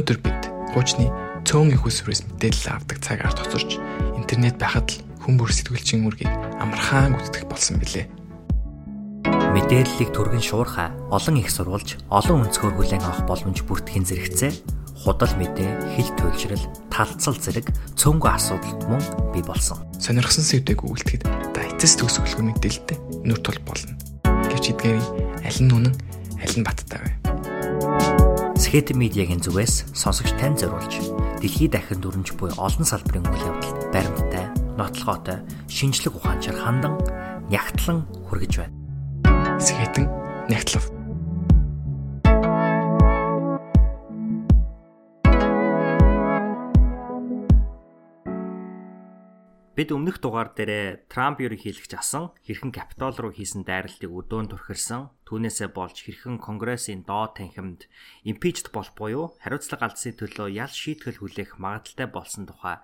Өнөөдөр 0.00 0.20
бид 0.24 0.44
хуучны 0.72 1.12
цөөн 1.44 1.76
их 1.76 1.84
усрээс 1.84 2.24
мэдээлэл 2.24 2.72
авдаг 2.72 3.04
цагаар 3.04 3.36
тоцорч 3.36 3.76
интернет 4.16 4.56
байхад 4.56 4.88
л 4.88 5.04
хүмүүр 5.28 5.52
сэтгүүлчийн 5.52 6.08
үргийг 6.08 6.32
амархан 6.56 7.20
гүйцэтгэх 7.20 7.44
болсон 7.44 7.76
билээ. 7.76 8.08
Мэдээллийг 9.28 10.08
түргэн 10.16 10.40
шуурхай 10.40 10.88
олон 11.12 11.36
их 11.36 11.52
сурвалж 11.52 12.00
олон 12.08 12.48
өнцгөр 12.48 12.80
хүлээн 12.80 13.04
авах 13.04 13.28
боломж 13.28 13.60
бүртгэн 13.68 14.08
зэрэгцээ 14.08 15.04
худал 15.04 15.36
мэдээ, 15.36 15.68
хил 15.92 16.08
туйлшрал, 16.16 16.64
талцал 16.88 17.36
зэрэг 17.36 17.68
цөөнгөө 18.00 18.32
асуудалд 18.40 18.80
мөн 18.88 19.04
бий 19.36 19.44
болсон. 19.44 19.84
Сонирхсан 20.00 20.48
сэвдэг 20.48 20.80
үйлдэхэд 20.80 21.28
та 21.52 21.60
эцэс 21.76 22.00
төгсгөлгүй 22.00 22.56
мэдээлэлтэй 22.56 22.96
нүр 23.28 23.40
тул 23.44 23.60
болно. 23.68 24.00
Гэвч 24.48 24.72
эдгээр 24.72 25.44
аль 25.44 25.60
нь 25.60 25.72
үнэн, 25.76 25.92
аль 26.40 26.56
нь 26.56 26.64
баттай 26.64 27.04
вэ? 27.04 27.09
Скет 28.70 28.94
медиагийн 28.94 29.42
зүгээс 29.42 29.90
сонсогч 29.98 30.30
тань 30.38 30.54
зориулж 30.54 31.02
дэлхийд 31.42 31.74
дахин 31.74 31.98
дүрмж 31.98 32.38
буй 32.38 32.54
олон 32.54 32.86
салбарын 32.86 33.26
үйл 33.26 33.50
явдал 33.50 33.74
баримттай, 33.90 34.46
нотлогоотой, 34.78 35.42
шинжлэх 35.66 36.14
ухаанчаар 36.14 36.54
хандан 36.54 36.94
нягтлан 37.50 38.06
хүргэж 38.30 38.62
байна. 38.62 39.58
Скетэн 39.58 40.06
нягтлав 40.46 40.86
Бид 49.80 49.96
өмнөх 49.96 50.20
дугаар 50.20 50.52
дээрээ 50.52 51.08
Трамп 51.08 51.40
ерөнхийлөгч 51.40 51.96
асан 51.96 52.36
хэрхэн 52.44 52.68
Капитол 52.68 53.16
руу 53.16 53.32
хийсэн 53.32 53.64
дайралтыг 53.64 54.12
өдөөн 54.12 54.52
турхирсан 54.52 55.08
түүнээсээ 55.24 55.72
болж 55.72 56.04
хэрхэн 56.04 56.36
Конгрессийн 56.36 57.08
доод 57.08 57.40
танхимд 57.40 57.88
импичд 58.28 58.76
болох 58.76 58.92
буюу 58.92 59.32
хариуцлага 59.40 59.88
алдсны 59.88 60.12
төлөө 60.20 60.52
ял 60.52 60.68
шийтгэл 60.68 61.24
хүлээх 61.24 61.56
магадaltaй 61.56 62.08
болсон 62.12 62.44
тухай 62.44 62.76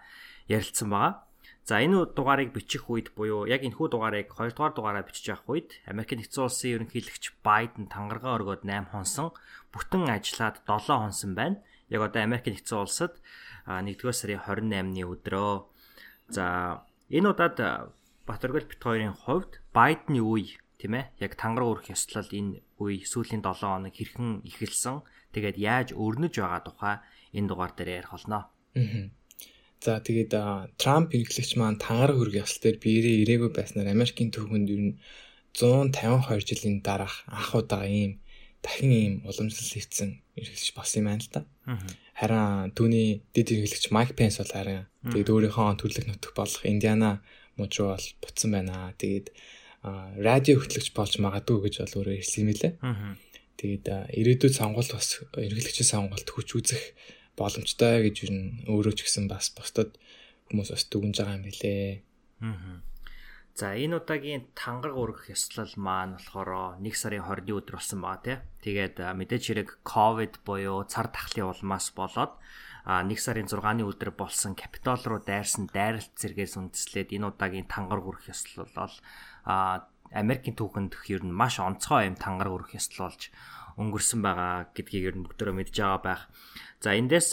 ярилцсан 0.48 0.88
байгаа. 0.88 1.28
За 1.68 1.84
энэ 1.84 2.16
дугаарыг 2.16 2.56
бичих 2.56 2.88
үед 2.88 3.12
буюу 3.12 3.44
яг 3.44 3.60
энэхүү 3.60 3.92
дугаарыг 3.92 4.32
2 4.32 4.56
дугаар 4.56 4.72
дугаараа 4.72 5.04
бичиж 5.04 5.36
явах 5.36 5.52
үед 5.52 5.76
Америк 5.84 6.16
нэгдсэн 6.16 6.48
улсын 6.48 6.80
ерөнхийлөгч 6.80 7.44
Байден 7.44 7.92
тангараа 7.92 8.40
өргөд 8.40 8.64
8 8.64 8.96
хонсон 8.96 9.36
бүтэн 9.68 10.08
ажиллаад 10.16 10.64
7 10.64 10.96
хонсон 10.96 11.36
байна. 11.36 11.60
Яг 11.92 12.08
одоо 12.08 12.24
Америк 12.24 12.48
нэгдсэн 12.48 12.80
улсад 12.80 13.20
1-р 13.68 14.16
сарын 14.16 14.40
28-ны 14.40 15.04
өдрөө 15.04 15.76
За 16.28 16.82
энэ 17.10 17.28
удаад 17.30 17.56
Батөргөл 18.26 18.66
бит 18.66 18.82
хоёрын 18.82 19.14
хувьд 19.14 19.62
Байдны 19.70 20.18
үе 20.18 20.58
тийм 20.80 20.98
ээ 20.98 21.14
яг 21.22 21.32
тангар 21.38 21.64
өрөх 21.70 21.94
ёслол 21.94 22.26
энэ 22.26 22.60
үе 22.82 23.06
сүүлийн 23.06 23.42
7 23.42 23.62
хоног 23.62 23.94
хэрхэн 23.94 24.42
эхэлсэн 24.42 25.06
тэгээд 25.30 25.56
яаж 25.62 25.88
өрнөж 25.94 26.34
байгаа 26.42 26.62
тухай 26.66 26.96
энэ 27.38 27.48
дугаар 27.48 27.72
дээр 27.78 28.02
ярих 28.02 28.10
болно. 28.10 28.50
За 29.84 30.00
тэгээд 30.02 30.32
Трамп 30.80 31.14
хэрэглэгч 31.14 31.52
маань 31.56 31.78
тангар 31.78 32.12
өрөх 32.18 32.42
ёслол 32.42 32.62
дээр 32.64 32.78
биерээ 32.82 33.16
ирээгүй 33.22 33.50
байснаар 33.54 33.94
Америкийн 33.94 34.34
төвхөнд 34.34 34.68
ер 34.74 34.82
нь 34.90 34.94
152 35.54 36.48
жилийн 36.48 36.76
дараах 36.82 37.24
анх 37.30 37.54
удаа 37.54 37.84
ийм 37.86 38.20
дахин 38.64 38.92
ийм 38.92 39.14
уламжлал 39.28 39.70
хийсэн 39.72 40.10
эргэлж 40.36 40.68
болсон 40.76 40.98
юм 41.00 41.06
байна 41.08 41.22
л 41.24 41.30
да. 41.32 41.40
Харин 42.16 42.72
түүний 42.72 43.20
дэд 43.36 43.52
эргэлэгч 43.52 43.92
Майк 43.92 44.16
Пенс 44.16 44.40
бол 44.40 44.48
харин 44.48 44.88
тэгээд 45.04 45.28
өөрийнхөө 45.28 45.76
төрлөх 45.76 46.06
нутаг 46.08 46.32
болох 46.32 46.64
Индиана 46.64 47.20
мужи 47.60 47.84
руу 47.84 47.92
бол 47.92 48.08
буцсан 48.24 48.50
байна. 48.56 48.96
Тэгээд 48.96 49.36
радио 50.16 50.56
хөтлөгч 50.56 50.96
болж 50.96 51.12
магадгүй 51.20 51.68
гэж 51.68 51.74
бол 51.84 51.96
өөрөө 52.00 52.16
хэлсэн 52.16 52.40
юм 52.40 52.50
лээ. 52.56 52.72
Тэгээд 53.60 53.84
ирээдүйд 54.16 54.54
сонгуульд 54.56 54.92
бас 54.96 55.08
эргэлэгчийн 55.36 55.92
сонгуульд 55.92 56.28
хүч 56.28 56.48
үзэх 56.56 56.82
боломжтой 57.36 58.08
гэж 58.08 58.16
юу 58.24 58.32
н 58.32 58.40
өөрөө 58.68 58.94
ч 58.96 59.00
гэсэн 59.04 59.28
бас 59.28 59.52
бусдад 59.52 59.96
хүмүүс 60.48 60.72
бас 60.72 60.84
дүгнж 60.88 61.16
байгаа 61.20 61.36
юм 61.36 61.44
билээ. 61.44 62.00
Аа. 62.40 62.80
За 63.56 63.72
энэ 63.72 64.04
удаагийн 64.04 64.52
тангар 64.52 64.92
өргөх 64.92 65.32
ёслол 65.32 65.72
маань 65.80 66.20
болохоор 66.20 66.76
1 66.76 66.92
сарын 66.92 67.24
20-ны 67.24 67.56
өдөр 67.56 67.80
болсон 67.80 68.04
байгаа 68.04 68.20
тий. 68.20 68.36
Тэгээд 68.60 69.00
мэдээж 69.16 69.44
хэрэг 69.48 69.68
ковид 69.80 70.44
буюу 70.44 70.84
цар 70.84 71.08
тахлын 71.08 71.48
улмаас 71.48 71.88
болоод 71.96 72.36
1 72.84 73.08
сарын 73.16 73.48
6-ны 73.48 73.88
өдөр 73.88 74.12
болсон 74.12 74.52
Капитол 74.52 75.00
руу 75.08 75.24
дайрсан 75.24 75.72
дайралт 75.72 76.12
зэргээс 76.20 76.60
үндэслээд 76.60 77.16
энэ 77.16 77.32
удаагийн 77.32 77.64
тангар 77.64 78.04
өргөх 78.04 78.28
ёслол 78.28 78.68
бол 78.76 78.92
Америкийн 80.12 80.52
түүхэнд 80.60 80.92
ер 81.08 81.24
нь 81.24 81.32
маш 81.32 81.56
онцгой 81.56 82.12
юм 82.12 82.16
тангар 82.20 82.52
өргөх 82.52 82.76
ёслол 82.76 83.08
болж 83.08 83.32
өнгөрсөн 83.76 84.20
байгаа 84.24 84.72
гэдгийг 84.72 85.04
ер 85.12 85.16
нь 85.20 85.24
бүгдөө 85.28 85.52
мэдж 85.52 85.76
байгаа 85.76 86.00
байх. 86.00 86.22
За 86.80 86.92
эндээс 86.92 87.32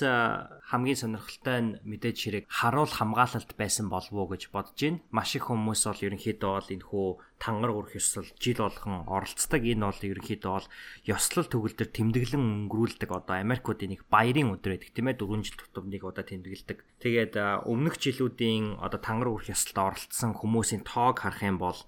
хамгийн 0.72 1.00
сонирхолтой 1.00 1.60
нь 1.60 1.72
мэдээж 1.84 2.18
хэрэг 2.20 2.46
харуул 2.48 2.88
хамгаалалт 2.88 3.60
байсан 3.60 3.92
болов 3.92 4.16
уу 4.16 4.32
гэж 4.32 4.56
бодож 4.56 4.80
байна. 4.80 5.04
Маш 5.12 5.36
их 5.36 5.52
хүмүүс 5.52 5.84
бол 5.84 6.06
ерөнхийдөө 6.08 6.52
бол 6.56 6.74
энэ 6.74 6.88
хүү 6.88 7.08
тангар 7.44 7.76
өрх 7.76 7.92
ёслол 8.00 8.28
жил 8.40 8.64
болгон 8.64 9.04
оролцдог. 9.04 9.62
Энэ 9.68 9.84
бол 9.84 10.00
ерөнхийдөө 10.00 10.52
бол 10.56 10.68
ёслол 11.12 11.48
төгөлдөр 11.52 11.90
тэмдэглэн 11.92 12.44
өнгөрүүлдэг 12.72 13.10
одоо 13.12 13.36
Америкуудын 13.36 13.92
нэг 13.92 14.08
баярын 14.08 14.56
өдөр 14.56 14.80
байдаг 14.80 14.92
тийм 14.96 15.12
ээ 15.12 15.20
4 15.20 15.44
жил 15.44 15.60
тутам 15.60 15.86
нэг 15.92 16.02
удаа 16.08 16.24
тэмдэглэдэг. 16.24 16.78
Тэгээд 17.04 17.34
өмнөх 17.68 18.00
жилүүдийн 18.00 18.80
одоо 18.80 19.00
тангар 19.04 19.28
өрх 19.28 19.52
ёслолд 19.52 20.00
оролцсон 20.00 20.32
хүмүүсийн 20.40 20.88
тоог 20.88 21.20
харах 21.20 21.44
юм 21.44 21.60
бол 21.60 21.80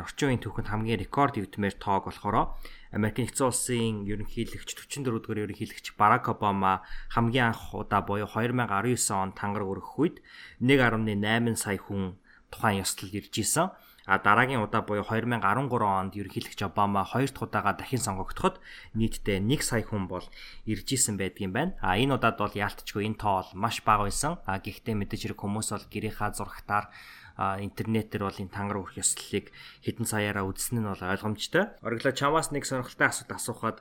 орчин 0.00 0.32
үеийн 0.32 0.40
түүхэнд 0.40 0.72
хамгийн 0.72 1.00
рекорд 1.04 1.36
өвдмээр 1.36 1.76
тоог 1.76 2.08
болохоор 2.08 2.56
Америк 2.92 3.16
нэгдсэн 3.24 3.48
улсын 3.48 4.04
ерөнхийлөгч 4.04 4.76
44 4.76 5.24
дугаар 5.24 5.48
ерөнхийлөгч 5.48 5.96
Барак 5.96 6.28
Обама 6.28 6.84
хамгийн 7.08 7.56
анх 7.56 7.72
удаа 7.72 8.04
буюу 8.04 8.28
2019 8.28 8.68
онд 9.16 9.32
тангар 9.32 9.64
өргөх 9.64 9.96
үед 9.96 10.16
1.8 10.60 11.56
сая 11.56 11.80
хүн 11.80 12.20
тухайн 12.52 12.84
ёслол 12.84 13.16
ирж 13.16 13.32
исэн. 13.40 13.72
А 14.04 14.18
дараагийн 14.20 14.60
удаа 14.60 14.84
буюу 14.84 15.08
2013 15.08 15.40
онд 15.88 16.12
ерөнхийлөгч 16.20 16.60
Обама 16.68 17.08
хоёр 17.08 17.32
дахь 17.32 17.48
удаага 17.48 17.72
дахин 17.80 18.02
сонгогдоход 18.02 18.60
нийтдээ 18.92 19.40
1 19.40 19.64
сая 19.64 19.88
хүн 19.88 20.04
бол 20.04 20.28
ирж 20.68 20.88
исэн 20.92 21.16
байдгийн 21.16 21.56
байна. 21.56 21.72
А 21.80 21.96
энэ 21.96 22.20
удаад 22.20 22.36
бол 22.36 22.52
яалтчгүй 22.52 23.08
энэ 23.08 23.16
тоо 23.16 23.48
маш 23.56 23.80
бага 23.80 24.04
байсан. 24.04 24.36
А 24.44 24.60
гэхдээ 24.60 24.92
мэдээж 25.00 25.32
хэрэг 25.32 25.40
хүмүүс 25.40 25.72
бол 25.72 25.86
гэрийнхаа 25.88 26.36
зурагтаар 26.36 26.92
интернетээр 27.62 28.22
бол 28.26 28.38
энэ 28.38 28.54
тангар 28.54 28.78
үрх 28.82 28.98
ёслолыг 28.98 29.50
хэдэн 29.84 30.06
саяараа 30.06 30.44
үзсэн 30.46 30.80
нь 30.80 30.88
бол 30.88 31.02
ойлгомжтой. 31.02 31.74
Ориглоо 31.82 32.14
чамаас 32.14 32.50
нэг 32.54 32.64
сонирхолтой 32.66 33.08
асуулт 33.08 33.32
асуухад 33.32 33.78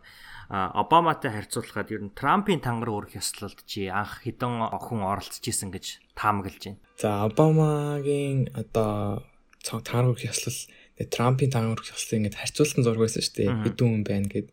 Обаматай 0.51 1.31
харьцуулахад 1.31 1.95
ер 1.95 2.03
нь 2.03 2.11
Трампын 2.11 2.59
тангар 2.59 2.91
үрх 2.91 3.15
ёслолд 3.15 3.63
чи 3.63 3.87
анх 3.87 4.27
хэдэн 4.27 4.67
охин 4.67 4.99
оролцож 4.99 5.39
исэн 5.47 5.71
гэж 5.71 6.11
таамаглаж 6.11 6.75
байна. 6.75 6.81
За 6.99 7.23
Обамагийн 7.23 8.51
одоо 8.51 9.23
тангар 9.63 10.11
үрх 10.11 10.27
ёслол 10.27 10.59
Трампын 11.07 11.55
тангар 11.55 11.79
ёслолыг 11.79 12.19
ингэж 12.19 12.35
харьцуулсан 12.35 12.83
зураг 12.83 13.07
байсан 13.07 13.23
шүү 13.23 13.35
дээ. 13.39 13.49
Хэдэн 13.63 13.87
хүн 13.87 14.03
байна 14.03 14.27
гэд. 14.27 14.47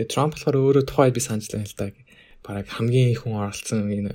Тэгээ 0.00 0.08
Трамп 0.08 0.32
болохоор 0.32 0.56
өөрөө 0.56 0.84
тухайд 0.88 1.14
би 1.14 1.20
санаж 1.20 1.46
байна 1.52 1.68
л 1.68 1.76
да 1.76 1.92
бараг 2.44 2.66
хамгийн 2.68 3.12
их 3.12 3.26
хүн 3.26 3.38
оролцсон 3.38 3.90
энэ 3.90 4.14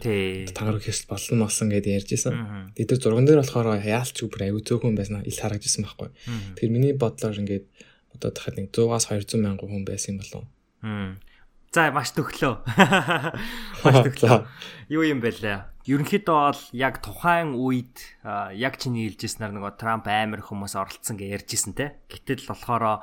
тагар 0.53 0.79
хэсэл 0.79 1.09
болсон 1.11 1.43
болсон 1.43 1.69
гэдээ 1.69 1.97
ярьж 2.01 2.09
исэн. 2.15 2.73
Тэгээд 2.73 2.89
тэр 2.97 3.01
зурган 3.01 3.25
дээр 3.27 3.43
болохоор 3.43 3.77
яалч 3.83 4.17
бүр 4.25 4.49
аюу 4.49 4.61
зөөхөн 4.63 4.95
байсан 4.97 5.21
ил 5.21 5.37
харагдсан 5.37 5.83
байхгүй. 5.85 6.09
Тэр 6.57 6.69
миний 6.73 6.93
бодлоор 6.95 7.37
ингээд 7.37 7.67
одоо 8.15 8.29
дахиад 8.31 8.57
нэг 8.57 8.67
100-аас 8.71 9.09
200 9.11 9.37
мянган 9.37 9.69
хүн 9.69 9.85
байсан 9.85 10.15
юм 10.15 10.19
болов. 10.23 10.43
За 11.73 11.89
маш 11.89 12.13
төглөө. 12.13 12.69
Маш 13.81 13.95
төглөө. 14.05 14.45
Юу 14.93 15.03
юм 15.09 15.25
бэ 15.25 15.33
лээ? 15.41 15.73
Ерөнхийдөө 15.89 16.37
бол 16.37 16.61
яг 16.77 17.01
тухайн 17.01 17.57
үед 17.57 17.97
яг 18.53 18.77
чиний 18.77 19.09
хэлжсэнээр 19.09 19.57
нөгөө 19.57 19.73
Трамп 19.81 20.05
амар 20.05 20.45
хүмүүс 20.45 20.77
оролцсон 20.77 21.17
гэж 21.17 21.43
ярьжсэн 21.43 21.73
те. 21.73 21.97
Гэтэл 22.13 22.45
болохоор 22.45 23.01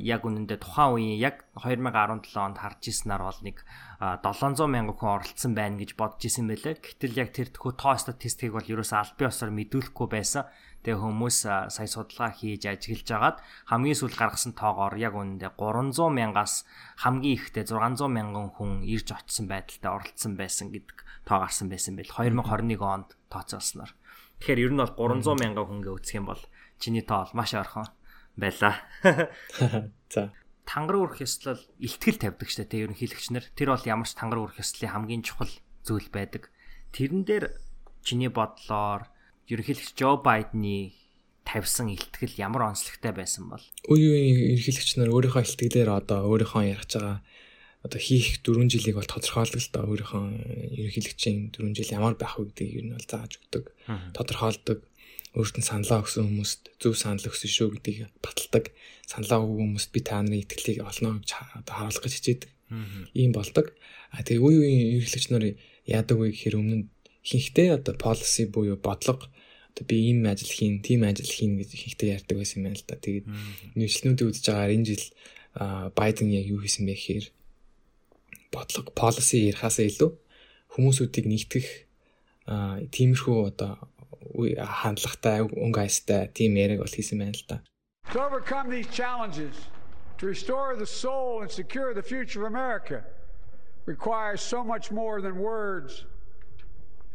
яг 0.00 0.24
үнэндээ 0.24 0.56
тухайн 0.56 0.96
үеийн 0.96 1.20
яг 1.20 1.44
2017 1.60 2.32
онд 2.40 2.56
харж 2.56 2.80
ирснээр 2.88 3.22
бол 3.28 3.40
нэг 3.44 3.60
700 3.98 4.70
мянган 4.70 4.94
хүн 4.94 5.10
оролцсон 5.18 5.58
байна 5.58 5.82
гэж 5.82 5.98
бодож 5.98 6.22
исэн 6.22 6.46
байлээ. 6.46 6.78
Гэтэл 6.78 7.18
яг 7.18 7.34
тэр 7.34 7.50
тхүү 7.50 7.74
тоо 7.74 7.98
статистикийг 7.98 8.54
бол 8.54 8.62
ерөөсөө 8.62 8.94
аль 8.94 9.16
бие 9.18 9.26
усаар 9.26 9.50
мэдүүлэхгүй 9.50 10.06
байсан. 10.06 10.46
Тэгээ 10.86 11.02
хүмүүс 11.02 11.36
сая 11.74 11.88
судалгаа 11.90 12.30
хийж 12.30 12.62
ажиглаж 12.70 13.10
агаад 13.10 13.36
хамгийн 13.66 13.98
сүүл 13.98 14.14
гаргасан 14.14 14.54
тоогоор 14.54 14.94
яг 15.02 15.18
үнэндээ 15.18 15.50
300 15.58 16.14
мянгаас 16.14 16.62
хамгийн 17.02 17.42
ихдээ 17.42 17.66
600 17.66 18.06
мянган 18.06 18.54
хүн 18.54 18.86
ирж 18.86 19.10
очсон 19.18 19.50
байдалтай 19.50 19.90
оролцсон 19.90 20.38
байсан 20.38 20.70
гэдэг 20.70 20.98
тоо 21.26 21.42
гарсан 21.42 21.66
байсан 21.66 21.98
байл 21.98 22.14
2021 22.14 22.78
онд 22.78 23.18
тооцоолсноор. 23.34 23.90
Тэгэхээр 24.38 24.62
ер 24.62 24.72
нь 24.78 24.78
бол 24.78 24.94
300 24.94 25.42
мянган 25.42 25.66
хүнгээ 25.66 25.94
үүсэх 25.98 26.18
юм 26.22 26.30
бол 26.30 26.42
чиний 26.78 27.02
тоо 27.02 27.26
бол 27.26 27.34
маш 27.42 27.50
ойрхон 27.58 27.90
байлаа. 28.38 28.78
За 30.14 30.30
тангар 30.68 31.00
үрх 31.00 31.24
ёслол 31.24 31.56
илтгэл 31.80 32.20
тавьдаг 32.20 32.48
штэ 32.52 32.68
тэ 32.68 32.84
ерөнхийлөгч 32.84 33.32
нар. 33.32 33.44
Тэр 33.56 33.72
бол 33.72 33.88
ямар 33.88 34.04
ч 34.04 34.12
тангар 34.12 34.44
үрх 34.44 34.60
ёслолын 34.60 34.92
хамгийн 34.92 35.24
чухал 35.24 35.48
зүйл 35.80 36.12
байдаг. 36.12 36.52
Тэрэн 36.92 37.24
дээр 37.24 37.56
чиний 38.04 38.28
бодлоор 38.28 39.08
ерөнхийлөгч 39.48 39.96
Жо 39.96 40.20
Байдны 40.20 40.92
тавьсан 41.48 41.88
илтгэл 41.88 42.36
ямар 42.36 42.68
онцлогтой 42.68 43.16
байсан 43.16 43.48
бол? 43.48 43.64
Үе 43.88 44.12
үеийн 44.12 44.60
ерөнхийлөгч 44.60 45.00
нар 45.00 45.08
өөрийнхөө 45.08 45.48
илтгэлээр 45.48 45.88
одоо 45.88 46.28
өөрийнхөө 46.28 46.62
ярих 46.68 46.84
байгаа 46.92 47.24
одоо 47.80 48.00
хийх 48.02 48.44
4 48.44 48.68
жилийг 48.68 49.00
бол 49.00 49.08
тодорхойлдог 49.08 49.62
л 49.64 49.72
да 49.72 49.80
өөрийнхөө 49.88 50.24
ерөнхийлөгчийн 50.76 51.56
4 51.56 51.72
жил 51.72 51.96
ямар 51.96 52.20
байх 52.20 52.36
вэ 52.36 52.52
гэдгийг 52.52 52.76
ер 52.76 52.84
нь 52.84 52.94
бол 52.98 53.08
зааж 53.08 53.40
өгдөг. 53.40 53.64
Тодорхойлдог 54.12 54.78
өөрт 55.36 55.60
нь 55.60 55.68
саналаа 55.68 56.04
өгсөн 56.04 56.24
хүмүүст 56.28 56.60
зөв 56.80 56.94
санал 56.96 57.28
өгсөн 57.28 57.50
шүү 57.52 57.68
гэдгийг 57.76 58.08
баталдаг. 58.24 58.72
Саналаа 59.04 59.44
өгсөн 59.44 59.60
хүмүүст 59.76 59.90
би 59.92 60.00
та 60.00 60.22
нарын 60.22 60.42
итгэлийг 60.44 60.80
олно 60.84 61.20
гэж 61.20 61.30
харуулах 61.68 62.04
гэж 62.04 62.14
хичээдэг. 62.16 62.50
Ийм 63.12 63.32
болдог. 63.36 63.72
А 64.12 64.24
тэгээ 64.24 64.40
үе 64.40 64.56
үеийн 64.64 64.88
ерөнхийлөгч 64.96 65.26
нар 65.32 65.44
яадаг 65.84 66.16
вэ 66.16 66.32
гэхээр 66.32 66.56
өмнө 66.60 66.88
ихэнхдээ 67.24 67.68
одоо 67.76 67.94
policy 67.96 68.48
буюу 68.48 68.80
бодлого 68.80 69.28
одоо 69.78 69.84
би 69.84 69.96
ийм 70.08 70.24
ажил 70.24 70.48
хийн, 70.48 70.80
тийм 70.80 71.04
ажил 71.04 71.28
хийн 71.28 71.60
гэж 71.60 71.76
ихэнхдээ 71.76 72.08
ярьдаг 72.16 72.36
байсан 72.40 72.60
юм 72.60 72.64
байна 72.72 72.80
л 72.80 72.88
да. 72.88 72.96
Тэгээд 72.96 73.26
нийслэлнүүдийн 73.76 74.30
үзэж 74.32 74.44
байгаагаар 74.48 74.76
энэ 74.76 74.88
жил 74.88 75.04
Байден 75.94 76.28
яг 76.32 76.46
юу 76.48 76.60
хийсэн 76.64 76.84
бэ 76.88 76.94
гэхээр 76.96 77.26
бодлого 78.52 78.90
policy 78.96 79.48
ярихаасаа 79.48 79.84
илүү 79.88 80.10
хүмүүсүүдийг 80.72 81.26
нэгтгэх 81.28 81.68
тиймэрхүү 82.94 83.36
одоо 83.44 83.76
хандлагатай 84.81 85.45
өнгө 85.45 85.79
айстай 85.83 86.27
тийм 86.33 86.57
яриаг 86.57 86.83
бол 86.83 86.95
хийсэн 86.95 87.19
байна 87.19 87.37
л 87.37 87.45
да. 87.49 87.57
To 88.11 88.19
overcome 88.19 88.69
these 88.69 88.87
challenges 88.87 89.55
to 90.17 90.27
restore 90.27 90.75
the 90.75 90.85
soul 90.85 91.41
and 91.41 91.51
secure 91.51 91.93
the 91.93 92.03
future 92.03 92.45
of 92.45 92.47
America 92.47 93.03
requires 93.85 94.41
so 94.41 94.63
much 94.63 94.91
more 94.91 95.21
than 95.21 95.37
words. 95.37 96.05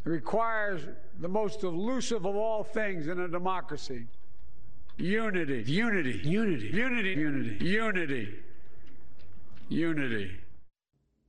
It 0.04 0.10
requires 0.10 0.82
the 1.20 1.28
most 1.28 1.64
elusive 1.64 2.24
of 2.24 2.36
all 2.36 2.62
things 2.64 3.08
in 3.08 3.20
a 3.20 3.28
democracy. 3.28 4.06
Unity, 4.96 5.62
unity, 5.66 6.20
unity, 6.24 6.68
unity, 6.72 7.10
unity, 7.14 7.64
unity. 7.64 8.28
Unity. 9.68 10.30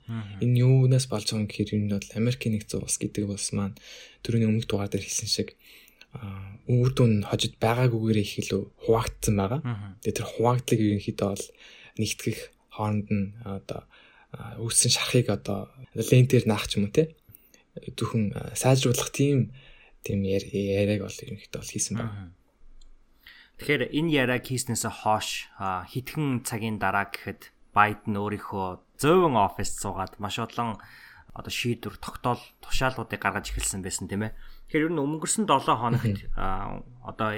Энэ 0.09 0.61
юунаас 0.61 1.09
болж 1.09 1.33
байгаа 1.33 1.41
юм 1.41 1.49
гэхээр 1.49 1.71
энэ 1.81 1.97
бол 1.97 2.19
Америкийн 2.21 2.53
нэгдсэн 2.55 2.85
улс 2.85 2.97
гэдэг 3.01 3.25
улс 3.25 3.49
маань 3.57 3.79
түрүүний 4.21 4.49
өмнөх 4.49 4.69
дугаар 4.69 4.93
дээр 4.93 5.05
хэлсэн 5.05 5.31
шиг 5.31 5.49
үр 6.69 6.91
дүн 6.93 7.25
хожид 7.25 7.57
байгаагүйгээр 7.59 8.19
их 8.21 8.33
илүү 8.45 8.63
хуваагдсан 8.85 9.35
байгаа. 9.35 9.61
Тэгээ 10.05 10.19
тэр 10.21 10.29
хуваагдлыг 10.29 10.81
ерөнхийдөө 10.81 11.29
бол 11.33 11.47
нэгтгэх 11.99 12.39
хооронд 12.77 13.09
нь 13.11 13.27
одоо 13.43 13.81
үүссэн 14.61 14.93
шархыг 14.93 15.29
одоо 15.31 15.71
лентээр 15.95 16.45
наах 16.47 16.67
ч 16.69 16.79
юм 16.79 16.87
уу 16.87 16.95
те 16.95 17.15
зөвхөн 17.97 18.55
сайжруулах 18.55 19.11
тийм 19.11 19.57
тийм 20.05 20.23
яриаг 20.29 21.03
бол 21.07 21.23
ерөнхийдөө 21.25 21.61
бол 21.61 21.73
хийсэн 21.75 21.95
байна. 21.99 22.35
Тэгэхээр 23.59 23.83
энэ 23.95 24.11
яриаг 24.11 24.45
хийснээс 24.47 24.85
хойш 25.03 25.49
хитгэн 25.91 26.43
цагийн 26.43 26.79
дараа 26.83 27.07
гэхэд 27.11 27.54
Байден 27.75 28.15
өөрийнхөө 28.17 28.67
зөөвөн 29.03 29.37
оффист 29.37 29.83
суугаад 29.83 30.17
маш 30.23 30.39
олон 30.39 30.79
одоо 31.35 31.51
шийдвэр 31.51 31.99
тогтоол 31.99 32.39
тушаалуудыг 32.63 33.19
гаргаж 33.19 33.51
эхэлсэн 33.51 33.83
байсан 33.83 34.07
тийм 34.07 34.31
ээ. 34.31 34.33
Тэгэхээр 34.71 34.87
ер 34.87 34.93
нь 34.95 35.03
өнгөрсөн 35.03 35.45
7 35.51 35.75
хоногт 35.83 36.19
одоо 37.03 37.31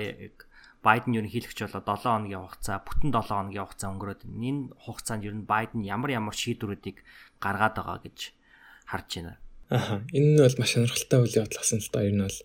Байден 0.85 1.17
ерөнхийлөгч 1.19 1.59
болоо 1.67 1.83
7 1.83 2.05
хоногийн 2.05 2.45
хугацаа, 2.45 2.79
бүтэн 2.85 3.11
7 3.11 3.27
хоногийн 3.33 3.65
хугацаа 3.65 3.91
өнгөрөөд 3.91 4.23
энэ 4.29 4.63
хугацаанд 4.85 5.27
ер 5.27 5.35
нь 5.35 5.49
Байден 5.49 5.83
ямар 5.83 6.11
ямар 6.15 6.37
шийдвэрүүдийг 6.37 7.03
гаргаад 7.43 7.75
байгаа 7.75 7.99
гэж 8.05 8.19
харж 8.87 9.11
байна. 9.19 9.35
Аа 9.73 10.05
энэ 10.15 10.29
нь 10.37 10.43
бол 10.45 10.59
маш 10.61 10.71
сонирхолтой 10.77 11.19
үйл 11.25 11.41
явдал 11.43 11.59
болсон 11.59 11.81
л 11.83 11.91
да. 11.91 12.07
Ер 12.07 12.15
нь 12.15 12.23
бол 12.23 12.39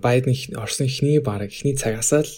Байден 0.00 0.32
Орсын 0.56 0.88
ихний 0.88 1.20
баг 1.20 1.52
ихний 1.52 1.76
цагаасаа 1.76 2.24
л 2.24 2.34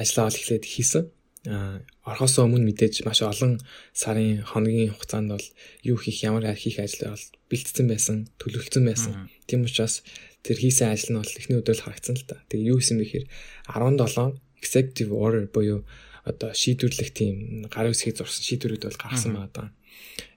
ажиллаа 0.00 0.32
ол 0.32 0.38
эхлээд 0.38 0.64
хийсэн. 0.64 1.12
Аа 1.44 1.84
орхосоо 2.04 2.48
өмнө 2.48 2.68
мэдээж 2.68 3.04
маш 3.04 3.20
олон 3.20 3.60
сарын 3.92 4.44
хоногийн 4.44 4.92
хугацаанд 4.92 5.36
бол 5.36 5.46
юу 5.84 5.96
хийх 6.00 6.24
ямар 6.24 6.48
хийх 6.56 6.80
ажил 6.80 7.12
бол 7.12 7.26
бэлтцсэн 7.52 7.86
байсан, 7.88 8.16
төлөвлөсөн 8.40 8.84
байсан. 8.84 9.28
Тийм 9.48 9.68
учраас 9.68 10.04
тэр 10.44 10.56
хийсэн 10.60 10.92
ажил 10.92 11.16
нь 11.16 11.20
бол 11.20 11.36
эхний 11.36 11.60
өдөр 11.60 11.76
л 11.76 11.84
харагдсан 11.84 12.16
л 12.16 12.24
да. 12.28 12.40
Тэгээ 12.48 12.68
юу 12.72 12.80
хийсэн 12.80 12.96
бэ 13.00 13.04
гэхээр 13.04 13.26
17 13.68 14.40
executive 14.60 15.12
order 15.12 15.44
буюу 15.48 15.84
одоо 16.24 16.50
шийдвэрлэх 16.56 17.12
тийм 17.12 17.68
гар 17.68 17.92
үсгийг 17.92 18.16
зурсан 18.16 18.44
шийдвэрүүд 18.44 18.88
бол 18.88 19.00
гаргасан 19.00 19.32
байгаа 19.36 19.52
даа. 19.52 19.68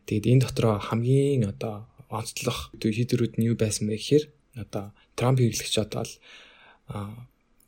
Тэгээд 0.07 0.27
энэ 0.27 0.43
дотроо 0.43 0.75
хамгийн 0.83 1.47
одоо 1.47 1.87
онцлох 2.11 2.71
шийдвэрүүд 2.75 3.39
нь 3.39 3.47
юу 3.47 3.55
байсан 3.55 3.87
бэ 3.87 3.95
гэхээр 3.95 4.25
одоо 4.63 4.91
Трамп 5.15 5.39
хэрэглэгч 5.39 5.75
одоо 5.79 6.03
л 6.03 6.13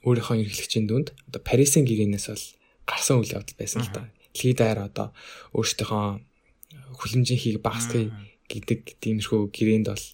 өөрийнхөө 0.03 0.35
хэрэглэгчийн 0.39 0.87
дүнд 0.87 1.15
одоо 1.27 1.41
Парисын 1.43 1.87
гэрээнээс 1.87 2.27
бол 2.31 2.45
гарсан 2.89 3.21
үйл 3.21 3.37
явдал 3.37 3.57
байсан 3.61 3.85
л 3.85 3.93
да. 3.93 4.09
Дэлхийд 4.33 4.57
даяар 4.57 4.89
одоо 4.89 5.07
өөрсдийнхөө 5.53 6.05
хүлэмжийн 6.97 7.39
хийг 7.39 7.57
багасгахыг 7.61 8.09
гэдэг 8.49 8.79
тиймэрхүү 8.97 9.53
гэрээнд 9.53 9.87
бол 9.93 10.05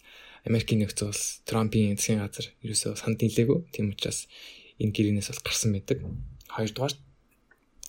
Америкийн 0.45 0.83
нэгдсэн 0.83 1.09
улс 1.09 1.41
Трампын 1.47 1.97
засгийн 1.97 2.21
газар 2.21 2.47
ерөөсөө 2.61 2.93
санд 2.99 3.17
нийлээгүй. 3.23 3.71
Тийм 3.73 3.95
учраас 3.95 4.29
энэ 4.77 4.93
гэрээнээс 4.93 5.31
бол 5.31 5.47
гарсан 5.47 5.71
байдаг. 5.73 5.97
Хоёрдугаар 6.51 6.93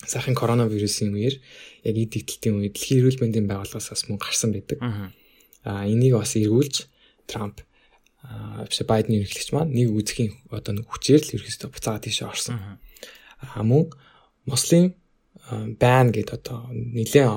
сайхан 0.06 0.38
коронавирусын 0.38 1.12
үеэр 1.12 1.36
яг 1.84 1.96
эд 2.00 2.10
дэгдэлтийн 2.16 2.56
үед 2.56 2.74
дэлхийн 2.78 3.00
эрүүл 3.04 3.20
мэндийн 3.20 3.50
байгууллагаас 3.50 3.92
бас 3.92 4.02
мөн 4.08 4.20
гарсан 4.22 4.50
байдаг. 4.56 4.78
Аа 5.66 5.84
энийг 5.84 6.16
бас 6.16 6.32
эргүүлж 6.38 6.88
Трамп 7.28 7.60
биш 8.70 8.80
Байден 8.88 9.20
ерөнхийлөгч 9.20 9.50
маань 9.52 9.74
нэг 9.74 9.92
үзхийн 9.92 10.32
одоо 10.48 10.80
нэг 10.80 10.86
хүчээр 10.88 11.22
л 11.22 11.34
ерөөсөө 11.36 11.70
буцаагаад 11.74 12.04
тийшээ 12.06 12.28
орсон. 12.30 12.80
Аа 13.42 13.62
мөн 13.66 13.92
муслим 14.46 14.94
байн 15.82 16.08
гэд 16.14 16.30
одоо 16.38 16.70
нэлээ 16.72 17.28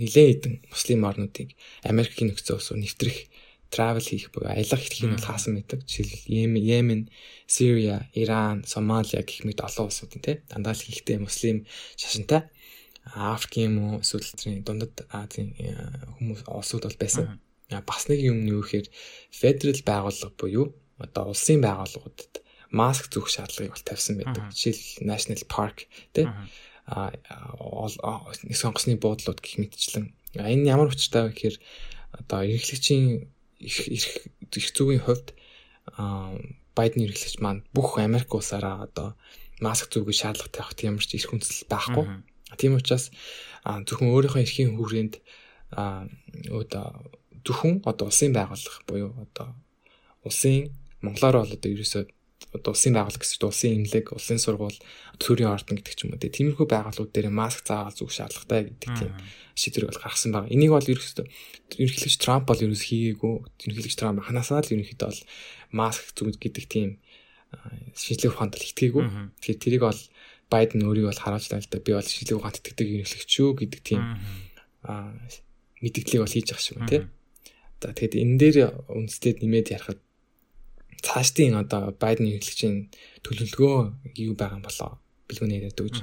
нэлээ 0.00 0.26
хэдэн 0.30 0.54
муслим 0.70 1.00
орнуудыг 1.04 1.48
Америкийн 1.84 2.32
нөхцөл 2.32 2.58
улс 2.58 2.70
нэвтрэх 2.72 3.28
travel 3.72 4.04
хийх 4.04 4.28
буюу 4.32 4.52
аялах 4.52 4.80
хэлхийг 4.80 5.08
нь 5.08 5.16
бол 5.16 5.28
хаасан 5.28 5.56
байдаг. 5.56 5.80
Жишээл 5.88 6.28
Йемен, 6.28 7.08
Сирия, 7.48 8.08
Иран, 8.12 8.64
Сомалия 8.68 9.24
гэх 9.24 9.44
мэт 9.48 9.64
олон 9.64 9.88
улсууд 9.88 10.12
нь 10.16 10.24
те 10.24 10.44
дандаа 10.50 10.76
л 10.76 10.84
хийхтэй 10.84 11.16
муслим 11.18 11.64
шашинтай 11.96 12.52
Африкийн 13.16 13.72
юм 13.72 13.76
уу 13.82 14.00
эсвэл 14.04 14.28
тэрний 14.38 14.62
дундад 14.62 14.94
Азийн 15.10 15.56
хүмүүс 16.20 16.46
улсууд 16.46 16.84
бол 16.86 17.00
байсан. 17.00 17.40
Бас 17.88 18.02
нэг 18.06 18.20
юм 18.20 18.44
нь 18.44 18.52
юу 18.52 18.62
гэхээр 18.62 18.86
федерал 19.32 19.82
байгууллага 19.88 20.36
буюу 20.38 20.66
одоо 21.00 21.32
улсын 21.32 21.58
байгууллагуудад 21.64 22.31
маск 22.72 23.12
зүүх 23.12 23.28
шаардлагыг 23.28 23.76
бол 23.76 23.86
тавьсан 23.86 24.16
байдаг. 24.18 24.50
Жишээл 24.50 25.06
National 25.06 25.44
Park 25.46 25.86
те 26.16 26.26
а 26.86 27.12
нэг 27.14 28.56
сонгосны 28.58 28.98
буудлууд 28.98 29.38
гэх 29.38 29.60
мэтчлэн. 29.60 30.16
Энэ 30.34 30.66
ямар 30.66 30.90
учиртай 30.90 31.30
вэ 31.30 31.32
гэхээр 31.36 31.56
одоо 32.18 32.40
эрхлэгчийн 32.42 33.30
их 33.60 33.76
их 33.86 34.66
зүгийн 34.74 35.04
хувьд 35.04 35.36
Байден 36.74 37.04
эрхлэгч 37.06 37.38
маань 37.38 37.62
бүх 37.76 38.00
Америк 38.00 38.34
улсаараа 38.34 38.88
одоо 38.88 39.14
маск 39.60 39.92
зүгөө 39.92 40.16
шаардлагатай 40.16 40.64
тийм 40.74 40.96
ямар 40.96 41.04
ч 41.06 41.14
эрх 41.14 41.30
хүнсэл 41.30 41.70
байхгүй. 41.70 42.04
Тийм 42.58 42.80
учраас 42.80 43.12
зөвхөн 43.62 44.10
өөрийнхөө 44.10 44.42
эрхийн 44.42 44.74
хүрээнд 44.74 45.14
одоо 46.50 46.86
зөвхөн 47.46 47.84
одоо 47.86 48.10
улсын 48.10 48.32
байгууллага 48.34 48.80
буюу 48.88 49.12
одоо 49.22 49.54
улсын 50.26 50.72
монголоор 51.04 51.44
бол 51.44 51.54
одоо 51.54 51.70
ерөөсөө 51.70 52.04
одоо 52.50 52.74
улсын 52.74 52.98
байгууллага 52.98 53.22
гэсэн 53.22 53.38
чинь 53.38 53.48
улсын 53.48 53.72
имлэг, 53.78 54.06
улсын 54.10 54.38
сургууль, 54.42 54.78
төрийн 55.22 55.54
ордон 55.54 55.78
гэдэг 55.78 55.94
ч 55.94 56.00
юм 56.02 56.12
уу 56.12 56.20
тиймэрхүү 56.20 56.66
байгууллагууд 56.66 57.14
дээр 57.14 57.30
маск 57.30 57.62
заавал 57.62 57.94
зүг 57.94 58.10
шаардлагатай 58.10 58.74
гэдэг 58.74 58.90
тийм 58.98 59.10
шийдвэрийг 59.54 59.90
бол 59.94 60.02
гаргасан 60.02 60.32
байна. 60.34 60.50
Энийг 60.50 60.72
бол 60.74 60.90
ерөөсөө 60.90 61.26
ерөнхийлөгч 61.78 62.16
Трамп 62.18 62.44
бол 62.50 62.60
ерөөс 62.60 62.84
хийгээгүй. 62.88 63.34
Ерөнхийлөгч 63.70 63.96
Трамп 63.96 64.18
ханасаа 64.26 64.60
л 64.60 64.72
ерөнхийдөө 64.74 65.08
бол 65.08 65.22
маск 65.72 66.04
зүг 66.16 66.36
гэдэг 66.42 66.64
тийм 66.66 66.90
шийдлэг 67.94 68.32
ухаанд 68.32 68.56
л 68.58 68.68
итгээгүй. 68.68 69.04
Тэгэхээр 69.40 69.62
тэрийг 69.62 69.82
бол 69.86 70.00
Байден 70.52 70.84
өөрийг 70.84 71.08
бол 71.08 71.22
харуулж 71.22 71.48
байна 71.48 71.64
л 71.64 71.72
да. 71.72 71.80
Би 71.80 71.92
бол 71.96 72.04
шийдлэг 72.04 72.36
ухаанд 72.40 72.60
итгэдэг 72.60 72.88
ерөнхийлөгч 73.00 73.30
шүү 73.32 73.50
гэдэг 73.56 73.80
тийм 73.80 74.02
мэдээллийг 75.82 76.20
бол 76.22 76.34
хийж 76.34 76.46
байгаа 76.48 76.64
шүү 76.64 76.88
тий. 76.88 77.02
За 77.82 77.90
тэгэхэд 77.90 78.14
энэ 78.20 78.36
дээр 78.38 78.56
үндэстэд 78.88 79.42
нэмээд 79.42 79.74
ярихад 79.74 80.00
цаашдын 81.02 81.58
одоо 81.58 81.90
Байден 81.92 82.30
хэрэглэгчийн 82.30 82.76
төлөвлөгөө 83.26 83.76
юу 84.22 84.34
байгаа 84.38 84.58
юм 84.58 84.64
болоо 84.64 84.90
бэлгүүнээ 85.28 85.58
яриад 85.58 85.82
өгч. 85.82 85.96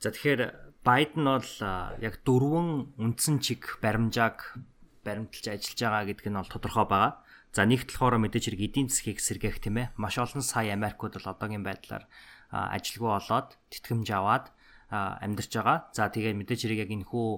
За 0.00 0.08
тэгэхээр 0.10 0.42
Байден 0.80 1.24
бол 1.28 1.52
яг 2.00 2.14
дөрвөн 2.24 2.96
үндсэн 2.96 3.36
чиг 3.44 3.76
баримжааг 3.84 4.56
баримталж 5.04 5.46
ажиллаж 5.52 5.80
байгаа 5.80 6.04
гэдэг 6.08 6.26
нь 6.32 6.38
бол 6.40 6.48
тодорхой 6.48 6.86
байгаа. 6.88 7.12
За 7.52 7.68
нэгт 7.68 7.92
болохоор 7.92 8.16
мэдээж 8.22 8.44
хэрэг 8.48 8.62
эдийн 8.72 8.88
засгийг 8.88 9.20
сэргээх 9.20 9.60
тийм 9.60 9.76
ээ. 9.76 9.92
Маш 10.00 10.16
олон 10.16 10.40
сая 10.40 10.72
Америкууд 10.72 11.20
бол 11.20 11.32
одоогийн 11.34 11.66
байдлаар 11.66 12.08
ажилгүй 12.48 13.10
болоод 13.10 13.58
тэтгэмж 13.68 14.08
аваад 14.16 14.48
амьдарч 14.90 15.52
байгаа. 15.54 15.78
За 15.94 16.10
тэгээ 16.10 16.34
мэдээж 16.34 16.60
хэрэг 16.66 16.82
яг 16.84 16.90
энэ 16.90 17.06
хүү 17.06 17.28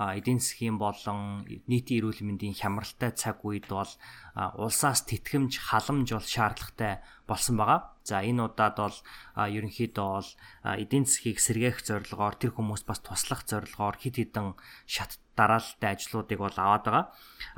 эдийн 0.00 0.40
засгийн 0.40 0.80
болон 0.80 1.44
нийтийн 1.68 2.00
эрүүл 2.00 2.24
мэндийн 2.24 2.56
хямралтай 2.56 3.12
цаг 3.12 3.44
үед 3.44 3.68
бол 3.68 3.88
улсаас 4.56 5.04
тэтгэмж 5.04 5.60
халамж 5.60 6.08
бол 6.16 6.24
шаардлагатай 6.24 7.04
болсон 7.28 7.60
байгаа. 7.60 7.92
За 8.02 8.24
энэ 8.24 8.48
удаад 8.48 8.76
бол 8.80 8.98
ерөнхийдөө 9.36 10.08
бол 10.16 10.30
эдийн 10.64 11.04
засгийг 11.04 11.38
сэргээх 11.38 11.84
зорилгоор 11.84 12.40
тэр 12.40 12.56
хүмүүс 12.56 12.88
бас 12.88 13.04
туслах 13.04 13.44
зорилгоор 13.44 14.00
хид 14.00 14.16
хідэн 14.16 14.56
шат 14.88 15.20
дараалалтай 15.36 15.92
ажлуудыг 15.92 16.40
бол 16.40 16.56
аваад 16.56 16.84
байгаа. 16.88 17.04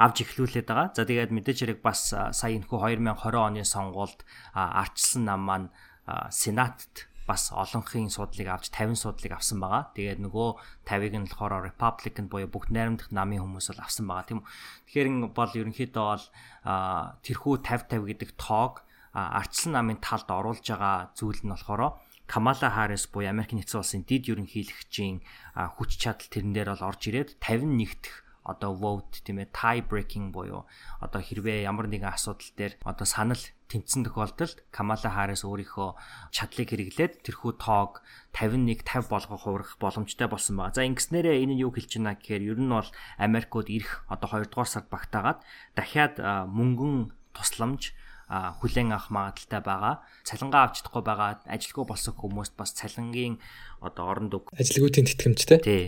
Авж 0.02 0.26
эхлүүлээд 0.26 0.66
байгаа. 0.66 0.90
За 0.92 1.06
тэгээд 1.06 1.30
мэдээж 1.30 1.58
хэрэг 1.62 1.80
бас 1.80 2.10
сая 2.10 2.52
энэхүү 2.58 2.78
2020 2.98 3.38
оны 3.38 3.62
сонгуульд 3.62 4.20
арчилсан 4.52 5.22
нам 5.24 5.40
маань 5.46 5.68
Сенатт 6.28 7.08
бас 7.24 7.48
олонхын 7.52 8.12
судлыг 8.12 8.48
авч 8.52 8.68
50 8.68 9.00
судлыг 9.00 9.32
авсан 9.32 9.60
байгаа. 9.60 9.92
Тэгээд 9.96 10.20
нөгөө 10.20 10.48
50-ыг 10.84 11.14
нь 11.16 11.28
болохоор 11.32 11.64
Republican 11.64 12.28
буюу 12.28 12.48
бүгд 12.52 12.70
найрамдах 12.72 13.08
намын 13.08 13.40
хүмүүс 13.40 13.72
бол 13.72 13.84
авсан 13.84 14.04
байгаа 14.04 14.28
тийм 14.28 14.40
үү. 14.42 14.48
Тэгэхээр 14.92 15.08
энэ 15.08 15.28
бол 15.32 15.52
ерөнхийдөө 15.56 16.04
бол 16.04 16.26
тэрхүү 17.24 17.54
50 17.64 17.84
50 17.94 18.08
гэдэг 18.12 18.30
тоог 18.36 18.84
арчсан 19.14 19.78
намын 19.78 20.02
талд 20.02 20.28
оруулж 20.28 20.66
байгаа 20.66 21.14
зүйл 21.14 21.40
нь 21.46 21.52
болохоор 21.54 22.02
Камала 22.26 22.70
Харрис 22.72 23.04
буюу 23.12 23.28
Америк 23.28 23.52
нэгдсэн 23.52 23.80
улсын 23.84 24.02
дид 24.08 24.32
ерөнхийлөгчийн 24.32 25.20
хүч 25.76 25.90
чадал 26.00 26.28
тэрэн 26.32 26.56
дээр 26.56 26.72
бол 26.72 26.88
орж 26.88 27.02
ирээд 27.12 27.36
50 27.36 27.68
нэгдэх 27.68 28.23
одоо 28.44 28.76
vote 28.76 29.24
тийм 29.24 29.40
ээ 29.40 29.50
tie 29.56 29.80
breaking 29.80 30.28
буюу 30.30 30.68
одоо 31.00 31.20
хэрвээ 31.24 31.64
ямар 31.64 31.88
нэгэн 31.88 32.12
асуудал 32.12 32.52
дээр 32.54 32.76
одоо 32.84 33.08
санал 33.08 33.40
тэмцсэн 33.72 34.04
тохиолдолд 34.04 34.62
Камала 34.68 35.08
Харрис 35.08 35.42
өөрийнхөө 35.48 35.90
чадлыг 36.30 36.68
хэрэглээд 36.68 37.24
тэрхүү 37.24 37.52
тоог 37.56 38.04
51 38.36 38.84
50 38.84 39.08
болгох 39.08 39.42
хувирах 39.42 39.72
боломжтой 39.80 40.28
болсон 40.28 40.60
байна. 40.60 40.76
За 40.76 40.84
ингэснээрээ 40.84 41.42
энэ 41.42 41.56
нь 41.56 41.62
юу 41.64 41.72
хэлж 41.72 41.96
байна 41.96 42.14
гэхээр 42.14 42.54
ер 42.54 42.60
нь 42.60 42.68
бол 42.68 42.90
Америкууд 43.16 43.68
ирэх 43.72 44.04
одоо 44.12 44.28
2 44.28 44.52
дугаар 44.52 44.68
сард 44.68 44.88
багтаагаад 44.92 45.40
дахиад 45.74 46.20
мөнгөн 46.52 47.10
тусламж 47.32 47.96
хүлээн 48.28 48.92
авах 48.92 49.10
магадaltaй 49.12 49.60
байгаа. 49.60 49.94
Цалингаа 50.24 50.62
авч 50.68 50.80
чадахгүй 50.80 51.02
байгаа 51.04 51.44
ажилгүй 51.44 51.84
болсон 51.84 52.14
хүмүүст 52.16 52.54
бас 52.56 52.72
цалингийн 52.72 53.36
одоо 53.84 54.04
оронд 54.08 54.32
үг. 54.32 54.48
Ажилгүйдийн 54.56 55.08
тэтгэмжтэй. 55.12 55.60
Тий. 55.60 55.84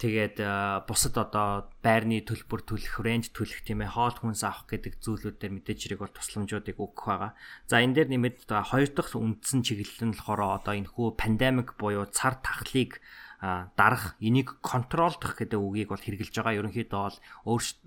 Тэгээд 0.00 0.40
бусад 0.88 1.20
одоо 1.20 1.68
байрны 1.84 2.24
төлбөр 2.24 2.64
төлөх, 2.64 3.04
рент 3.04 3.36
төлөх 3.36 3.60
тийм 3.68 3.84
ээ, 3.84 3.92
хоол 3.92 4.16
хүнс 4.16 4.48
авах 4.48 4.64
гэдэг 4.72 4.96
зүйлүүдээр 4.96 5.52
мэдээж 5.60 5.76
хэрэг 5.76 6.00
бол 6.00 6.16
тусламжуудыг 6.16 6.80
өгөх 6.80 7.04
байгаа. 7.04 7.36
За 7.68 7.84
энэ 7.84 8.08
дээр 8.08 8.16
нэмээд 8.16 8.48
хоёр 8.48 8.88
дахь 8.96 9.12
үндсэн 9.12 9.60
чиглэл 9.60 10.08
нь 10.08 10.16
болохоор 10.16 10.64
одоо 10.64 10.72
энэ 10.72 10.88
хүү 10.88 11.20
пандемик 11.20 11.76
буюу 11.76 12.08
цар 12.08 12.40
тахлыг 12.40 13.04
дарах 13.40 14.16
энийг 14.24 14.56
контролдох 14.64 15.36
гэдэг 15.36 15.60
үгийг 15.60 15.92
бол 15.92 16.00
хэрэгжилж 16.00 16.32
байгаа. 16.32 16.64
Ерөнхийдөө 16.64 17.00
бол 17.04 17.18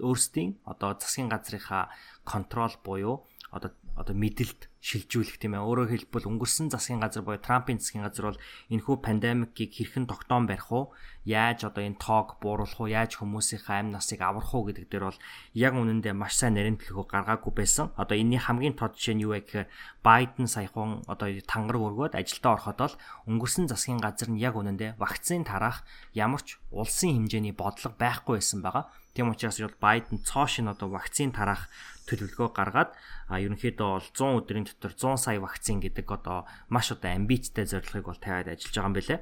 өөрсдийн 0.05 0.62
одоо 0.70 0.93
засгийн 0.98 1.34
газрынхаа 1.34 1.89
контрол 2.29 2.77
буюу 2.86 3.25
одоо 3.53 3.74
одоо 3.95 4.15
мэдэлд 4.17 4.73
шилжүүлэх 4.83 5.39
тийм 5.39 5.55
ээ. 5.55 5.63
Өөрөөр 5.63 5.89
хэлбэл 5.95 6.27
өнгөрсөн 6.27 6.67
засгийн 6.67 7.00
газар 7.00 7.23
буюу 7.23 7.39
Трампын 7.39 7.79
засгийн 7.79 8.03
газар 8.03 8.35
бол 8.35 8.41
энэхүү 8.67 8.95
пандемикийг 9.00 9.71
хэрхэн 9.71 10.12
тогтоон 10.12 10.43
барих 10.43 10.67
уу, 10.75 10.91
яаж 11.23 11.63
одоо 11.63 11.88
энэ 11.88 12.01
тоог 12.03 12.41
бууруулах 12.43 12.83
уу, 12.83 12.91
яаж 12.91 13.15
хүмүүсийнхээ 13.15 13.79
амь 13.79 13.95
насыг 13.95 14.19
аврах 14.19 14.51
уу 14.51 14.67
гэдэг 14.67 14.91
дээр 14.91 15.07
бол 15.07 15.19
яг 15.55 15.73
үнэндээ 15.79 16.12
маш 16.12 16.35
сайн 16.35 16.59
нарийн 16.59 16.75
төлөвөө 16.75 17.05
гаргаагүй 17.07 17.53
байсан. 17.55 17.95
Одоо 17.95 18.19
энэний 18.19 18.43
хамгийн 18.43 18.75
тод 18.75 19.00
жишээ 19.00 19.15
нь 19.15 19.23
юу 19.23 19.31
вэ 19.38 19.47
гэхээр 19.47 19.71
Байден 20.03 20.51
саяхан 20.51 21.00
одоо 21.07 21.31
тангараг 21.47 21.83
өргөөд 21.88 22.19
ажилдаа 22.19 22.59
ороход 22.59 22.77
бол 22.83 22.95
өнгөрсөн 23.31 23.71
засгийн 23.71 24.03
газар 24.03 24.27
нь 24.27 24.41
яг 24.43 24.59
үнэндээ 24.59 25.00
вакцины 25.00 25.47
тараах 25.47 25.88
ямар 26.12 26.43
ч 26.43 26.59
улсын 26.75 27.23
хэмжээний 27.23 27.55
бодлого 27.55 27.95
байхгүй 27.95 28.43
байсан 28.43 28.59
байгаа. 28.59 28.91
Тийм 29.15 29.31
учраас 29.31 29.63
бол 29.63 29.79
Байден 29.79 30.19
цоошин 30.19 30.67
одоо 30.67 30.91
вакцины 30.91 31.31
тараах 31.31 31.71
төлөвлөгөө 32.07 32.50
гаргаад 32.53 32.91
а 33.29 33.39
ерөнхийдөө 33.39 33.89
бол 33.95 34.07
100 34.12 34.39
өдрийн 34.43 34.65
дотор 34.67 34.93
100 34.93 35.17
сая 35.24 35.39
вакцин 35.39 35.79
гэдэг 35.79 36.07
одоо 36.12 36.45
маш 36.69 36.91
одоо 36.91 37.12
амбицтай 37.15 37.65
зорилгыг 37.65 38.05
бол 38.12 38.19
тавиад 38.19 38.51
ажиллаж 38.51 38.75
байгаа 38.75 38.89
юм 38.91 38.98
билэ. 38.98 39.15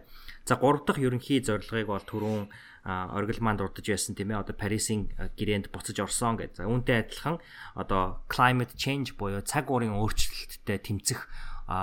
За 0.45 0.55
3 0.57 0.85
дахь 0.85 1.01
ерөнхий 1.01 1.39
зорилгыг 1.45 1.87
бол 1.87 2.01
түрүүн 2.01 2.45
оргилманд 2.85 3.61
дурдж 3.61 3.85
байсан 3.93 4.17
тийм 4.17 4.33
ээ 4.33 4.41
одоо 4.41 4.55
Парисын 4.57 5.13
гэрээнд 5.37 5.69
буцаж 5.69 6.01
орсон 6.01 6.41
гэж. 6.41 6.57
За 6.57 6.65
үүнтэй 6.65 7.05
адилхан 7.05 7.37
одоо 7.77 8.25
climate 8.25 8.73
change 8.73 9.13
буюу 9.13 9.45
цаг 9.45 9.69
уурын 9.69 9.93
өөрчлөлттэй 9.93 10.81
тэмцэх 10.81 11.29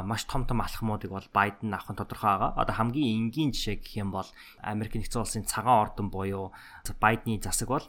маш 0.05 0.27
том 0.27 0.45
том 0.45 0.61
алхмуудыг 0.61 1.11
бол 1.11 1.29
Байден 1.33 1.73
авах 1.73 1.95
нь 1.95 1.97
тодорхой 1.97 2.35
байгаа. 2.35 2.59
Одоо 2.59 2.75
хамгийн 2.75 3.31
энгийн 3.31 3.55
жишээ 3.55 3.79
гэх 3.79 3.95
юм 4.03 4.11
бол 4.11 4.27
Америк 4.59 4.99
нэгдсэн 4.99 5.23
улсын 5.23 5.45
цагаан 5.47 5.87
ордон 5.87 6.11
буюу 6.11 6.53
Байдны 7.01 7.39
засаг 7.39 7.69
бол 7.71 7.87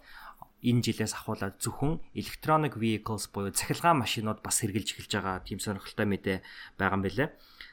энэ 0.64 0.84
жилээс 0.84 1.14
ахуулаад 1.16 1.56
зөвхөн 1.64 2.04
electronic 2.16 2.76
vehicles 2.76 3.32
буюу 3.32 3.56
цахилгаан 3.56 4.04
машинууд 4.04 4.44
бас 4.44 4.60
хэрглэж 4.60 4.88
эхэлж 5.00 5.12
байгаа 5.16 5.44
тийм 5.48 5.60
сонирхолтой 5.64 6.08
мэдээ 6.08 6.38
байгаа 6.76 6.98
юм 7.00 7.04
билэ. 7.08 7.26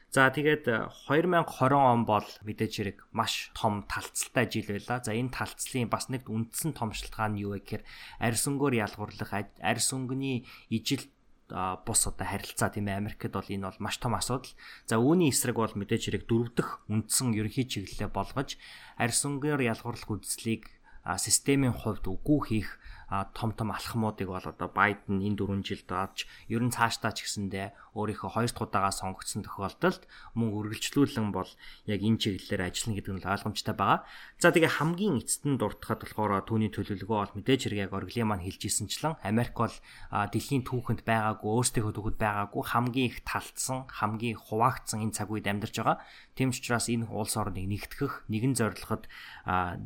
За 0.07 0.31
тэгээд 0.31 0.71
2020 1.11 1.75
он 1.75 2.07
бол 2.07 2.23
мэдээж 2.47 2.73
хэрэг 2.79 2.97
маш 3.11 3.51
том 3.51 3.83
талцалтай 3.91 4.47
жил 4.47 4.71
байлаа. 4.71 5.03
За 5.03 5.11
энэ 5.11 5.35
талцлын 5.35 5.91
бас 5.91 6.07
нэг 6.07 6.31
үндсэн 6.31 6.71
том 6.71 6.95
шалтгаан 6.95 7.35
нь 7.35 7.43
юу 7.43 7.59
вэ 7.59 7.59
гэхээр 7.59 7.83
арьс 8.23 8.47
өнгөөр 8.47 8.79
ялгуурлах, 8.87 9.31
арьс 9.59 9.91
өнгөний 9.91 10.47
ижил 10.71 11.03
бус 11.47 12.07
одоо 12.07 12.27
харилцаа 12.27 12.71
тийм 12.71 12.87
ээ 12.87 12.99
Америкт 13.03 13.31
бол 13.31 13.47
энэ 13.47 13.67
бол 13.67 13.79
маш 13.83 13.99
том 13.99 14.15
асуудал. 14.15 14.51
За 14.87 14.99
үүний 14.99 15.31
эсрэг 15.31 15.55
бол 15.55 15.71
мэдээж 15.75 16.07
хэрэг 16.07 16.23
дөрөвдөх 16.27 16.87
үндсэн 16.91 17.35
ерөнхий 17.35 17.67
чиглэлээ 17.67 18.11
болгож 18.11 18.59
арьс 18.99 19.21
өнгөөр 19.23 19.63
ялгуурлах 19.63 20.11
үзлийг 20.11 20.67
системийн 21.15 21.71
хувьд 21.71 22.03
үгүй 22.11 22.39
хийх 22.43 22.69
том 23.07 23.53
том 23.55 23.71
алхмуудыг 23.71 24.27
бол 24.27 24.43
одоо 24.43 24.67
Байден 24.67 25.23
энэ 25.23 25.39
4 25.39 25.63
жилд 25.63 25.89
авч 25.95 26.27
ер 26.51 26.59
нь 26.59 26.75
цаашдаа 26.75 27.15
ч 27.15 27.23
гэсэндээ 27.23 27.95
өөрийнхөө 27.95 28.35
хоёр 28.35 28.51
дахь 28.51 28.67
удаага 28.67 28.91
сонгогдсон 28.91 29.47
тохиолдолд 29.47 30.03
мөн 30.35 30.51
үргэлжлүүлэн 30.51 31.31
бол 31.31 31.47
яг 31.87 32.03
энэ 32.03 32.19
чиглэлээр 32.19 32.67
ажиллана 32.67 32.95
гэдэг 32.99 33.13
нь 33.15 33.23
ойлгомжтой 33.23 33.75
байгаа. 33.79 34.03
За 34.43 34.51
тэгээ 34.51 34.75
хамгийн 34.75 35.23
эцэст 35.23 35.47
нь 35.47 35.55
дуртахад 35.55 36.03
болохоор 36.03 36.43
түүний 36.43 36.67
төлөвлөгөө 36.67 37.17
бол 37.23 37.35
мэдээж 37.39 37.61
хэрэг 37.71 37.83
яг 37.87 37.91
орглын 37.95 38.27
маань 38.27 38.43
хэлжсэнчлэн 38.43 39.23
Америк 39.23 39.55
бол 39.55 39.75
дэлхийн 40.11 40.67
түүхэнд 40.67 41.07
байгаагүй 41.07 41.47
өөрсдийнхөө 41.47 41.95
түүхэд 41.95 42.17
байгаагүй 42.19 42.63
хамгийн 42.67 43.07
их 43.07 43.23
талцсан, 43.23 43.87
хамгийн 43.87 44.35
хуваагдсан 44.35 44.99
энэ 44.99 45.15
цаг 45.15 45.31
үед 45.31 45.47
амьдарч 45.47 45.79
байгаа. 45.79 46.03
Тийм 46.37 46.53
учраас 46.53 46.85
энэ 46.85 47.09
улс 47.09 47.33
орныг 47.33 47.65
нэгтгэх, 47.65 48.29
нэгэн 48.29 48.53
зорилгод 48.53 49.09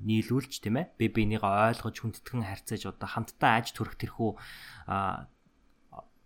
нийлүүлж 0.04 0.60
тийм 0.60 0.84
ээ 0.84 1.00
бие 1.00 1.10
бинийгээ 1.16 1.80
ойлгож 1.80 1.96
хүндэтгэн 1.96 2.44
харьцаж 2.44 2.92
одоо 2.92 3.08
хамтдаа 3.08 3.64
аж 3.64 3.72
төрөх 3.72 3.96
тэрхүү 3.96 4.36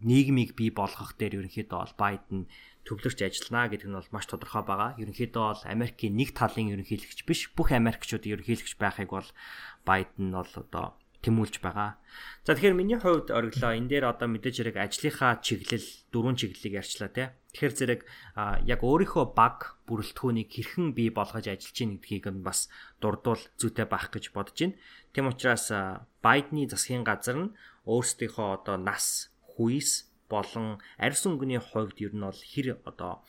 нийгмийг 0.02 0.58
бий 0.58 0.74
болгох 0.74 1.14
дээр 1.14 1.46
ерөнхийдөө 1.46 1.78
бол 1.78 1.96
Байден 1.98 2.50
төвлөрч 2.84 3.20
ажиллана 3.22 3.70
гэдэг 3.70 3.88
нь 3.90 3.98
бол 3.98 4.14
маш 4.14 4.26
тодорхой 4.28 4.64
байгаа. 4.66 4.98
Ерөнхийдөө 5.02 5.44
бол 5.46 5.64
Америкийн 5.66 6.18
нэг 6.18 6.36
талын 6.36 6.74
ерөнхийлөгч 6.74 7.20
биш 7.24 7.50
бүх 7.56 7.72
Америкчууд 7.72 8.26
ерөнхийлөгч 8.28 8.76
байхыг 8.82 9.10
бол 9.14 9.30
Байден 9.88 10.36
бол 10.36 10.52
одоо 10.52 11.00
тэмүүлж 11.26 11.60
байгаа. 11.66 11.98
За 12.46 12.54
тэгэхээр 12.54 12.78
миний 12.78 13.02
хувьд 13.02 13.34
ориглоо 13.34 13.74
энэ 13.74 13.90
дээр 13.90 14.06
одоо 14.14 14.30
мэдээж 14.30 14.62
хэрэг 14.62 14.78
ажлынхаа 14.78 15.42
чиглэл 15.42 15.90
дөрвөн 16.14 16.38
чиглэлийг 16.38 16.86
ярьчлаа 16.86 17.10
тий. 17.10 17.28
Тэгэхээр 17.58 17.74
зэрэг 17.74 18.02
яг 18.70 18.80
өөрийнхөө 18.86 19.26
баг 19.34 19.82
бүрэлдэхүүнийг 19.90 20.50
хэрхэн 20.54 20.94
бий 20.94 21.10
болгож 21.10 21.50
ажиллаж 21.50 21.78
ийн 21.82 21.98
гэдгийг 21.98 22.26
нь 22.30 22.46
бас 22.46 22.70
дурдвал 23.02 23.42
зүйтэй 23.58 23.90
байх 23.90 24.14
гэж 24.14 24.30
бодож 24.30 24.56
байна. 24.56 24.78
Тэм 25.18 25.34
учраас 25.34 25.74
Байдны 26.22 26.70
засгийн 26.70 27.02
газар 27.02 27.38
нь 27.50 27.54
өөрсдийнхөө 27.90 28.48
одоо 28.62 28.78
нас 28.78 29.34
хүйс 29.58 30.06
болон 30.30 30.78
арьс 31.02 31.26
өнгөний 31.26 31.62
хувьд 31.62 31.98
ер 32.06 32.14
нь 32.14 32.26
бол 32.26 32.38
хэр 32.38 32.78
одоо 32.86 33.26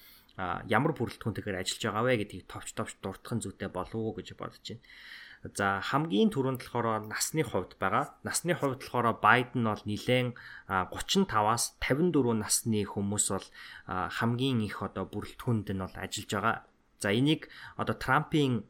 ямар 0.69 0.93
бүрэлдэхүүнтэйгээр 0.93 1.61
ажиллаж 1.61 1.83
байгаа 1.85 2.05
вэ 2.05 2.21
гэдгийг 2.21 2.45
товч 2.45 2.69
товч 2.76 2.93
дуртахын 3.00 3.41
зүйтэй 3.41 3.71
болов 3.73 3.97
уу 3.97 4.17
гэж 4.17 4.37
бодож 4.37 4.61
байна. 4.61 4.85
За 5.55 5.79
хамгийн 5.85 6.33
түрүүнд 6.33 6.65
болохоор 6.65 7.07
насны 7.07 7.45
хувьд 7.47 7.79
байгаа. 7.79 8.17
Насны 8.25 8.57
хувьд 8.57 8.83
болохоор 8.83 9.21
Байден 9.21 9.69
бол 9.69 9.83
нэлээд 9.85 10.35
35-аас 10.67 11.76
54 11.79 12.35
насны 12.35 12.83
хүмүүс 12.83 13.26
бол 13.31 13.47
хамгийн 13.87 14.65
их 14.65 14.83
одоо 14.83 15.05
бүрэлдэхүүнд 15.07 15.71
нь 15.71 15.83
бол 15.85 15.95
ажиллаж 15.95 16.31
байгаа. 16.33 16.57
За 16.99 17.12
энийг 17.12 17.53
одоо 17.76 17.95
Трампын 17.95 18.65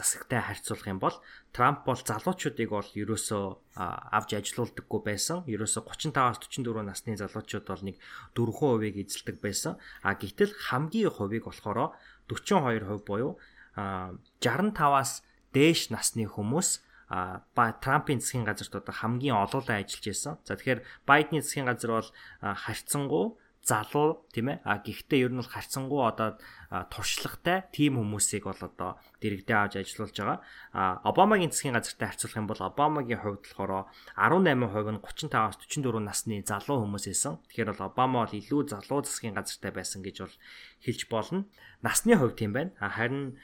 засагтай 0.00 0.40
харьцуулах 0.40 0.86
юм 0.86 0.98
бол 1.02 1.16
Трамп 1.52 1.84
бол 1.84 1.98
залуучуудыг 1.98 2.70
бол 2.70 2.86
ерөөсөө 2.94 3.44
авч 3.74 4.30
ажилуулдаггүй 4.38 5.00
байсан. 5.02 5.42
Ерөөсөө 5.50 5.82
35-аас 5.82 6.38
44 6.46 6.86
насны 6.86 7.18
залуучууд 7.18 7.66
бол 7.66 7.82
нэг 7.82 7.96
4%-ыг 8.38 8.94
эзэлдэг 9.02 9.36
байсан. 9.42 9.76
А 10.06 10.14
гэтэл 10.14 10.54
хамгийн 10.54 11.10
хувийг 11.10 11.50
болохоор 11.50 11.98
42% 12.30 13.02
буюу 13.02 13.36
65-аас 13.74 15.26
дээш 15.54 15.90
насны 15.90 16.26
хүмүүс 16.26 16.82
а 17.10 17.42
Трампын 17.54 18.22
засгийн 18.22 18.46
газарт 18.46 18.70
одоо 18.70 18.94
хамгийн 18.94 19.34
олоолаа 19.34 19.82
ажиллаж 19.82 20.06
байсан. 20.06 20.38
За 20.46 20.54
тэгэхээр 20.54 20.86
Байдны 21.10 21.42
засгийн 21.42 21.66
газар 21.66 21.90
бол 21.90 22.10
харьцангуй 22.38 23.34
залуу 23.66 24.24
тийм 24.32 24.54
ээ? 24.54 24.62
А 24.64 24.78
гэхдээ 24.78 25.26
ер 25.26 25.34
нь 25.34 25.42
бол 25.42 25.50
харьцангуй 25.50 26.06
одоо 26.06 26.38
туршлагатай 26.70 27.68
тим 27.74 27.98
хүмүүсийг 27.98 28.46
бол 28.46 28.62
одоо 28.62 28.96
дэрэгдээ 29.20 29.58
авч 29.58 29.74
ажиллуулж 29.82 30.16
байгаа. 30.16 30.38
А 30.72 31.02
Обамагийн 31.04 31.52
засгийн 31.52 31.76
газартай 31.76 32.08
харьцуулах 32.08 32.40
юм 32.40 32.46
бол 32.46 32.62
Обамагийн 32.62 33.20
хувьд 33.20 33.44
болохоор 33.44 33.90
18% 34.14 34.94
нь 34.94 35.02
35-аас 35.02 35.58
44 35.66 35.98
насны 35.98 36.40
залуу 36.46 36.86
хүмүүс 36.88 37.04
байсан. 37.10 37.42
Тэгэхээр 37.50 37.74
бол 37.74 37.90
Обама 37.90 38.24
бол 38.24 38.38
илүү 38.38 38.60
залуу 38.70 39.02
засгийн 39.04 39.36
газартай 39.36 39.74
байсан 39.74 40.00
гэж 40.06 40.16
бол 40.24 40.36
хэлж 40.80 41.00
болно. 41.12 41.44
Насны 41.84 42.16
хувьд 42.16 42.38
тийм 42.40 42.56
байна. 42.56 42.72
Харин 42.80 43.36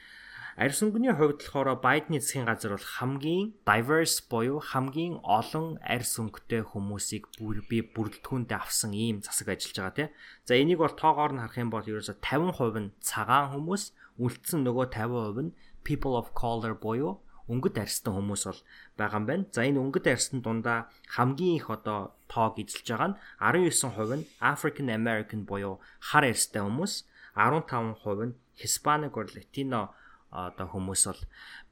Арьс 0.56 0.80
өнгөний 0.80 1.12
хувьд 1.12 1.44
болохоор 1.44 1.84
Байдны 1.84 2.16
засгийн 2.16 2.48
газар 2.48 2.80
бол 2.80 2.88
хамгийн 2.96 3.52
diverse 3.68 4.24
буюу 4.24 4.56
хамгийн 4.64 5.20
олон 5.20 5.76
арьс 5.84 6.16
өнгөтэй 6.16 6.64
хүмүүсийг 6.72 7.28
бүр 7.36 7.60
би 7.68 7.84
бүрэлдэхүүндээ 7.84 8.56
авсан 8.56 8.96
ийм 8.96 9.20
засаг 9.20 9.52
ажиллаж 9.52 9.76
байгаа 9.76 9.96
тийм. 10.00 10.10
За 10.48 10.56
энийг 10.56 10.80
бол 10.80 10.96
тоогоор 10.96 11.36
нь 11.36 11.42
харах 11.44 11.60
юм 11.60 11.68
бол 11.68 11.84
ерөөсө 11.84 12.24
50% 12.24 12.88
нь 12.88 12.94
цагаан 13.04 13.52
хүмүүс, 13.52 13.92
үлдсэн 14.16 14.64
нөгөө 14.64 14.86
50% 14.96 15.44
нь 15.44 15.52
people 15.84 16.16
of 16.16 16.32
color 16.32 16.72
буюу 16.72 17.20
өнгөт 17.52 17.76
арьстай 17.76 18.16
хүмүүс 18.16 18.42
бол 18.48 18.60
байгаа 18.96 19.20
юм 19.20 19.26
байна. 19.28 19.44
За 19.52 19.60
энэ 19.60 19.76
өнгөт 19.76 20.08
арьсны 20.08 20.40
дундаа 20.40 20.88
хамгийн 21.12 21.60
их 21.60 21.68
одоо 21.68 22.16
тоог 22.32 22.56
эзэлж 22.56 22.88
байгаа 22.96 23.12
нь 23.12 23.18
19% 23.44 24.24
нь 24.24 24.28
African 24.40 24.88
American 24.88 25.44
буюу 25.44 25.84
хар 26.00 26.24
арьстай 26.24 26.64
хүмүүс, 26.64 27.04
15% 27.36 28.24
нь 28.24 28.36
Hispanic 28.56 29.12
or 29.20 29.28
Latino 29.36 29.92
одоо 30.36 30.66
хүмүүс 30.68 31.02
бол 31.08 31.20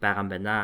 байгаа 0.01 0.25
юм 0.25 0.29
байна. 0.33 0.57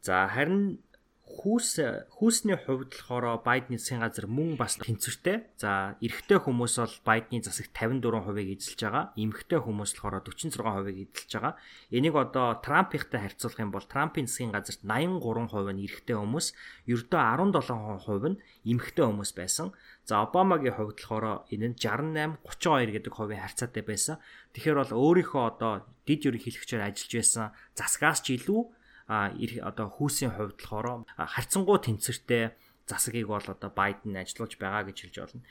За 0.00 0.26
харин 0.32 0.80
хүүс 1.26 1.82
хүүсний 2.22 2.54
хувьд 2.54 2.94
болохоор 2.94 3.42
Байдны 3.42 3.82
засгийн 3.82 4.06
газар 4.06 4.30
мөн 4.30 4.54
бас 4.54 4.78
тэнцвэртэй. 4.78 5.50
За 5.58 5.98
эрэгтэй 5.98 6.38
хүмүүс 6.38 6.78
бол 6.78 6.96
Байдны 7.02 7.42
засагт 7.42 7.74
54%-ийг 7.74 8.54
эзэлж 8.54 8.80
байгаа. 8.86 9.04
Эмэгтэй 9.18 9.58
хүмүүс 9.58 9.98
болохоор 9.98 10.22
46%-ийг 10.22 11.10
эзэлж 11.10 11.32
байгаа. 11.34 11.58
Энийг 11.90 12.14
одоо 12.14 12.62
Трампийнхтай 12.62 13.18
харьцуулах 13.26 13.58
юм 13.58 13.74
бол 13.74 13.82
Трампын 13.82 14.30
засгийн 14.30 14.54
газарт 14.54 14.86
83% 14.86 15.74
нь 15.74 15.82
эрэгтэй 15.82 16.14
хүмүүс, 16.14 16.46
ердөө 16.94 17.18
17% 17.18 18.30
нь 18.30 18.40
эмэгтэй 18.70 19.04
хүмүүс 19.10 19.32
байсан. 19.34 19.74
За 20.06 20.22
Обамагийн 20.22 20.78
хувьд 20.78 21.02
болохоор 21.02 21.50
энэ 21.50 21.74
нь 21.74 21.78
68 21.82 22.38
32 22.46 22.94
гэдэг 23.02 23.10
хувийн 23.18 23.42
харьцаатай 23.42 23.82
байсан. 23.82 24.22
Тэгэхээр 24.54 24.78
бол 24.78 24.94
өөрийнхөө 24.94 25.42
одоо 25.42 25.82
дид 26.06 26.22
ерөнхийлөгчөөр 26.22 26.86
ажиллаж 26.86 27.12
байсан 27.18 27.50
засгаас 27.74 28.22
ч 28.22 28.38
илүү 28.38 28.75
одоо 29.06 29.86
хүүсийн 29.90 30.34
хувьд 30.34 30.58
болохоор 30.58 31.06
харьцангуй 31.14 31.78
тэнцвэртэй 31.78 32.54
засгийг 32.86 33.26
бол 33.26 33.42
одоо 33.46 33.70
Байден 33.70 34.16
ажиллуулж 34.16 34.58
байгаа 34.58 34.86
гэж 34.86 34.96
хэлж 35.06 35.16
болно. 35.18 35.42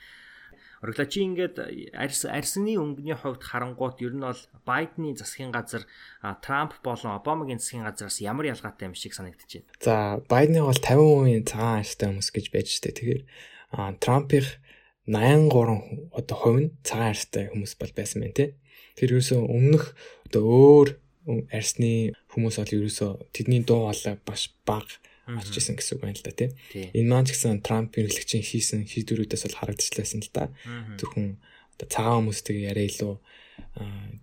Ориглаа 0.84 1.08
чи 1.08 1.24
ингээд 1.24 1.56
арьс 1.96 2.28
арьсны 2.28 2.76
өнгөний 2.76 3.16
хувьд 3.16 3.40
харангуут 3.40 4.00
ер 4.04 4.12
нь 4.12 4.20
бол 4.20 4.42
Байдны 4.68 5.16
засгийн 5.16 5.48
газар 5.48 5.88
Трамп 6.44 6.76
болон 6.84 7.16
Обамагийн 7.16 7.60
засгийн 7.60 7.88
газараас 7.88 8.20
ямар 8.20 8.52
ялгаатай 8.52 8.92
юм 8.92 8.94
шиг 8.94 9.16
байна. 9.16 9.32
За 9.80 10.20
Байдны 10.28 10.60
бол 10.60 10.76
50% 10.76 11.48
цагаан 11.48 11.80
арьстай 11.80 12.08
хүмүүс 12.12 12.28
гэж 12.28 12.46
байж 12.52 12.68
штэ. 12.76 12.92
Тэгэхээр 12.92 13.22
Трампих 14.04 14.60
83 15.08 16.12
одоо 16.12 16.36
хувь 16.36 16.60
нь 16.60 16.70
цагаан 16.84 17.16
арьстай 17.16 17.48
хүмүүс 17.48 17.72
бол 17.80 17.92
байсан 17.96 18.20
байна 18.20 18.36
тий. 18.36 18.50
Тэр 19.00 19.16
ерөөсөө 19.16 19.40
өмнөх 19.48 19.96
одоо 20.28 20.44
өөр 20.44 20.88
арьсны 21.50 22.14
хүмүүс 22.30 22.56
бол 22.62 22.74
ерөөсөө 22.76 23.10
тэдний 23.34 23.62
дуу 23.66 23.90
хоолой 23.90 24.16
баш 24.22 24.54
баг 24.62 24.86
очиж 25.26 25.58
исэн 25.58 25.74
гэсэн 25.74 25.98
үг 25.98 26.02
байна 26.06 26.14
л 26.14 26.22
да 26.22 26.30
тийм. 26.30 26.52
Энэ 26.94 27.10
маань 27.10 27.26
ч 27.26 27.34
гэсэн 27.34 27.66
Трамп 27.66 27.90
хэрэглэгчийн 27.98 28.46
хийсэн 28.46 28.86
шийдвэрүүдээс 28.86 29.42
бол 29.50 29.58
харагдчихлаасан 29.58 30.22
л 30.22 30.30
да. 30.30 30.54
Зөвхөн 31.02 31.42
одоо 31.74 31.88
цагаан 31.90 32.30
хүмүүстэйгээ 32.30 32.70
яриа 32.70 32.86
илүү 32.86 33.14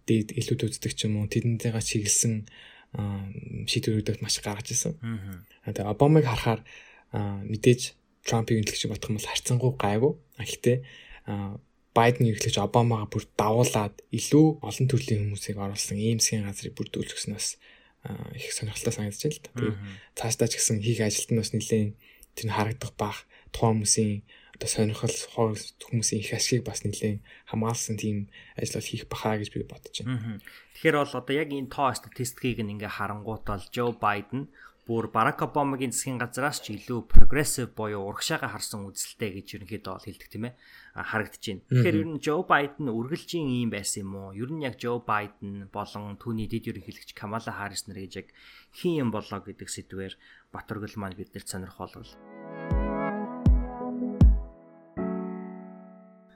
дээд 0.07 0.29
илүүд 0.31 0.61
үздэг 0.71 0.93
ч 0.95 0.99
юм 1.11 1.19
уу 1.19 1.27
тэднийгээ 1.27 1.83
чиглэсэн 1.83 2.47
шийдвэрүүдэд 3.67 4.23
маш 4.23 4.39
гаргаж 4.39 4.71
исэн. 4.71 4.95
Тэгээ 5.67 5.91
Обамыг 5.91 6.23
харахаар 6.23 6.63
мэдээж 7.11 7.99
Трампыг 8.23 8.63
хэрэглэгч 8.63 8.87
бодох 8.87 9.11
юм 9.11 9.17
бол 9.19 9.27
харьцангуй 9.27 9.71
гайгүй. 9.75 10.13
Гэхдээ 10.39 10.77
Байден 11.93 12.25
ерөнхийлөгч 12.29 12.57
Обамагаа 12.57 13.07
бүр 13.07 13.23
давуулаад 13.37 13.95
илүү 14.09 14.65
олон 14.65 14.87
төрлийн 14.89 15.29
хүмүүсийг 15.29 15.57
оруулсан 15.61 15.97
ийм 16.01 16.17
засгийн 16.17 16.49
газрыг 16.49 16.73
бүрдүүлчихснээс 16.73 17.47
их 18.35 18.51
сонирхолтой 18.51 18.93
санагдаж 18.93 19.21
байна 19.21 19.37
л 19.37 19.43
да. 19.45 19.51
Тэгээд 19.53 19.77
цаашдаа 20.17 20.47
ч 20.49 20.53
гэсэн 20.57 20.77
хийх 20.83 20.99
ажилт 21.05 21.29
нь 21.31 21.39
бас 21.39 21.51
нэлээд 21.53 21.91
тэр 22.35 22.49
харагдах 22.51 22.93
бах. 22.99 23.19
Тухайн 23.53 23.85
хүмүүсийн 23.85 24.25
одоо 24.57 24.69
сонирхол 24.69 25.17
хүмүүсийн 25.87 26.19
их 26.19 26.33
ашиг 26.35 26.61
бас 26.67 26.83
нэлээд 26.83 27.23
хамгаалсан 27.47 27.95
тийм 27.95 28.27
ажил 28.59 28.77
бол 28.81 28.89
хийх 28.91 29.05
бахаа 29.07 29.39
гэж 29.39 29.49
би 29.53 29.63
бодож 29.63 29.95
байна. 30.03 30.41
Тэгэхээр 30.75 30.97
бол 30.99 31.15
одоо 31.15 31.33
яг 31.37 31.49
энэ 31.53 31.71
тоо 31.71 31.89
статистикийг 31.95 32.59
ингээ 32.59 32.91
харангуут 32.91 33.45
бол 33.47 33.65
Joe 33.71 33.93
Biden 33.95 34.51
бүр 34.83 35.07
Барак 35.07 35.39
Обамагийн 35.47 35.95
засгийн 35.95 36.19
газраас 36.19 36.59
ч 36.59 36.75
илүү 36.75 37.07
прогрессив 37.07 37.71
буюу 37.71 38.03
урагшаага 38.03 38.51
харсан 38.51 38.83
үзэлтэй 38.83 39.39
гэж 39.39 39.63
ерөнхийдөө 39.63 39.93
бол 39.95 40.03
хэлдэг 40.03 40.27
тийм 40.27 40.45
ээ 40.51 40.53
харагдаж 40.91 41.43
байна. 41.47 41.63
Тэгэхээр 41.71 41.99
ер 42.03 42.07
нь 42.11 42.19
Жо 42.19 42.43
Байден 42.43 42.91
үргэлжийн 42.91 43.47
юм 43.63 43.71
байсан 43.71 44.03
юм 44.03 44.11
уу? 44.19 44.35
Ер 44.35 44.51
нь 44.51 44.67
яг 44.67 44.75
Жо 44.75 44.99
Байден 44.99 45.71
болон 45.71 46.19
түүний 46.19 46.51
дэд 46.51 46.67
ерөнхийлөгч 46.75 47.15
Камала 47.15 47.47
Харрис 47.47 47.87
нар 47.87 48.03
гэж 48.03 48.13
яг 48.19 48.27
хин 48.75 49.07
юм 49.07 49.09
болоо 49.15 49.39
гэдэг 49.39 49.71
сэдвээр 49.71 50.19
Батөргөл 50.51 50.99
маань 50.99 51.15
биднэрт 51.15 51.47
сонирхолвол. 51.47 52.11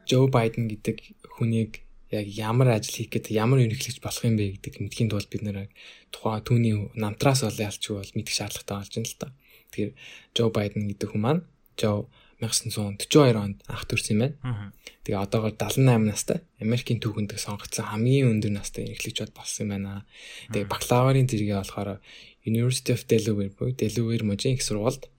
Жо 0.08 0.32
Байден 0.32 0.72
гэдэг 0.72 1.04
хүнийг 1.36 1.87
яг 2.12 2.26
ямар 2.28 2.68
ажил 2.76 2.96
хийх 2.96 3.12
гэдэг 3.12 3.34
ямар 3.36 3.60
ерөнхийлөгч 3.66 4.00
болох 4.00 4.24
юм 4.24 4.36
бэ 4.40 4.60
гэдэг 4.64 4.74
мэдхийн 4.80 5.10
тулд 5.12 5.28
бид 5.28 5.44
нэр 5.44 5.68
тухайн 6.12 6.44
түүний 6.48 6.76
намтраас 6.96 7.44
бол 7.44 7.60
ялчгүй 7.60 7.96
бол 8.00 8.16
мэдэх 8.16 8.36
шаардлагатай 8.36 8.78
болж 8.80 8.92
байна 8.96 9.10
л 9.12 9.20
та. 9.20 9.28
Тэгэхээр 9.72 9.92
Джо 10.32 10.46
Байден 10.56 10.88
гэдэг 10.88 11.10
хүн 11.12 11.22
маань 11.22 11.44
Джо 11.76 12.08
1942 12.40 13.34
онд 13.34 13.58
анх 13.66 13.84
төрсэн 13.90 14.14
юм 14.14 14.22
байна. 14.24 14.72
Тэгээ 15.04 15.20
одоогоор 15.26 15.56
78 15.58 16.06
настай 16.06 16.40
Америкийн 16.62 17.02
түүхэнд 17.02 17.34
сонгогдсон 17.34 17.90
хамгийн 17.90 18.30
өндөр 18.38 18.54
настай 18.54 18.86
ерөнхийлөгч 18.86 19.34
болсон 19.34 19.66
юм 19.66 19.72
байна. 19.74 20.06
Тэгээ 20.54 20.70
бакалаврын 20.70 21.28
зэрэгээ 21.28 21.60
болохоор 21.60 22.00
University 22.46 22.94
of 22.94 23.04
Delaware 23.10 23.52
буюу 23.52 23.74
Delaware 23.74 24.24
мужийн 24.24 24.56
их 24.56 24.64
сургуульд 24.64 25.10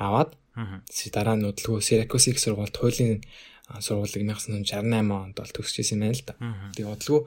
аваад 0.00 0.32
дараа 1.12 1.36
нь 1.36 1.44
удалгүй 1.44 1.84
Syracuse 1.84 2.32
их 2.32 2.40
сургуульд 2.40 2.72
хуулийн 2.72 3.20
сургуулийг 3.66 4.24
1968 4.26 5.10
онд 5.10 5.34
бол 5.36 5.52
төгсөжсэн 5.54 5.98
юм 5.98 6.02
байна 6.06 6.16
л 6.16 6.24
да. 6.26 6.34
Тэгээ 6.74 6.90
бодлого 6.90 7.20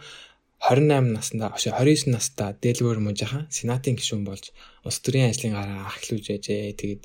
28 0.60 1.16
наснда 1.16 1.46
ошоо 1.56 1.72
29 1.72 2.12
настай 2.12 2.52
Дэлгүүр 2.60 3.00
мужийнхан 3.00 3.48
сенатын 3.48 3.96
гишүүн 3.96 4.28
болж 4.28 4.52
улс 4.84 5.00
төрийн 5.00 5.32
ажлын 5.32 5.56
гараа 5.56 5.88
ахлуулж 5.88 6.28
яжээ. 6.36 6.76
Тэгээд 6.76 7.04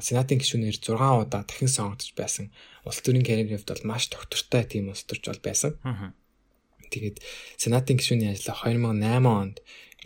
сенатын 0.00 0.40
гишүүнээр 0.40 0.76
6 0.80 0.96
удаа 0.96 1.44
дахин 1.44 1.68
сонгогдож 1.68 2.12
байсан 2.16 2.48
улс 2.88 3.00
төрийн 3.04 3.24
хувьд 3.28 3.68
бол 3.68 3.84
маш 3.84 4.08
доктортой 4.08 4.64
тийм 4.64 4.88
улс 4.88 5.04
төрч 5.04 5.28
бол 5.28 5.42
байсан. 5.44 5.76
Тэгээд 6.88 7.20
сенатын 7.60 8.00
гишүүний 8.00 8.32
ажлаа 8.32 8.56
2008 8.56 9.28
онд 9.28 9.56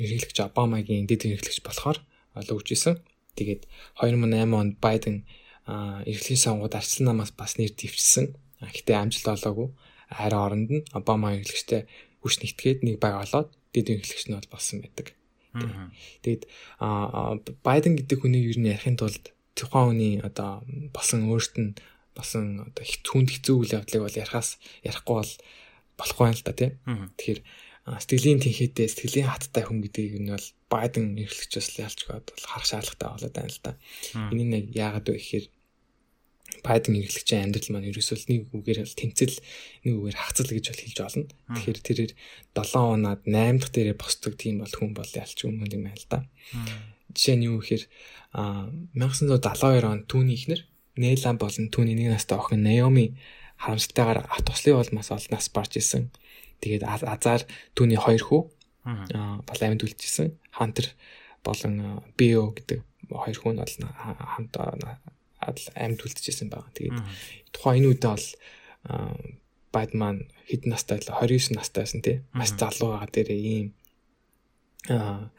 эрхлэгч 0.03 0.39
Обамагийн 0.43 1.07
дэд 1.07 1.31
эрхлэгч 1.31 1.63
болохоор 1.63 2.03
олгож 2.35 2.69
исэн. 2.75 2.99
Тэгээд 3.39 3.71
2008 4.03 4.59
онд 4.59 4.75
Байден 4.83 5.23
эрхлэлийн 5.71 6.43
сонгууд 6.43 6.75
арчлан 6.75 7.15
намаас 7.15 7.31
бас 7.31 7.55
нэр 7.57 7.71
дэвчсэн. 7.71 8.35
Гэхдээ 8.63 8.97
амжилт 8.97 9.29
олоогүй. 9.29 9.69
Харин 10.13 10.39
оронд 10.39 10.71
нь 10.71 10.87
Обама 10.95 11.35
хэрэглэгчтэй 11.35 11.91
хүч 12.23 12.35
нэгтгээд 12.41 12.81
нэг 12.87 12.97
баг 13.03 13.27
олоод 13.27 13.51
дэд 13.75 13.87
хэрэглэгч 13.91 14.25
нь 14.31 14.37
бол 14.39 14.53
болсон 14.53 14.79
байдаг. 14.85 15.17
Тэгээд 16.23 16.49
Байден 17.67 17.95
гэдэг 17.99 18.19
хүнийг 18.23 18.45
юу 18.55 18.57
нэг 18.63 18.81
ярихын 18.81 18.97
тулд 18.97 19.25
тухайн 19.53 19.93
хүний 19.93 20.15
одоо 20.25 20.65
болсон 20.95 21.29
өөрт 21.29 21.55
нь 21.61 21.77
болсон 22.17 22.73
одоо 22.73 22.85
их 22.85 23.05
түнд 23.05 23.29
хэцүү 23.33 23.57
үйл 23.57 23.77
явдлыг 23.77 24.03
бол 24.05 24.21
ярихаас 24.21 24.57
ярихгүй 24.87 25.17
бол 25.21 25.33
болохгүй 26.01 26.27
юм 26.33 26.37
л 26.37 26.45
да 26.47 26.53
тийм. 26.57 26.73
Тэгэхээр 27.19 27.41
сэтгэлийн 27.85 28.41
тэнхээтэй 28.41 28.89
сэтгэлийн 28.89 29.29
хаттай 29.29 29.65
хүн 29.67 29.85
гэдгийг 29.85 30.17
нь 30.25 30.33
бол 30.33 30.49
Байден 30.73 31.21
эрхлэгчээс 31.21 31.69
л 31.77 31.85
ялч 31.85 32.01
гоод 32.09 32.33
бол 32.33 32.47
харах 32.49 32.69
шаардлагатай 32.69 33.09
болоод 33.13 33.35
байна 33.37 33.53
л 33.53 33.61
да. 33.61 33.73
Энэ 34.33 34.45
нэг 34.49 34.65
яагаад 34.73 35.05
вэ 35.09 35.21
гэхээр 35.21 35.47
Python 36.63 36.95
хэрэглэгчийн 36.97 37.45
амьдрал 37.51 37.69
маань 37.75 37.91
ерөөсөө 37.91 38.19
нэг 38.31 38.41
үгээр 38.55 38.79
бол 38.87 38.95
тэмцэл 38.99 39.37
нэг 39.83 39.95
үгээр 39.99 40.17
хацал 40.17 40.51
гэж 40.51 40.65
бол 40.71 40.83
хэлж 40.83 40.99
олно. 41.03 41.27
Тэгэхээр 41.59 41.81
тэрээр 41.83 42.13
7 42.55 42.95
унаад 42.95 43.21
8 43.27 43.59
дахь 43.59 43.73
дээрээ 43.75 43.97
босдог 43.99 44.35
тийм 44.39 44.63
бол 44.63 44.71
хүн 44.71 44.95
бол 44.95 45.11
ялч 45.11 45.39
юм 45.43 45.59
юм 45.59 45.83
байна 45.83 45.99
л 45.99 46.07
да. 46.07 46.19
Жишээ 47.13 47.37
нь 47.37 47.47
юу 47.51 47.59
гэхээр 47.59 47.85
1972 48.95 49.85
онд 49.85 50.07
түүний 50.09 50.39
ихнэр 50.39 50.63
Нэлан 50.93 51.41
болон 51.41 51.73
түүний 51.73 51.97
нэг 51.97 52.13
настай 52.13 52.37
охин 52.37 52.63
Наоми 52.65 53.17
харамсалтайгаар 53.57 54.29
ат 54.29 54.45
туслын 54.45 54.77
улмаас 54.77 55.09
олноос 55.09 55.49
барж 55.49 55.81
исэн. 55.81 56.13
Тэгээд 56.61 56.85
азар 56.85 57.49
түүний 57.73 57.97
хоёр 57.97 58.21
хүү 58.21 58.43
бол 58.85 59.61
амьд 59.65 59.85
үлдчихсэн. 59.85 60.37
Хантер 60.53 60.93
болон 61.41 62.05
Био 62.17 62.53
гэдэг 62.53 62.85
хоёр 63.09 63.39
хүн 63.41 63.57
бол 63.63 63.75
хамт 64.37 64.53
амьд 65.43 66.01
үлдчихсэн 66.03 66.49
байгаа. 66.49 66.73
Тэгээд 66.73 66.99
тухайн 67.53 67.83
энэ 67.83 67.89
үедээ 67.91 68.13
бол 68.15 68.27
Байден 69.73 69.99
маань 69.99 70.23
хэд 70.49 70.69
настай 70.69 71.01
л 71.01 71.09
29 71.09 71.57
настай 71.57 71.83
байсан 71.83 72.03
тий. 72.05 72.17
Маш 72.37 72.53
залуу 72.61 72.93
байгаа 72.93 73.09
дээрээ 73.09 73.41
ийм 73.41 73.67
аа 74.93 75.33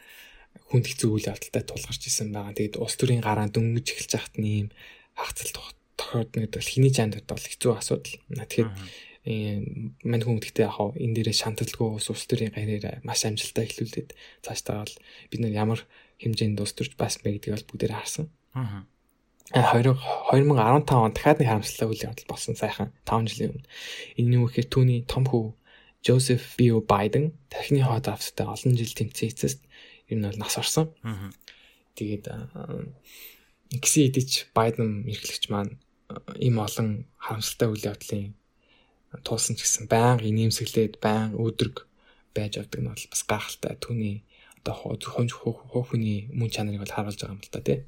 хүнд 0.73 0.85
хэцүү 0.89 1.09
үйл 1.13 1.29
явдалтай 1.29 1.63
тулгарч 1.69 2.01
исэн 2.09 2.33
байгаа. 2.33 2.57
Тэгээд 2.57 2.81
улс 2.81 2.97
төрийн 2.97 3.21
гараа 3.21 3.45
дөнгөж 3.45 3.85
эхэлж 3.93 4.11
байхад 4.17 4.35
нь 4.41 4.49
ийм 4.49 4.67
хагцал 5.13 5.53
тохиодно 5.99 6.41
гэдэг 6.41 6.57
бол 6.57 6.73
хиний 6.73 6.93
чанд 6.93 7.13
бол 7.29 7.45
хэцүү 7.45 7.71
асуудал. 7.77 8.17
Тэгэхээр 8.33 8.69
мань 10.09 10.23
хүн 10.25 10.41
гэхдээ 10.41 10.65
яг 10.65 10.77
энэ 10.97 11.15
дээрээ 11.15 11.37
шанталгүй 11.37 11.87
улс 11.93 12.25
төрийн 12.25 12.51
гарьяараа 12.57 13.05
маш 13.05 13.21
амжилттай 13.23 13.69
эхлүүлээд 13.69 14.09
цаашдаа 14.41 14.81
бол 14.81 14.95
бид 15.29 15.39
нар 15.45 15.53
ямар 15.53 15.81
хэмжээнд 16.19 16.57
улс 16.57 16.73
төрж 16.73 16.97
байсан 16.97 17.21
бэ 17.21 17.37
гэдгийг 17.37 17.55
бол 17.55 17.69
бүгдээр 17.69 17.93
харсан. 17.93 18.27
Аа 18.57 18.83
2015 19.51 20.95
он 20.95 21.11
дахиад 21.11 21.39
нэг 21.43 21.49
харамсалтай 21.51 21.87
үйл 21.91 22.05
явдал 22.07 22.27
болсон 22.31 22.55
сайхан 22.55 22.95
5 23.03 23.27
жилийн 23.27 23.51
өмнө. 23.51 23.67
Энэ 24.15 24.35
юу 24.39 24.47
гэхээр 24.47 24.71
түүний 24.71 24.99
том 25.03 25.27
хүү 25.27 25.51
Joseph 26.03 26.55
Bio 26.55 26.79
Biden 26.79 27.35
тархины 27.51 27.83
хоод 27.83 28.07
австай 28.07 28.47
олон 28.47 28.75
жил 28.79 28.95
тэмцээ 28.95 29.35
эцэст 29.35 29.59
нь 30.11 30.23
бол 30.23 30.39
нас 30.39 30.55
орсон. 30.55 30.95
Тэгээд 31.95 32.31
гисэн 33.83 34.03
идэж 34.07 34.51
Biden 34.55 35.07
эрхлэгч 35.11 35.51
маань 35.51 35.79
ийм 36.39 36.59
олон 36.59 37.07
харамсалтай 37.19 37.67
үйл 37.67 37.87
явдлын 37.91 38.35
туулсан 39.23 39.55
ч 39.55 39.67
гэсэн 39.67 39.85
байнга 39.91 40.27
инээмсэглээд 40.27 41.03
байнга 41.03 41.37
өдрөг 41.37 41.87
байж 42.35 42.57
авдаг 42.57 42.79
нь 42.81 42.89
бол 42.89 43.05
бас 43.11 43.23
гайхалтай. 43.27 43.75
Түүний 43.79 44.23
одоо 44.63 44.97
зөвхөн 44.97 45.29
хөөхний 45.29 46.31
мөн 46.33 46.49
чанарыг 46.49 46.81
бол 46.81 46.95
харуулж 46.95 47.19
байгаа 47.19 47.35
юм 47.37 47.43
л 47.43 47.53
та 47.53 47.61
тий. 47.61 47.79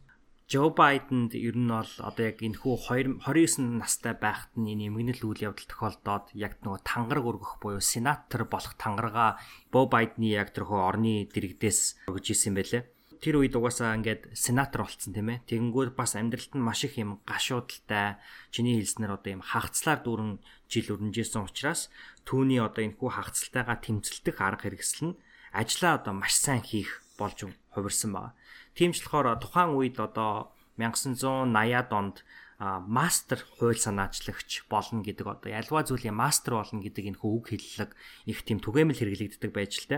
Жо 0.45 0.69
Байденд 0.69 1.33
ер 1.33 1.57
нь 1.57 1.73
бол 1.73 1.89
одоо 2.05 2.29
яг 2.29 2.37
энэ 2.37 2.61
хүү 2.61 2.77
29 2.93 3.81
настай 3.81 4.13
байхад 4.13 4.53
нь 4.53 4.77
энэ 4.77 4.93
эмгэнэл 4.93 5.25
үйл 5.25 5.41
явдал 5.49 5.65
тохиолдоод 5.65 6.37
яг 6.37 6.61
нөгөө 6.61 6.85
тангараг 6.85 7.25
өргөх 7.25 7.53
буюу 7.57 7.81
сенатор 7.81 8.45
болох 8.45 8.77
тангарага 8.77 9.41
Бо 9.73 9.89
Байдны 9.89 10.29
яг 10.29 10.53
тэрхүү 10.53 10.77
орны 10.85 11.25
дэрэгдээс 11.33 12.05
өгж 12.13 12.25
исэн 12.37 12.53
байлээ. 12.53 12.85
Тэр 13.25 13.41
үед 13.41 13.57
угаасаа 13.57 13.97
ингээд 13.97 14.37
сенатор 14.37 14.85
болцсон 14.85 15.17
тийм 15.17 15.33
ээ. 15.33 15.49
Тэгэнгүүт 15.49 15.97
бас 15.97 16.13
амьдралд 16.13 16.53
нь 16.53 16.61
маш 16.61 16.85
их 16.85 17.01
юм 17.01 17.25
гашуудалтай 17.25 18.21
чиний 18.53 18.77
хэлснээр 18.77 19.17
одоо 19.17 19.31
юм 19.33 19.41
хагцлаар 19.41 20.05
дүүрэн 20.05 20.45
жил 20.69 20.93
өрнжсэн 20.93 21.41
учраас 21.41 21.89
түүний 22.21 22.61
одоо 22.61 22.85
энэ 22.85 23.01
хүү 23.01 23.09
хагцлтайгаа 23.17 23.81
тэмцэлдэх 23.81 24.37
арга 24.45 24.69
хэрэгсэл 24.69 25.09
нь 25.09 25.17
ажлаа 25.57 25.97
одоо 25.97 26.13
маш 26.13 26.37
сайн 26.37 26.61
хийх 26.61 27.01
болж 27.17 27.49
хувирсан 27.73 28.13
байна 28.13 28.37
Тиймч 28.75 29.01
болохоор 29.01 29.39
тухайн 29.39 29.71
үед 29.73 29.97
одоо 30.03 30.51
1980-аад 30.77 31.91
онд 31.95 32.17
мастер 32.59 33.39
хууль 33.59 33.79
санаачлагч 33.79 34.67
болно 34.71 35.03
гэдэг 35.03 35.27
одоо 35.27 35.51
альва 35.51 35.83
зүйлийн 35.83 36.15
мастер 36.15 36.59
болно 36.59 36.79
гэдэг 36.83 37.15
энэ 37.15 37.19
үг 37.19 37.51
хэллэг 37.51 37.91
их 38.27 38.39
тийм 38.43 38.59
түгээмэл 38.59 38.99
хэрэглэгддэг 38.99 39.51
байж 39.51 39.79
л 39.83 39.87
тэ. 39.91 39.97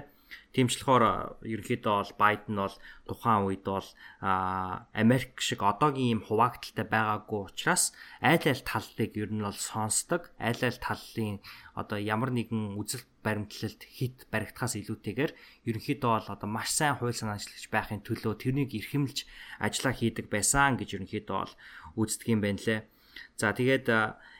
Тэмчлэхээр 0.55 1.03
ерөнхийдөө 1.45 1.93
бол 2.01 2.13
Байден 2.17 2.55
бол 2.57 2.75
тухайн 3.05 3.45
үед 3.45 3.63
бол 3.67 3.89
Америк 4.21 5.37
шиг 5.37 5.61
одоогийн 5.61 6.17
юм 6.17 6.21
хуваагдaltaй 6.25 6.87
байгаагүй 6.87 7.41
учраас 7.45 7.93
айл 8.19 8.41
айл 8.41 8.63
таллыг 8.65 9.11
ер 9.15 9.29
нь 9.29 9.45
бол 9.45 9.53
сонсдог. 9.53 10.33
Айл 10.41 10.61
айл 10.65 10.79
таллын 10.81 11.37
одоо 11.77 12.01
ямар 12.01 12.33
нэгэн 12.33 12.73
үзэл 12.79 13.05
баримтлалд 13.21 13.81
хит 13.85 14.25
баригдахаас 14.33 14.79
илүүтэйгээр 14.81 15.31
ерөнхийдөө 15.69 16.11
бол 16.15 16.29
одоо 16.33 16.49
маш 16.49 16.73
сайн 16.73 16.97
хууль 16.97 17.13
санаачлагч 17.13 17.67
байхын 17.69 18.01
төлөө 18.01 18.33
тэрнийг 18.39 18.71
эрхэмлж 18.73 19.27
ажиллаа 19.61 19.93
хийдэг 19.93 20.25
байсан 20.31 20.79
гэж 20.79 20.89
ерөнхийдөө 20.97 21.37
бол 21.37 21.53
үздэг 22.01 22.27
юм 22.33 22.41
байна 22.41 22.63
лээ. 22.65 22.81
За 23.37 23.53
тэгээд 23.53 23.87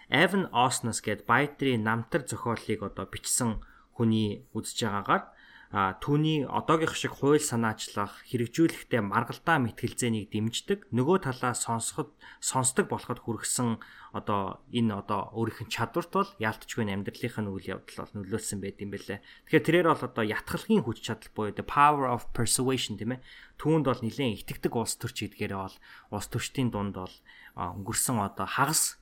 Evan 0.09 0.47
Osnos 0.55 1.03
гээд 1.03 1.27
Byte-ийн 1.27 1.83
намтар 1.83 2.23
зохиолыг 2.23 2.79
одоо 2.79 3.05
бичсэн 3.11 3.59
хүний 3.91 4.47
үзэж 4.55 4.87
байгаагаар 4.87 5.23
а 5.67 5.99
түүний 5.99 6.47
одоогийнх 6.47 6.95
шиг 6.95 7.19
хууль 7.19 7.43
санаачлах 7.43 8.23
хэрэгжүүлэхдээ 8.31 9.03
маргалдаа 9.03 9.59
мэтгэлзээнийг 9.67 10.31
дэмждэг 10.31 10.87
нөгөө 10.95 11.27
талаа 11.27 11.51
сонсоход 11.51 12.15
сонсдог 12.39 12.87
болоход 12.87 13.19
хүргэсэн 13.19 13.75
одоо 14.15 14.63
энэ 14.71 14.95
одоо 14.95 15.27
өөрийнх 15.35 15.67
нь 15.67 15.73
чадварт 15.75 16.11
бол 16.15 16.31
яалтчгүй 16.39 16.87
амьдралынх 16.87 17.37
нь 17.43 17.51
үйл 17.51 17.67
явдал 17.75 17.99
бол 17.99 18.15
нөлөөлсөн 18.15 18.63
байт 18.63 18.79
юм 18.79 18.95
бэлээ. 18.95 19.19
Тэгэхээр 19.19 19.65
тэрээр 19.67 19.87
бол 19.91 20.07
одоо 20.07 20.23
ятгалгийн 20.23 20.83
хүч 20.87 20.97
чадал 21.03 21.31
буюу 21.35 21.51
the 21.51 21.67
power 21.67 22.07
of 22.07 22.31
persuasion 22.31 22.95
тийм 22.95 23.19
ээ. 23.19 23.23
Түүнд 23.59 23.85
бол 23.91 23.99
нэлээд 23.99 24.47
итгэдэг 24.47 24.71
улс 24.71 24.95
төрч 24.95 25.27
гэдгээрээ 25.27 25.59
бол 25.59 25.75
улс 26.15 26.27
төрчдийн 26.31 26.71
дунд 26.71 26.95
бол 26.95 27.15
өнгөрсөн 27.59 28.23
одоо 28.23 28.47
хагас 28.47 28.95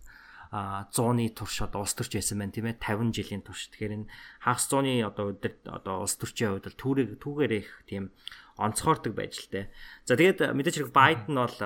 100-ны 0.51 1.31
турш 1.33 1.65
одоо 1.65 1.85
улс 1.85 1.95
төрч 1.97 2.17
байсан 2.17 2.41
байна 2.41 2.53
тийм 2.53 2.69
ээ 2.69 2.77
50 2.77 3.15
жилийн 3.15 3.41
турш. 3.41 3.69
Тэгэхээр 3.73 3.95
энэ 4.05 4.09
хагас 4.43 4.65
100-ны 4.69 4.93
одоо 5.05 5.25
өдөр 5.33 5.53
одоо 5.71 5.95
улс 6.05 6.15
төрчийн 6.19 6.57
хувьд 6.57 6.67
бол 6.69 6.81
түүрэг 6.81 7.09
түүгээр 7.21 7.53
их 7.55 7.69
тийм 7.89 8.13
онцгойрдог 8.59 9.13
байж 9.15 9.45
л 9.45 9.51
дээ. 9.51 9.65
За 10.05 10.15
тэгээд 10.15 10.53
мэдээж 10.53 10.75
хэрэг 10.79 10.93
Байден 10.93 11.35
бол 11.35 11.59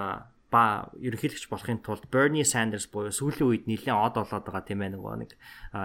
ба 0.50 0.90
ерөнхийлөгч 0.98 1.46
болохын 1.50 1.80
тулд 1.86 2.10
Bernie 2.10 2.42
Sanders 2.42 2.90
буюу 2.90 3.14
сүүлийн 3.14 3.46
үед 3.46 3.64
нэлээд 3.70 3.94
од 3.94 4.18
болоод 4.18 4.46
байгаа 4.50 4.66
тийм 4.66 4.82
ээ 4.82 4.98
нөгөө 4.98 5.16
нэг 5.22 5.32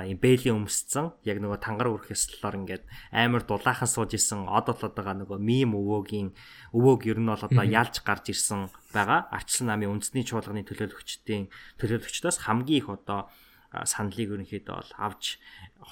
юм 0.08 0.18
бэйли 0.24 0.48
өмсцэн 0.56 1.12
яг 1.28 1.38
нөгөө 1.44 1.60
тангар 1.60 1.92
үрэх 1.92 2.16
ёслолоор 2.16 2.56
ингээд 2.64 2.84
амар 3.12 3.44
дулаахан 3.44 3.88
сууж 3.88 4.16
исэн 4.16 4.48
од 4.48 4.72
болоод 4.72 4.96
байгаа 4.96 5.20
нөгөө 5.20 5.36
мим 5.36 5.76
өвөөгийн 5.76 6.28
өвөөг 6.72 7.02
ер 7.12 7.20
нь 7.20 7.28
бол 7.28 7.44
одоо 7.44 7.64
ялж 7.64 8.00
гарч 8.00 8.32
ирсэн 8.32 8.72
байгаа. 8.96 9.28
Арчсан 9.28 9.68
намын 9.68 10.00
үндэсний 10.00 10.24
чуулганы 10.24 10.64
төлөөлөгчдийн 10.64 11.52
төлөөлөгчдөөс 11.76 12.48
хамгийн 12.48 12.80
их 12.80 12.88
одоо 12.88 13.28
саналыг 13.84 14.32
ерөнхийдөө 14.32 14.74
бол 14.80 14.92
авч 14.96 15.36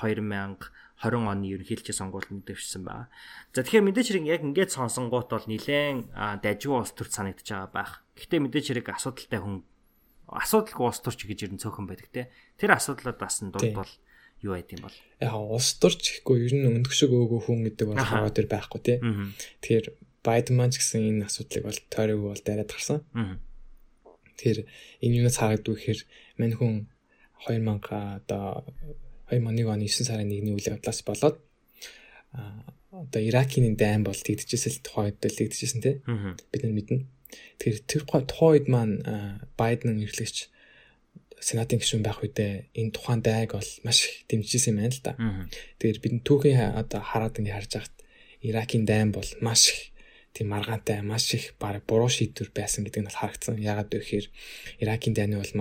2000 0.01 0.57
20 1.03 1.27
оны 1.27 1.51
ерөнхийлөгчийн 1.51 1.99
сонгуульд 1.99 2.31
мэдвэрсэн 2.31 2.87
байна. 2.87 3.11
За 3.51 3.67
тэгэхээр 3.67 3.87
мэдээч 3.91 4.07
хэрэг 4.07 4.27
яг 4.31 4.43
ингээд 4.47 4.71
сонсонгуут 4.71 5.35
бол 5.35 5.47
нилээн 5.51 6.15
дажгүй 6.39 6.79
улс 6.79 6.95
төрч 6.95 7.11
санагдаж 7.19 7.43
байгаа 7.43 7.71
байх. 7.75 7.93
Гэхдээ 8.17 8.41
мэдээч 8.45 8.67
хэрэг 8.73 8.89
асуудалтай 8.93 9.41
хүн 9.41 9.65
асуудалгүй 10.29 10.87
улс 10.89 11.01
төрч 11.01 11.21
гэж 11.29 11.39
ер 11.49 11.53
нь 11.57 11.63
цөөхөн 11.63 11.87
байдаг 11.89 12.09
те. 12.13 12.23
Тэр 12.57 12.77
асуудлууд 12.77 13.19
бас 13.21 13.41
дунд 13.41 13.57
бол 13.57 13.93
юу 14.43 14.53
байд 14.57 14.69
юм 14.73 14.85
бол. 14.85 14.99
Яг 15.21 15.35
улс 15.37 15.77
төрч 15.81 16.21
гэхгүй 16.21 16.37
ер 16.49 16.55
нь 16.57 16.69
өндөгшөг 16.69 17.11
өөгөө 17.13 17.41
хүн 17.47 17.61
гэдэг 17.69 17.87
бол 17.89 18.01
хаваа 18.01 18.33
дээр 18.33 18.49
байхгүй 18.49 18.81
те. 18.81 18.95
Тэгэхээр 19.61 19.87
Байден 20.23 20.55
маань 20.55 20.71
ч 20.71 20.79
гэсэн 20.79 21.03
энэ 21.03 21.27
асуудлыг 21.27 21.67
бол 21.67 21.81
тойрог 21.91 22.21
бол 22.23 22.43
дараад 22.47 22.71
гарсан. 22.71 23.03
Тэгэхээр 24.39 24.61
энэ 25.03 25.17
юунаас 25.19 25.39
харагддаг 25.39 25.75
гэхээр 25.75 26.01
мань 26.39 26.55
хүн 26.55 26.75
2000 27.43 28.23
одоо 28.23 28.63
2001 29.27 29.67
оны 29.67 29.87
9 29.91 30.07
сарын 30.07 30.31
1-ний 30.31 30.55
үйл 30.55 30.71
явдлаас 30.71 31.03
болоод 31.03 31.43
одоо 32.93 33.21
Иракийн 33.23 33.75
дайн 33.75 34.05
бол 34.07 34.15
тэгдэжсэн 34.15 34.73
л 34.79 34.85
тухайд 34.87 35.19
л 35.19 35.39
тэгдэжсэн 35.39 35.81
тий. 35.83 35.95
Бид 36.07 36.63
нар 36.63 36.75
мэднэ. 36.77 36.99
Тэгэхээр 37.59 37.81
тэр 37.89 38.03
тухайн 38.07 38.57
үед 38.57 38.67
маань 38.69 38.95
Байден 39.57 39.99
эрхлэгч 40.03 40.53
сенатын 41.43 41.83
гишүүн 41.83 42.07
байх 42.07 42.23
үедээ 42.23 42.71
энэ 42.79 42.95
тухайн 42.95 43.21
дайг 43.23 43.59
бол 43.59 43.71
маш 43.83 43.99
их 44.07 44.15
дэмжижсэн 44.31 44.73
юм 44.73 44.79
байна 44.79 44.95
л 44.95 45.03
да. 45.03 45.13
Тэгэхээр 45.83 45.99
бид 46.03 46.15
түүхийн 46.23 46.79
одоо 46.79 47.01
хараад 47.03 47.39
ингэ 47.39 47.55
харж 47.55 47.71
байхад 47.75 47.97
Иракийн 48.43 48.85
дайн 48.87 49.11
бол 49.11 49.27
маш 49.43 49.75
их 49.75 49.93
тийм 50.33 50.55
маргаантай 50.55 51.03
маш 51.03 51.35
их 51.35 51.55
баг 51.59 51.83
буруу 51.87 52.09
шийдвэр 52.09 52.51
байсан 52.55 52.87
гэдэг 52.87 53.03
нь 53.03 53.09
бол 53.11 53.21
харагдсан. 53.21 53.59
Ягаад 53.59 53.91
гэвэл 53.91 54.31
Иракийн 54.79 55.15
дайны 55.15 55.37
бол 55.43 55.53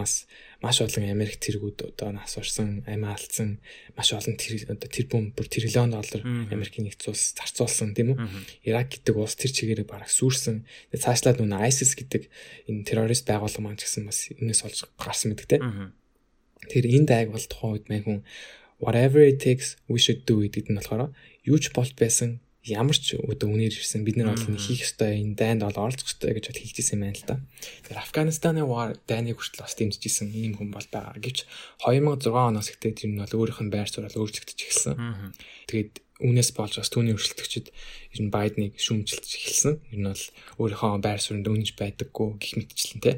маш 0.62 0.78
олон 0.86 1.10
Америк 1.10 1.42
цэргүүд 1.42 1.98
одоо 1.98 2.14
нас 2.14 2.38
орсон, 2.38 2.86
амиа 2.86 3.18
алдсан, 3.18 3.58
маш 3.98 4.14
олон 4.14 4.38
тэр 4.38 4.62
одоо 4.70 4.86
тэрбум 4.86 5.34
бүр 5.34 5.50
тэрлион 5.50 5.90
доллар 5.90 6.22
Америкийн 6.54 6.86
нэгдсэн 6.86 7.10
улс 7.10 7.34
зарцуулсан 7.34 7.98
тийм 7.98 8.14
үү? 8.14 8.70
Ирак 8.70 8.94
гэдэг 8.94 9.18
улс 9.18 9.34
тэр 9.34 9.50
чигээрээ 9.50 9.90
бараг 9.90 10.14
сүрсэн. 10.14 10.62
Тэгээ 10.94 11.02
цаашлаад 11.02 11.42
нүн 11.42 11.58
ISIS 11.66 11.98
гэдэг 11.98 12.30
энэ 12.70 12.86
террорист 12.86 13.26
байгууллага 13.26 13.66
маань 13.66 13.82
ч 13.82 13.90
гэсэн 13.90 14.06
бас 14.06 14.30
энэс 14.30 14.62
олж 14.62 14.86
гарсан 15.02 15.34
мэдэг 15.34 15.48
те. 15.50 15.58
Тэгэхээр 16.70 16.88
энэ 17.02 17.10
дайг 17.10 17.28
бол 17.34 17.42
тухайн 17.42 17.74
үед 17.82 17.86
мэн 17.90 18.04
хүн 18.06 18.20
whatever 18.78 19.22
it 19.26 19.42
takes 19.42 19.82
we 19.90 19.98
should 19.98 20.26
do 20.30 20.46
гэдэг 20.46 20.70
нь 20.70 20.78
болохоор 20.78 21.10
юу 21.42 21.58
ч 21.58 21.74
болт 21.74 21.98
байсан 21.98 22.38
ямар 22.62 22.94
ч 22.94 23.18
өдөө 23.18 23.50
үнээр 23.50 23.74
ирсэн 23.74 24.06
бид 24.06 24.22
нар 24.22 24.38
бол 24.38 24.62
хийх 24.62 24.86
ёстой 24.86 25.18
энэ 25.18 25.34
дайнд 25.34 25.66
бол 25.66 25.82
оролцох 25.82 26.06
ёстой 26.06 26.38
гэж 26.38 26.54
бол 26.54 26.62
хэлжсэн 26.62 26.94
юм 26.94 27.02
байна 27.10 27.18
л 27.18 27.26
да. 27.26 27.36
Тэгэхээр 27.82 28.04
Афганистаны 28.06 28.62
war 28.70 28.94
дайныг 29.10 29.42
хүртэл 29.42 29.66
бас 29.66 29.74
дэмжижсэн 29.74 30.30
ийм 30.30 30.54
хүн 30.62 30.70
бол 30.70 30.86
байгаа. 30.94 31.18
Гэвч 31.18 31.50
2006 31.82 32.30
оноос 32.30 32.70
ихтэй 32.70 32.94
тэр 32.94 33.10
нь 33.10 33.18
бол 33.18 33.34
өөрийнх 33.34 33.66
нь 33.66 33.74
байр 33.74 33.90
суурь 33.90 34.14
өөрчлөгдөж 34.14 34.60
эхэлсэн. 34.62 34.94
Тэгээд 35.66 35.94
үүнээс 36.22 36.50
болж 36.54 36.74
бас 36.78 36.90
түүний 36.94 37.18
өршөлтөгчд 37.18 37.74
ер 38.14 38.20
нь 38.22 38.30
Байденыг 38.30 38.78
шүүмжилж 38.78 39.26
эхэлсэн. 39.26 39.74
Ер 39.90 39.98
нь 39.98 40.10
бол 40.14 40.26
өөрийнхөө 40.62 41.02
байр 41.02 41.18
суурьнд 41.18 41.50
үнэж 41.50 41.74
байдаггүй 41.82 42.30
гих 42.38 42.54
мэтчлэн 42.62 43.02
тий. 43.02 43.16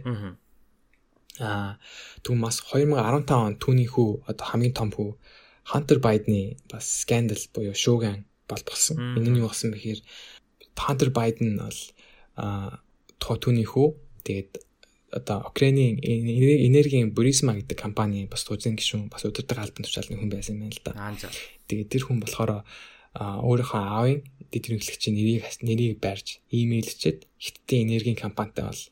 Аа 1.44 1.76
түн 2.24 2.40
бас 2.40 2.64
2015 2.72 3.28
он 3.28 3.60
түүний 3.60 3.92
хүү 3.92 4.24
одоо 4.24 4.46
хамгийн 4.48 4.72
том 4.72 4.88
хүү 4.96 5.20
Хантер 5.68 6.00
Байдны 6.00 6.56
бас 6.72 7.04
скандал 7.04 7.44
буюу 7.52 7.76
шууган 7.76 8.24
болтголсон. 8.50 9.18
Энэ 9.18 9.30
нь 9.30 9.40
юу 9.42 9.50
болсон 9.50 9.72
бэ 9.72 9.80
гэхээр 9.80 10.02
Hunter 10.78 11.10
Biden 11.14 11.62
бол 11.62 11.80
а 12.36 12.82
тухай 13.22 13.38
түүний 13.40 13.68
хүү 13.68 13.88
тэгээд 14.26 14.52
одоо 15.14 15.46
Украиний 15.46 15.94
энергийн 16.02 17.14
Burisma 17.14 17.54
гэдэг 17.54 17.78
компани 17.78 18.26
бас 18.26 18.44
тузын 18.44 18.74
гишүүн 18.76 19.14
бас 19.14 19.24
өдөртөг 19.30 19.58
албан 19.62 19.86
тушаалны 19.86 20.18
хүн 20.18 20.34
байсан 20.34 20.58
юм 20.58 20.74
байна 20.74 21.14
л 21.14 21.22
да. 21.22 21.30
Тэгээд 21.70 21.90
тэр 21.94 22.04
хүн 22.10 22.20
болохоор 22.20 22.66
өөрийнхөө 23.14 23.82
аавын 23.82 24.26
дэд 24.50 24.64
хэрэглэгчийн 24.66 25.14
нэрийг 25.14 25.46
нэрийг 25.62 25.98
барьж 26.02 26.42
имэйлчээд 26.50 27.30
хиттийн 27.38 27.86
энергийн 27.86 28.18
компанитай 28.18 28.66
бол 28.66 28.84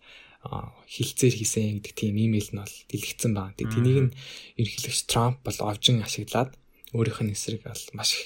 хилцээр 0.85 1.33
хийсэн 1.37 1.81
гэдэг 1.81 1.93
тийм 1.97 2.17
имэйл 2.17 2.49
нь 2.53 2.61
бол 2.61 2.75
дэлгэцсэн 2.89 3.33
байна. 3.33 3.57
Тэгээд 3.57 3.73
тэнийг 3.73 3.97
нь 4.05 4.13
ерөнхийлөгч 4.61 5.01
Трамп 5.09 5.41
бол 5.41 5.59
овжин 5.65 6.05
ашиглаад 6.05 6.53
өөрийнх 6.93 7.21
нь 7.25 7.33
эсрэг 7.33 7.65
бол 7.65 7.83
маш 7.97 8.13
их 8.13 8.25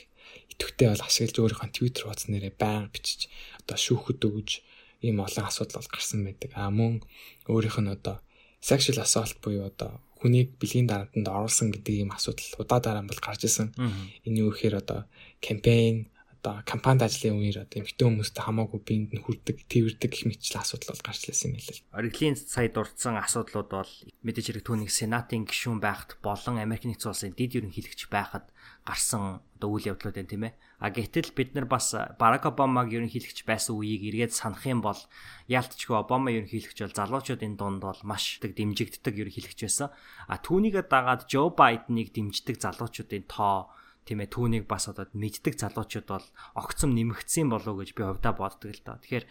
идэвхтэй 0.55 0.87
бол 0.89 1.03
ашиглаж 1.03 1.37
өөрийнхөө 1.37 1.69
Twitter 1.75 2.03
хуудас 2.07 2.27
нэрээ 2.31 2.53
баян 2.55 2.87
бичиж 2.89 3.27
одоо 3.61 3.77
шүүхэд 3.77 4.21
өгж 4.23 4.49
ийм 5.05 5.19
олон 5.21 5.45
асуудал 5.45 5.83
бол 5.83 5.93
гарсан 5.93 6.23
байдаг. 6.25 6.51
А 6.55 6.71
мөн 6.71 7.03
өөрийнх 7.51 7.79
нь 7.83 7.93
одоо 7.93 8.23
sexual 8.63 9.03
assault 9.03 9.37
буюу 9.43 9.67
одоо 9.69 10.01
хүнийг 10.19 10.57
бэлгийн 10.57 10.89
дарамтанд 10.89 11.27
оруулсан 11.29 11.69
гэдэг 11.69 11.93
ийм 12.01 12.11
асуудал 12.15 12.63
удаа 12.63 12.79
дараа 12.81 13.05
бол 13.05 13.21
гарч 13.21 13.45
исэн. 13.45 13.75
Энэ 14.25 14.41
юу 14.41 14.49
гэхээр 14.49 14.81
одоо 14.81 15.05
кампайн 15.43 16.09
одоо 16.45 16.61
кампанид 16.65 17.01
ажлын 17.05 17.41
үеэр 17.41 17.65
одоо 17.65 17.77
эмэгтэй 17.81 18.05
хүмүүстэй 18.05 18.43
хамаагүй 18.45 18.79
биед 18.85 19.11
нь 19.17 19.21
хүрдэг, 19.25 19.65
тэрвэрдэг 19.65 20.09
гэх 20.13 20.25
мэтчил 20.29 20.61
асуудал 20.61 20.93
бол 20.93 21.05
гарч 21.05 21.21
ирсэн 21.25 21.49
юм 21.53 21.57
хэлээ. 21.57 21.89
Ориглийн 21.89 22.37
сая 22.37 22.69
дурдсан 22.69 23.17
асуудлууд 23.17 23.69
бол 23.73 23.91
мэдээж 24.21 24.45
хэрэг 24.53 24.65
түүнийг 24.65 24.93
сенатын 24.93 25.49
гишүүн 25.49 25.81
байхад 25.81 26.21
болон 26.21 26.61
Америк 26.61 26.85
нэгдсэн 26.85 27.09
улсын 27.09 27.33
дэд 27.33 27.65
ерөнхийлөгч 27.65 28.01
байхад 28.13 28.45
гарсан 28.85 29.41
одоо 29.57 29.69
үйл 29.73 29.89
явдлууд 29.97 30.15
байна 30.15 30.29
тийм 30.29 30.45
ээ. 30.45 30.53
А 30.77 30.93
гэтэл 30.93 31.33
бид 31.33 31.57
нар 31.57 31.65
бас 31.65 31.97
Барак 32.21 32.45
Обамаг 32.45 32.93
ерөнхийлөгч 32.93 33.41
байсан 33.49 33.73
үеийг 33.81 34.05
эргээд 34.13 34.33
санах 34.37 34.61
юм 34.69 34.85
бол 34.85 34.99
яалтчгүй 35.49 35.97
Обама 35.97 36.29
ерөнхийлөгч 36.29 36.85
бол 36.85 36.93
залуучуудын 36.93 37.57
дунд 37.57 37.81
бол 37.81 37.99
маш 38.05 38.37
их 38.37 38.53
дэмжигддэг 38.53 39.15
ерөнхийлөгч 39.25 39.59
байсан. 39.65 39.89
А 40.29 40.37
түүнийгээ 40.37 40.85
дагаад 40.85 41.25
Жо 41.25 41.49
Байденыг 41.49 42.13
дэмждэг 42.13 42.61
залуучуудын 42.61 43.25
тоо 43.25 43.73
тийм 44.05 44.21
ээ 44.21 44.29
түүнийг 44.29 44.65
бас 44.69 44.85
одоо 44.85 45.09
мэддэг 45.17 45.57
залуучууд 45.57 46.05
бол 46.05 46.25
огцом 46.53 46.93
нэмэгдсэн 46.93 47.49
болов 47.49 47.73
уу 47.73 47.81
гэж 47.81 47.97
би 47.97 48.05
хувьдаа 48.05 48.37
боддог 48.37 48.69
л 48.69 48.85
доо. 48.85 49.01
Тэгэхээр 49.01 49.25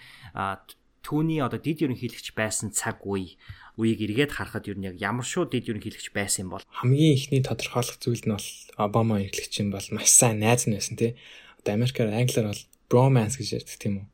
түүний 1.05 1.45
одоо 1.45 1.61
дид 1.61 1.85
ерөнхийлөгч 1.85 2.33
байсан 2.33 2.73
цаг 2.73 3.05
үе 3.05 3.37
үеийг 3.77 4.01
эргээд 4.09 4.33
харахад 4.35 4.67
юу 4.71 4.79
нэг 4.81 4.97
ямар 4.99 5.27
шүү 5.27 5.53
дид 5.53 5.69
ерөнхийлөгч 5.69 6.17
байсан 6.17 6.49
юм 6.49 6.51
бол 6.57 6.65
хамгийн 6.65 7.15
ихний 7.15 7.43
тодорхойлох 7.45 8.01
зүйл 8.01 8.25
нь 8.25 8.35
бол 8.35 8.49
Обама 8.81 9.21
ерөнхийлөгч 9.21 9.55
юм 9.61 9.71
бол 9.75 9.89
маш 9.93 10.09
сайн 10.09 10.41
найз 10.41 10.65
нь 10.65 10.75
байсан 10.75 10.97
тий. 10.97 11.13
Одоо 11.61 11.75
Америкаар 11.77 12.11
англиар 12.15 12.49
бол 12.51 12.65
bromance 12.89 13.37
гэж 13.37 13.49
ярьдаг 13.61 13.77
тийм 13.77 13.95
үү. 14.01 14.07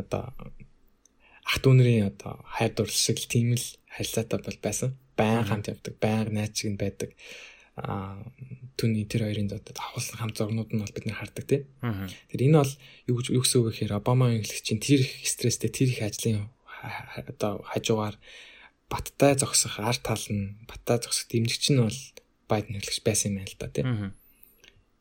Одоо 0.00 0.22
ах 1.44 1.58
дүүнэрийн 1.62 2.10
одоо 2.10 2.42
хайр 2.48 2.72
дурлал 2.74 2.96
шиг 2.96 3.20
тийм 3.28 3.54
л 3.54 3.66
харилцаатай 3.92 4.40
бол 4.40 4.58
байсан. 4.58 4.90
Баян 5.14 5.46
хамт 5.46 5.70
явдаг, 5.70 5.94
баян 6.00 6.32
найз 6.34 6.56
шиг 6.56 6.74
байдаг 6.80 7.14
а 7.14 7.53
түүний 7.74 9.02
тэр 9.10 9.26
хоёрын 9.26 9.50
одоо 9.50 9.74
авахсан 9.82 10.18
хамт 10.22 10.38
зургнууд 10.38 10.70
нь 10.70 10.78
бол 10.78 10.94
бид 10.94 11.06
нэр 11.10 11.18
хардаг 11.18 11.44
тий. 11.46 11.66
Тэр 12.30 12.40
энэ 12.46 12.62
бол 12.62 12.72
юу 13.10 13.18
юу 13.34 13.42
гэсэн 13.42 13.58
үг 13.58 13.74
гэхээр 13.74 13.98
Обама 13.98 14.30
ерөнхийлөгчийн 14.30 14.78
тэр 14.78 15.02
их 15.02 15.26
стресстэй 15.26 15.70
тэр 15.74 15.90
их 15.90 16.02
ажлын 16.06 16.46
одоо 17.18 17.66
хажуугаар 17.66 18.14
баттай 18.86 19.34
зогсох 19.34 19.82
ар 19.82 19.98
тал 19.98 20.22
нь 20.30 20.54
баттай 20.70 21.02
зогсох 21.02 21.26
дэмжигч 21.26 21.74
нь 21.74 21.82
бол 21.82 22.00
Байден 22.46 22.78
хэрэглэгч 22.78 23.02
байсан 23.02 23.34
юм 23.34 23.36
байна 23.42 23.50
л 23.50 23.58
да 23.58 23.68
тий. 23.74 23.84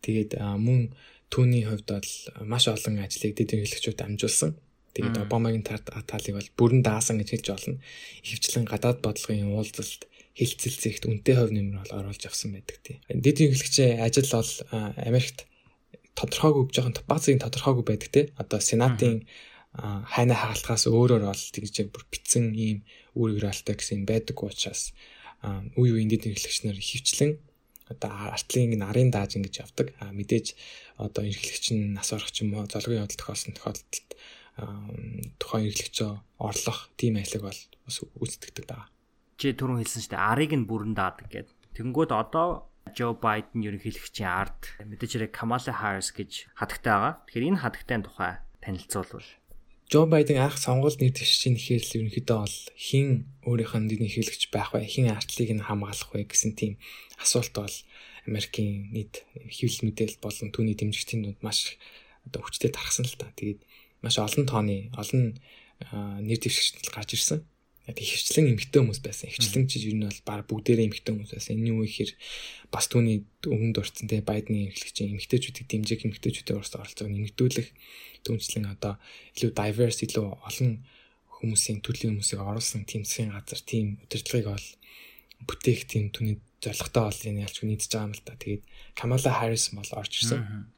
Тэгээд 0.01 0.31
мөн 0.41 0.81
түүний 1.29 1.69
хувьд 1.69 1.87
бол 1.93 2.11
маш 2.41 2.65
олон 2.69 3.05
ажлыг 3.05 3.37
дэд 3.37 3.53
хэрэглэгчүүд 3.53 4.01
амжуулсан. 4.01 4.57
Тэгээд 4.93 5.25
Обамагийн 5.25 5.65
талыг 5.65 6.33
бол 6.37 6.49
бүрэн 6.57 6.81
даасан 6.85 7.17
гэж 7.21 7.29
хэлж 7.37 7.47
болно. 7.49 7.77
Ихэвчлэн 8.21 8.65
гадаад 8.69 9.01
бодлогын 9.01 9.49
уулзалт 9.57 10.05
хилцэл 10.33 10.77
зэгт 10.81 11.05
үнэтэй 11.05 11.35
хувь 11.37 11.53
нэмэр 11.53 11.85
бол 11.85 11.97
оруулж 12.01 12.23
авсан 12.25 12.57
байдаг 12.57 12.81
тийм. 12.81 12.97
Дэд 13.05 13.37
хэрэглэгчийн 13.37 14.01
ажил 14.01 14.29
бол 14.33 14.51
Америкт 14.97 15.45
тодорхойгүй 16.17 16.73
жоохон 16.73 16.97
базын 17.05 17.37
тодорхойгүй 17.37 17.85
байдаг 17.85 18.09
тийм. 18.09 18.27
Одоо 18.41 18.57
сенатын 18.57 19.29
хайна 19.73 20.33
хаалтгаас 20.33 20.89
өөрөөр 20.89 21.29
бол 21.29 21.43
тэгж 21.53 21.93
бүр 21.93 22.03
битсэн 22.09 22.53
ийм 22.57 22.81
үр 23.13 23.37
игралтай 23.37 23.77
гэсэн 23.77 24.09
байдаг 24.09 24.37
учраас 24.41 24.97
үе 25.77 25.93
үеийн 25.93 26.09
дэд 26.09 26.25
хэрэглэгч 26.25 26.59
нар 26.65 26.81
хөвчлэн 26.81 27.31
одоо 27.93 28.09
артлын 28.33 28.73
нарын 28.81 29.13
дааж 29.13 29.37
ингэж 29.37 29.53
явдаг. 29.61 29.93
А 30.01 30.09
мэдээж 30.09 30.57
одоо 30.97 31.25
эрхлэгч 31.29 31.77
нь 31.77 31.93
нас 31.93 32.09
орох 32.09 32.33
ч 32.33 32.41
юм 32.41 32.57
уу 32.57 32.65
золгийн 32.65 33.05
явдал 33.05 33.21
тохиолсон 33.21 33.53
тохиолдолд 33.53 34.09
тухайн 35.37 35.69
эрхлэгчөө 35.69 36.11
орлох 36.41 36.89
тийм 36.97 37.21
айлаг 37.21 37.41
бол 37.41 37.61
бас 37.85 37.97
үүсдэгдэг 38.01 38.65
даа 38.69 38.92
чи 39.43 39.51
түрүүн 39.51 39.83
хэлсэн 39.83 40.01
шүү 40.07 40.13
дээ 40.15 40.23
арыг 40.31 40.51
нь 40.55 40.63
бүрэн 40.63 40.95
даадаг 40.95 41.27
гэд. 41.27 41.51
Тэнгүүд 41.75 42.15
одоо 42.15 42.71
Джо 42.95 43.11
Байден 43.19 43.59
ерөнхийлөгчийн 43.67 44.31
ард 44.31 44.79
мэдээж 44.79 45.11
хэрэг 45.27 45.31
Камала 45.35 45.75
Харрис 45.75 46.15
гэж 46.15 46.47
хадагтай 46.55 46.95
байгаа. 46.95 47.13
Тэгэхээр 47.27 47.47
энэ 47.51 47.59
хадагтайн 47.59 48.03
тухай 48.07 48.39
танилцуулбал. 48.63 49.27
Джо 49.91 50.07
Байден 50.07 50.39
анх 50.39 50.55
сонгуульд 50.55 51.03
нэр 51.03 51.11
дэвшиж 51.11 51.43
нэхэр 51.51 51.83
л 51.83 51.95
ерөнхийдөө 51.99 52.37
бол 52.39 52.57
хин 52.79 53.27
өөрийнх 53.43 53.75
нь 53.83 53.91
ерөнхийлөгч 53.99 54.43
байх 54.47 54.71
вэ? 54.71 54.87
Хин 54.87 55.11
артлыг 55.11 55.51
нь 55.51 55.67
хамгаалах 55.67 56.09
вэ 56.15 56.23
гэсэн 56.23 56.55
тийм 56.55 56.79
асуулт 57.19 57.51
бол 57.51 57.75
Америкийн 58.23 58.95
нийт 58.95 59.27
хэвлэл 59.35 59.83
мэдээлэл 59.91 60.23
болон 60.23 60.49
түүний 60.55 60.79
дэмжигчдийн 60.79 61.21
дунд 61.27 61.39
маш 61.43 61.75
одоо 62.23 62.47
хүчтэй 62.47 62.71
тархсан 62.71 63.03
л 63.03 63.19
та. 63.19 63.27
Тэгээд 63.35 63.59
маш 63.99 64.15
олон 64.23 64.47
тооны 64.47 64.87
олон 64.95 65.35
нэр 66.23 66.39
дэвшигчд 66.39 66.87
гарч 66.95 67.19
ирсэн. 67.19 67.43
Тэг 67.83 67.99
хөвчлэн 67.99 68.55
эмгтэй 68.55 68.79
хүмүүс 68.79 69.01
байсан. 69.03 69.27
Хөвчлэн 69.27 69.67
чи 69.67 69.83
ер 69.83 69.99
нь 69.99 70.07
бол 70.07 70.21
баг 70.23 70.47
бүгдээрээ 70.47 70.87
эмгтэй 70.87 71.11
хүмүүс 71.11 71.35
байсан. 71.35 71.59
Энэ 71.59 71.75
юу 71.75 71.83
ихээр 71.83 72.15
бас 72.71 72.87
түүний 72.87 73.27
өмнөд 73.43 73.75
орцсон 73.75 74.07
те 74.07 74.23
Байдны 74.23 74.71
эрхлэгчийн 74.71 75.19
эмгтэйчүүдийг 75.19 75.67
дэмжих 75.67 76.07
эмгтэйчүүдийн 76.07 76.59
урс 76.63 76.71
оролцоог 76.79 77.11
нэмэгдүүлэх 77.11 77.67
түүнчлэн 78.23 78.71
одоо 78.71 78.95
илүү 79.35 79.51
diverse 79.51 79.99
илүү 80.07 80.27
олон 80.47 80.71
хүмүүсийн 81.43 81.83
төрлийн 81.83 82.15
хүмүүсийг 82.15 82.39
оруулсан 82.39 82.87
тийм 82.87 83.03
засгийн 83.03 83.35
газар 83.35 83.59
тийм 83.67 83.99
удирдлагыг 84.07 84.47
бол 84.47 84.67
бүтээх 85.43 85.83
тийм 85.83 86.07
түүний 86.15 86.39
зорилготой 86.63 87.03
бол 87.03 87.27
энэ 87.27 87.43
ялч 87.43 87.57
нийтж 87.67 87.91
байгаа 87.91 88.07
юм 88.07 88.15
л 88.15 88.23
да. 88.23 88.39
Тэгээд 88.39 88.63
Kamala 88.95 89.31
Harris 89.43 89.67
бол 89.75 89.91
орж 89.91 90.23
ирсэн. 90.23 90.71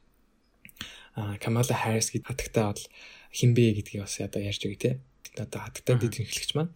Аа 1.14 1.38
Kamala 1.38 1.70
Harris 1.70 2.10
гэдэг 2.10 2.26
хатагтай 2.26 2.66
бол 2.66 2.84
хинбэ 3.30 3.78
гэдгийг 3.78 4.02
бас 4.02 4.18
одоо 4.18 4.42
ярьж 4.42 4.66
өгье 4.66 4.82
те 4.82 4.90
одоо 5.34 5.60
хатагтай 5.66 5.96
дэд 5.98 6.22
эрхлэгч 6.22 6.54
маань 6.54 6.74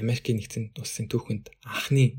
Америкийн 0.00 0.42
нэгдсэн 0.42 0.74
улсын 0.80 1.06
түүхэнд 1.06 1.54
анхны 1.62 2.18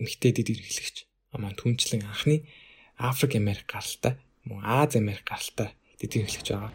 эмэгтэй 0.00 0.32
дэд 0.32 0.48
эрхлэгч 0.56 0.96
маань 1.36 1.58
түнчлэн 1.60 2.08
анхны 2.08 2.48
Африк 2.96 3.36
Америк 3.36 3.68
гаралтай 3.68 4.16
мөн 4.48 4.64
Аз 4.64 4.96
Америк 4.96 5.28
гаралтай 5.28 5.76
дэд 6.00 6.12
эрхлэгч 6.16 6.48
байгаа. 6.52 6.72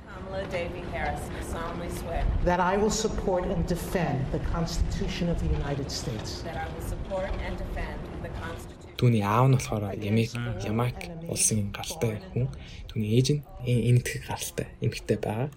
That 2.45 2.59
I 2.61 2.77
will 2.77 2.93
support 2.93 3.43
and 3.49 3.65
defend 3.67 4.19
the 4.31 4.41
Constitution 4.53 5.29
of 5.33 5.37
the 5.41 5.49
United 5.59 5.89
States. 5.89 6.45
That 6.45 6.57
I 6.57 6.67
will 6.73 6.85
support 6.93 7.29
and 7.45 7.57
defend 7.57 7.97
the 8.21 8.31
Constitution. 8.41 8.93
Түүний 8.95 9.23
аав 9.27 9.49
нь 9.49 9.57
болохоор 9.57 9.83
Ямайк 9.99 10.31
Ямайк 10.63 10.99
улсын 11.27 11.73
гаралтай 11.75 12.21
хүн. 12.31 12.47
Түүний 12.87 13.11
ээж 13.17 13.27
нь 13.35 13.41
энэ 13.67 13.81
энэтхэг 13.89 14.23
гаралтай 14.29 14.67
эмэгтэй 14.79 15.17
байгаа. 15.19 15.49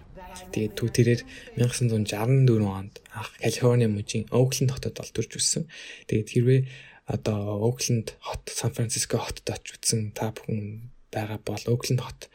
Тэгээд 0.51 0.73
түүх 0.75 0.91
тэрээр 0.95 1.21
1964 1.59 2.63
онд 2.63 2.93
анх 3.11 3.31
Калифорни 3.39 3.87
мужийн 3.91 4.25
Оукленд 4.31 4.71
хотод 4.71 4.99
олдурж 4.99 5.31
үссэн. 5.35 5.67
Тэгээд 6.07 6.29
хэрвээ 6.29 6.61
одоо 7.09 7.59
Оукленд 7.65 8.15
хот, 8.23 8.47
Сан 8.47 8.71
Франциско 8.71 9.17
хотод 9.17 9.49
очиж 9.49 9.77
үтсэн 9.81 10.15
та 10.15 10.31
бүхэн 10.31 10.91
байгаа 11.11 11.39
бол 11.43 11.63
Оукленд 11.67 12.01
хот 12.01 12.29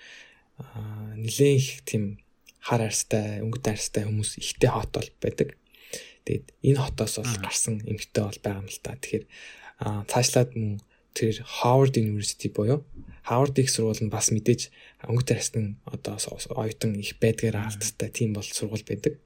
нэлээд 1.17 1.59
их 1.59 1.69
тийм 1.87 2.19
хар 2.61 2.87
арьстай, 2.87 3.43
өнгөт 3.45 3.67
арьстай 3.67 4.05
хүмүүс 4.07 4.39
ихтэй 4.41 4.71
хот 4.71 4.91
бол 4.95 5.11
байдаг. 5.23 5.55
Тэгээд 6.25 6.47
энэ 6.65 6.81
хотоос 6.81 7.21
бол 7.21 7.39
гарсан 7.45 7.85
эмэгтэй 7.85 8.23
бол 8.25 8.41
байгаа 8.41 8.63
юм 8.65 8.71
л 8.71 8.81
та. 8.81 8.97
Тэгэхээр 8.97 9.25
цаашлаад 10.09 10.51
мөн 10.57 10.81
тэр 11.15 11.45
Harvard 11.45 11.95
University 11.95 12.49
буюу 12.51 12.83
Harvard 13.29 13.57
их 13.61 13.71
сургууль 13.71 14.03
нь 14.03 14.13
бас 14.13 14.29
мэдээж 14.35 14.69
өнгөт 15.11 15.31
арьсны 15.35 15.77
одоо 15.85 16.17
оюутан 16.61 16.97
их 16.99 17.19
байдгаар 17.23 17.69
алдтай 17.69 18.11
тийм 18.11 18.35
бол 18.35 18.47
сургууль 18.47 18.87
байдаг. 18.87 19.21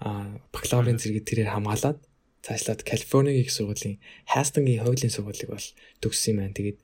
А 0.00 0.40
бакалаврын 0.52 1.00
зэрэг 1.00 1.24
тэрээр 1.28 1.52
хамгаалаад 1.52 1.98
цаашлаад 2.40 2.80
Калифорнигийн 2.88 3.44
их 3.44 3.52
сургуулийн 3.52 4.00
Хастингийн 4.32 4.82
хуулийн 4.84 5.12
сургуулийг 5.12 5.50
бол 5.52 5.68
төгссөн 6.00 6.30
юм 6.32 6.38
байна. 6.40 6.56
Тэгээд 6.56 6.78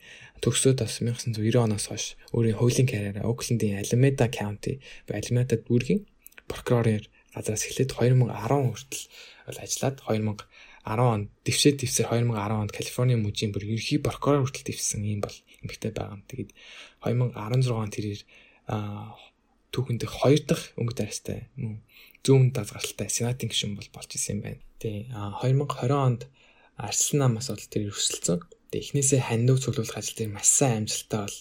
төгсөөд 0.44 0.78
бас 0.84 1.00
1990 1.00 1.64
оноос 1.64 1.86
хойш 1.88 2.04
өөрийн 2.36 2.60
хуулийн 2.60 2.88
карьераа 2.88 3.24
Оклендийн 3.24 3.80
Alameda 3.80 4.28
County 4.28 4.84
ба 5.08 5.16
Alameda 5.16 5.56
дүүргийн 5.56 6.04
прокуророор 6.44 7.04
газраас 7.32 7.64
эхлээд 7.64 7.96
2010 7.96 8.28
хүртэл 8.28 9.04
бол 9.48 9.58
ажиллаад 9.64 9.96
2000 10.04 10.44
10 10.86 11.02
онд 11.02 11.26
дэвшээд 11.42 11.82
дэвсэр 11.82 12.06
2010 12.14 12.62
онд 12.62 12.70
Калифорни 12.70 13.16
мужийн 13.18 13.50
бүр 13.50 13.66
ерхий 13.66 13.98
прокурор 13.98 14.46
хүртэл 14.46 14.70
дэвсэн 14.70 15.02
юм 15.02 15.20
бол 15.24 15.36
эмэгтэй 15.66 15.92
байгаа. 15.92 16.22
Тэгээд 16.30 16.50
2016 17.02 17.74
онд 17.74 17.92
тэрээр 17.92 18.22
түүхэнд 19.74 20.02
хоёр 20.06 20.40
дахь 20.46 20.64
өнгөт 20.78 21.04
арьстай 21.04 21.50
мөн 21.58 21.82
зүүн 22.24 22.54
дазгаралтай 22.56 23.10
сенатын 23.12 23.50
гишүүн 23.52 23.76
бол 23.76 23.90
болж 23.92 24.10
исэн 24.16 24.38
юм 24.38 24.40
байна. 24.46 24.62
Тэгээ 24.80 25.12
2020 25.12 25.92
онд 25.92 26.22
арслан 26.80 27.20
намаас 27.22 27.52
бол 27.52 27.66
тэр 27.70 27.92
өрсөлдсөн. 27.92 28.40
Тэгээ 28.72 28.84
эхнээсээ 28.84 29.20
хандив 29.28 29.62
цуглуулах 29.62 30.00
ажил 30.00 30.16
дээр 30.16 30.32
маш 30.32 30.48
сайн 30.48 30.84
амжилттай 30.84 31.20
бол 31.22 31.38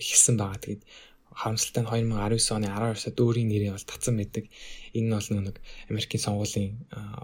ихсэн 0.00 0.36
байгаа. 0.40 0.58
Тэгээд 0.64 0.82
харамсалтай 1.30 1.82
нь 1.84 1.88
2019 1.88 2.56
оны 2.56 2.68
12 2.68 3.04
сард 3.04 3.18
өөрийн 3.20 3.48
нэрийг 3.48 3.72
бол 3.76 3.88
татсан 3.88 4.14
байдаг. 4.18 4.44
Энэ 4.96 5.06
нь 5.06 5.14
бол 5.14 5.28
нэг 5.30 5.56
Америкийн 5.88 6.24
сонгуулийн 6.24 6.72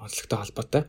онцлогтой 0.05 0.39
холбоотой. 0.39 0.83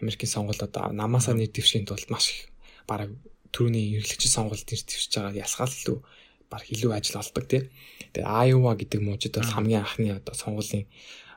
Америкийн 0.00 0.30
сонгуул 0.30 0.62
одоо 0.62 0.92
намаасаа 0.92 1.34
нэр 1.34 1.50
дэвшихийн 1.50 1.88
тулд 1.88 2.08
маш 2.12 2.30
их 2.30 2.40
бараг 2.86 3.10
төрөний 3.56 3.96
ерөнхийлөгчийн 3.96 4.36
сонгуульд 4.36 4.68
нэр 4.68 4.82
дэвшиж 4.84 5.12
байгаа 5.16 5.40
ялсгаал 5.40 5.72
илүү 5.72 5.98
баг 6.52 6.62
илүү 6.68 6.92
ажил 6.92 7.20
олдог 7.24 7.44
тий. 7.48 7.62
Тэгээ 8.12 8.28
Iowa 8.52 8.76
гэдэг 8.76 9.00
мужид 9.00 9.34
бол 9.40 9.48
хамгийн 9.48 9.80
анхны 9.80 10.12
одоо 10.12 10.34
сонгуулийн 10.36 10.84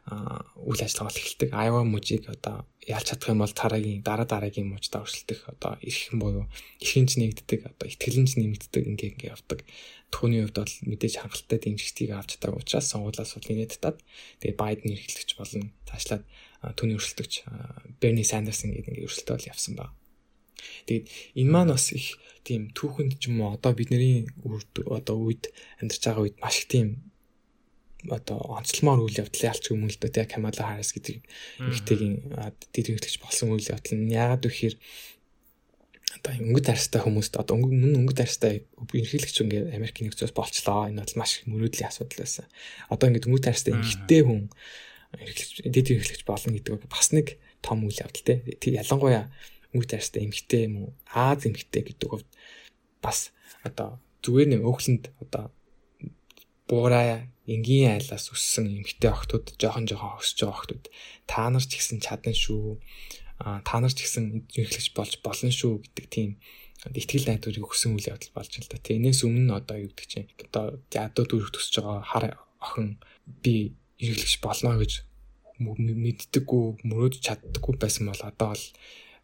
үйл 0.09 0.81
ажиллагаа 0.81 1.13
эхэлдэг. 1.13 1.49
Iowa 1.53 1.81
мужийг 1.85 2.29
одоо 2.29 2.65
ялж 2.85 3.05
чадах 3.13 3.29
юм 3.29 3.41
бол 3.41 3.53
дараагийн 3.53 4.01
дараа 4.01 4.25
дараагийн 4.25 4.69
мужид 4.69 4.93
өршөлтөх 4.97 5.39
одоо 5.53 5.77
эрхэм 5.85 6.17
буюу 6.19 6.45
эрхэмж 6.81 7.11
нэгддэг 7.21 7.59
одоо 7.69 7.85
ихтгэлэнж 7.89 8.31
нэмэгддэг 8.37 8.83
ингээ 8.89 9.09
ингээ 9.13 9.33
явдаг. 9.33 9.61
Түүний 10.09 10.41
хувьд 10.41 10.57
бол 10.57 10.75
мэдээж 10.89 11.15
хангалттай 11.21 11.59
дэмжигчдийг 11.61 12.09
авч 12.17 12.29
чадаагүй 12.37 12.61
учраас 12.65 12.89
сонгуулиас 12.89 13.33
бол 13.37 13.51
инээд 13.53 13.71
татаад 13.77 13.97
тэгээ 14.41 14.57
Байден 14.57 14.93
эрхлэгч 14.97 15.31
болно. 15.37 15.69
Цаашлаад 15.85 16.23
түүний 16.73 16.97
өрсөлдөгч 16.97 17.33
Берни 18.01 18.25
Сандерсон 18.25 18.73
гэдэг 18.73 18.89
ингээ 18.97 19.05
өрсөлтөө 19.05 19.35
бол 19.37 19.49
явсан 19.53 19.73
байна. 19.77 19.98
Тэгээд 20.85 21.05
энэ 21.39 21.51
маань 21.51 21.73
бас 21.73 21.91
их 21.93 22.17
тийм 22.47 22.71
түүхэнд 22.73 23.19
ч 23.21 23.29
юм 23.29 23.41
уу 23.41 23.55
одоо 23.55 23.71
бидний 23.77 24.27
одоо 24.43 25.17
үед 25.17 25.53
амьдарч 25.79 26.01
байгаа 26.03 26.23
үед 26.25 26.37
маш 26.41 26.55
их 26.63 26.67
тийм 26.71 26.87
одоо 28.07 28.39
онцлмоор 28.55 29.03
үйл 29.03 29.19
явдал 29.19 29.51
ялч 29.51 29.63
юм 29.75 29.83
л 29.83 29.99
дөө 29.99 30.11
тэ 30.11 30.31
Камала 30.31 30.63
Харрис 30.63 30.95
гэдэг 30.95 31.19
ихтэйгийн 31.59 32.31
дэрэгдэгч 32.71 33.19
болсон 33.19 33.51
үйл 33.51 33.67
явдал 33.67 33.95
нь 33.99 34.15
яагаад 34.15 34.47
вэхээр 34.47 34.75
одоо 36.15 36.31
өнгөт 36.39 36.67
арьстай 36.71 37.01
хүмүүст 37.03 37.35
одоо 37.35 37.55
мөн 37.59 37.99
өнгөт 38.01 38.23
арьстай 38.23 38.65
ерхийлэгч 38.95 39.35
ингээ 39.43 39.75
Америкийн 39.77 40.09
нэгдсээс 40.09 40.33
болчлоо. 40.33 40.89
Энэ 40.89 41.03
бол 41.05 41.19
маш 41.21 41.43
мөрөөдлийн 41.45 41.91
асуудал 41.91 42.23
байсан. 42.23 42.45
Одоо 42.89 43.07
ингээ 43.11 43.27
өнгөт 43.29 43.49
арьстай 43.51 43.71
эмгтэй 43.77 44.21
хүн 44.25 44.41
эрхлэгч 45.15 45.69
дэд 45.69 45.87
эрхлэгч 45.93 46.23
болно 46.25 46.55
гэдэг 46.55 46.89
бас 46.89 47.13
нэг 47.13 47.37
том 47.61 47.85
үйл 47.85 48.01
явдал. 48.01 48.41
Тэг 48.41 48.73
ялангуяа 48.73 49.29
өнгөт 49.73 49.91
арьстай 49.95 50.25
эмгтэй 50.25 50.65
юм 50.67 50.75
уу 50.81 50.89
Аз 51.09 51.45
эмгтэй 51.45 51.83
гэдэг 51.85 52.09
хувьд 52.09 52.29
бас 53.03 53.31
одоо 53.63 53.99
зүгээр 54.23 54.49
нэг 54.57 54.61
өөхлөнд 54.65 55.05
одоо 55.23 55.45
буураа 56.69 57.25
энгийн 57.49 57.97
айлаас 57.97 58.29
өссөн 58.29 58.69
эмгтэй 58.69 59.09
охтууд 59.09 59.57
жоохон 59.57 59.85
жоохон 59.89 60.19
өсөж 60.21 60.37
байгаа 60.45 60.57
охтууд 60.57 60.85
та 61.25 61.49
нар 61.49 61.65
ч 61.65 61.71
гэсэн 61.77 61.97
чадна 62.05 62.33
шүү 62.33 62.77
та 63.39 63.75
нар 63.81 63.93
ч 63.93 64.05
гэсэн 64.05 64.25
эрхлэгч 64.53 64.93
болж 64.93 65.13
болно 65.25 65.49
шүү 65.49 65.73
гэдэг 65.81 66.05
тийм 66.13 66.29
итгэл 66.93 67.27
найдварыг 67.27 67.65
өгсөн 67.65 67.97
үйл 67.97 68.11
явдал 68.13 68.31
болж 68.37 68.49
байна 68.53 68.65
л 68.67 68.71
да. 68.71 68.79
Тэрнээс 68.79 69.19
өмнө 69.27 69.51
одоо 69.59 69.77
юу 69.83 69.91
гэдэг 69.91 70.07
чинь 70.07 70.29
одоо 70.47 70.79
ядуу 70.93 71.25
дүрх 71.27 71.51
төсөж 71.51 71.75
байгаа 71.83 71.99
хар 72.05 72.25
охин 72.63 73.01
би 73.43 73.75
эргэлж 73.99 74.39
болно 74.39 74.79
гэж 74.79 75.03
мэддэггүй 75.59 76.63
мөрөөдөж 76.87 77.19
чаддаггүй 77.19 77.75
байсан 77.75 78.07
бол 78.07 78.23
одоо 78.23 78.55
бол 78.55 78.65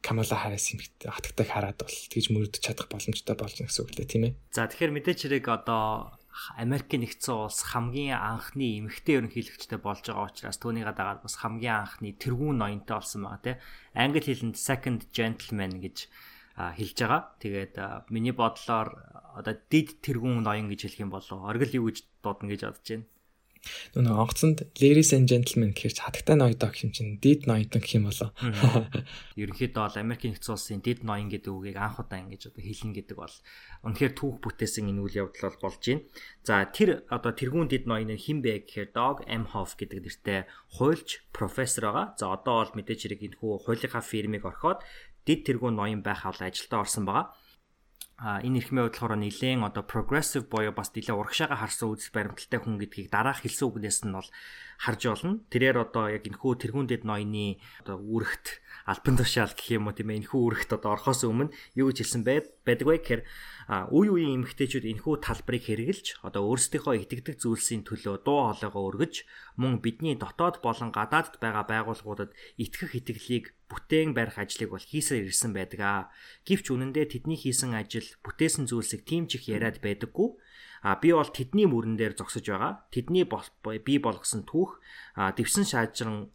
Камала 0.05 0.37
Харрис 0.37 0.69
юмхт 0.69 1.01
хатагтайг 1.01 1.49
хараад 1.49 1.81
бол 1.81 1.97
тэгж 2.13 2.29
мөрөдөж 2.29 2.61
чадах 2.61 2.93
боломжтой 2.93 3.33
болж 3.33 3.57
байна 3.57 3.69
гэсэн 3.73 3.81
үг 3.81 3.91
лээ 3.97 4.05
тийм 4.05 4.23
ээ. 4.29 4.33
За 4.53 4.69
тэгэхээр 4.69 4.93
мэдээч 5.01 5.19
хэрэг 5.25 5.45
одоо 5.49 6.13
Америкийн 6.61 7.01
нэгдсэн 7.01 7.33
улс 7.33 7.65
хамгийн 7.73 8.13
анхны 8.13 8.77
эмэгтэй 8.85 9.17
ерөнхийлөгчтэй 9.17 9.79
болж 9.81 10.05
байгаа 10.05 10.29
учраас 10.29 10.59
түүнийг 10.61 10.93
дагаад 10.93 11.25
бас 11.25 11.41
хамгийн 11.41 11.81
анхны 11.81 12.13
тэргүүн 12.21 12.59
ноёнтой 12.59 12.95
болсон 13.01 13.25
байгаа 13.25 13.41
тийм 13.41 13.57
англи 13.97 14.21
хэлэнд 14.21 14.57
second 14.59 15.01
gentleman 15.15 15.79
гэж 15.79 16.11
хэлж 16.53 16.97
байгаа. 17.01 17.21
Тэгээд 17.39 17.73
миний 18.13 18.35
бодлоор 18.35 18.87
одоо 19.41 19.55
дид 19.71 20.03
тэргүүн 20.05 20.43
ноён 20.43 20.67
гэж 20.69 20.85
хэлэх 20.85 21.03
юм 21.07 21.11
болов 21.15 21.39
оргил 21.39 21.81
юу 21.81 21.87
гэж 21.89 22.03
дуудана 22.21 22.51
гэж 22.51 22.61
бодож 22.67 22.87
байна. 22.93 23.07
Нүг 23.95 24.15
онгоцонд 24.15 24.67
ladies 24.77 25.11
and 25.15 25.25
gentlemen 25.29 25.71
гэхэрч 25.73 26.03
хатагтай 26.03 26.35
ноёдоо 26.37 26.69
гэх 26.69 26.85
юм 26.85 26.91
чинь 26.93 27.17
дид 27.19 27.49
ноёдон 27.49 27.81
гэх 27.81 27.97
юм 27.97 28.07
болоо. 28.09 28.29
Ерөнхийдөө 29.41 29.81
бол 29.81 30.01
Америкийн 30.01 30.33
нэгдсэн 30.35 30.55
улсын 30.55 30.81
дид 30.85 31.01
ноён 31.01 31.29
гэдэг 31.31 31.51
үгийг 31.51 31.77
анх 31.79 31.99
удаа 32.01 32.19
ингэж 32.21 32.53
одоо 32.53 32.63
хэлнэ 32.63 32.95
гэдэг 33.01 33.17
бол 33.17 33.35
үнэхээр 33.87 34.13
түүх 34.13 34.35
бүтээсэн 34.43 34.89
энэ 34.91 35.01
үйл 35.01 35.19
явдал 35.25 35.49
бол 35.49 35.71
болж 35.71 35.81
байна. 35.81 36.03
За 36.45 36.65
тэр 36.65 36.89
одоо 37.09 37.31
тэргүүн 37.33 37.69
дид 37.71 37.85
ноён 37.89 38.13
нь 38.13 38.21
хэн 38.21 38.39
бэ 38.45 38.69
гэхээр 38.69 38.89
Dog 38.93 39.25
Emhoff 39.25 39.77
гэдэг 39.79 39.99
нэртэй 40.03 40.39
хуульч 40.77 41.25
профессор 41.33 41.89
байгаа. 41.89 42.07
За 42.19 42.33
одоо 42.33 42.65
бол 42.65 42.75
мэдээж 42.77 42.99
хэрэг 43.05 43.21
энэ 43.25 43.37
хүү 43.41 43.65
хуулийнхаа 43.65 44.03
фирмыг 44.05 44.43
орхиод 44.45 44.83
дид 45.25 45.41
тэргүүн 45.47 45.73
ноён 45.73 46.01
байх 46.05 46.25
авлаа 46.25 46.53
ажилдаа 46.53 46.85
орсон 46.85 47.05
байгаа 47.09 47.33
а 48.15 48.39
энэ 48.39 48.63
эрхмийн 48.63 48.87
бодлохоор 48.87 49.19
нэлээд 49.19 49.59
одоо 49.59 49.83
progressive 49.83 50.47
боёо 50.47 50.71
бас 50.71 50.95
нэлээд 50.95 51.19
урагшаага 51.19 51.59
харсан 51.59 51.91
үзэл 51.91 52.15
баримталтай 52.15 52.59
хүн 52.63 52.79
гэдгийг 52.79 53.11
дараах 53.11 53.43
хэлсэн 53.43 53.67
үгнээс 53.67 53.99
нь 54.07 54.15
бол 54.15 54.29
харж 54.77 55.01
болно. 55.07 55.39
Тэрээр 55.51 55.77
одоо 55.87 56.11
яг 56.11 56.23
энэхүү 56.27 56.53
тэргуундэд 56.61 57.03
ноёны 57.07 57.59
одоо 57.83 57.97
үүрэгт 57.99 58.61
альбан 58.85 59.15
тушаал 59.17 59.53
гэх 59.55 59.81
юм 59.81 59.89
уу 59.89 59.95
тийм 59.97 60.13
ээ 60.13 60.19
энэхүү 60.27 60.41
үүрэгт 60.45 60.71
одоо 60.77 60.93
орохоос 60.93 61.25
өмнө 61.25 61.49
юу 61.73 61.89
гэж 61.89 61.97
хэлсэн 62.05 62.21
байдаг 62.21 62.85
вэ 62.85 63.01
гэхээр 63.01 63.21
үе 63.89 64.09
үеийн 64.13 64.45
эмэгтэйчүүд 64.45 64.85
энэхүү 64.85 65.15
талбарыг 65.25 65.63
хэрэгжилж 65.65 66.21
одоо 66.21 66.45
өөрсдийнхөө 66.53 67.01
итгэдэг 67.01 67.41
зүйлсийн 67.41 67.81
төлөө 67.81 68.21
дуу 68.21 68.53
хоолойгоо 68.53 68.83
өргөж 68.93 69.25
мөн 69.57 69.81
бидний 69.81 70.13
дотоод 70.13 70.61
болон 70.61 70.93
гадаадд 70.93 71.41
байгаа 71.41 71.65
байгууллагуудад 71.65 72.37
итгэх 72.61 72.93
итгэлийг 72.93 73.57
бүтээн 73.65 74.13
барих 74.13 74.37
ажлыг 74.37 74.69
бол 74.69 74.85
хийсээр 74.85 75.25
ирсэн 75.25 75.49
байдаг 75.57 75.81
аа. 75.81 76.01
Гэвч 76.45 76.69
үнэндээ 76.69 77.09
тэдний 77.09 77.41
хийсэн 77.41 77.73
ажил 77.73 78.05
бүтээсэн 78.21 78.69
зүйлсийг 78.69 79.01
тийм 79.09 79.25
ч 79.25 79.41
их 79.41 79.49
яриад 79.49 79.81
байдаггүй 79.81 80.37
А 80.85 81.01
би 81.01 81.09
бол 81.17 81.25
тэдний 81.25 81.65
мөрөн 81.65 81.97
дээр 81.97 82.13
зогсож 82.13 82.45
байгаа. 82.45 82.85
Тэдний 82.93 83.25
би 83.25 83.93
болгосон 83.97 84.45
түүх 84.45 84.77
дэвсэн 85.17 85.65
шаажран 85.65 86.29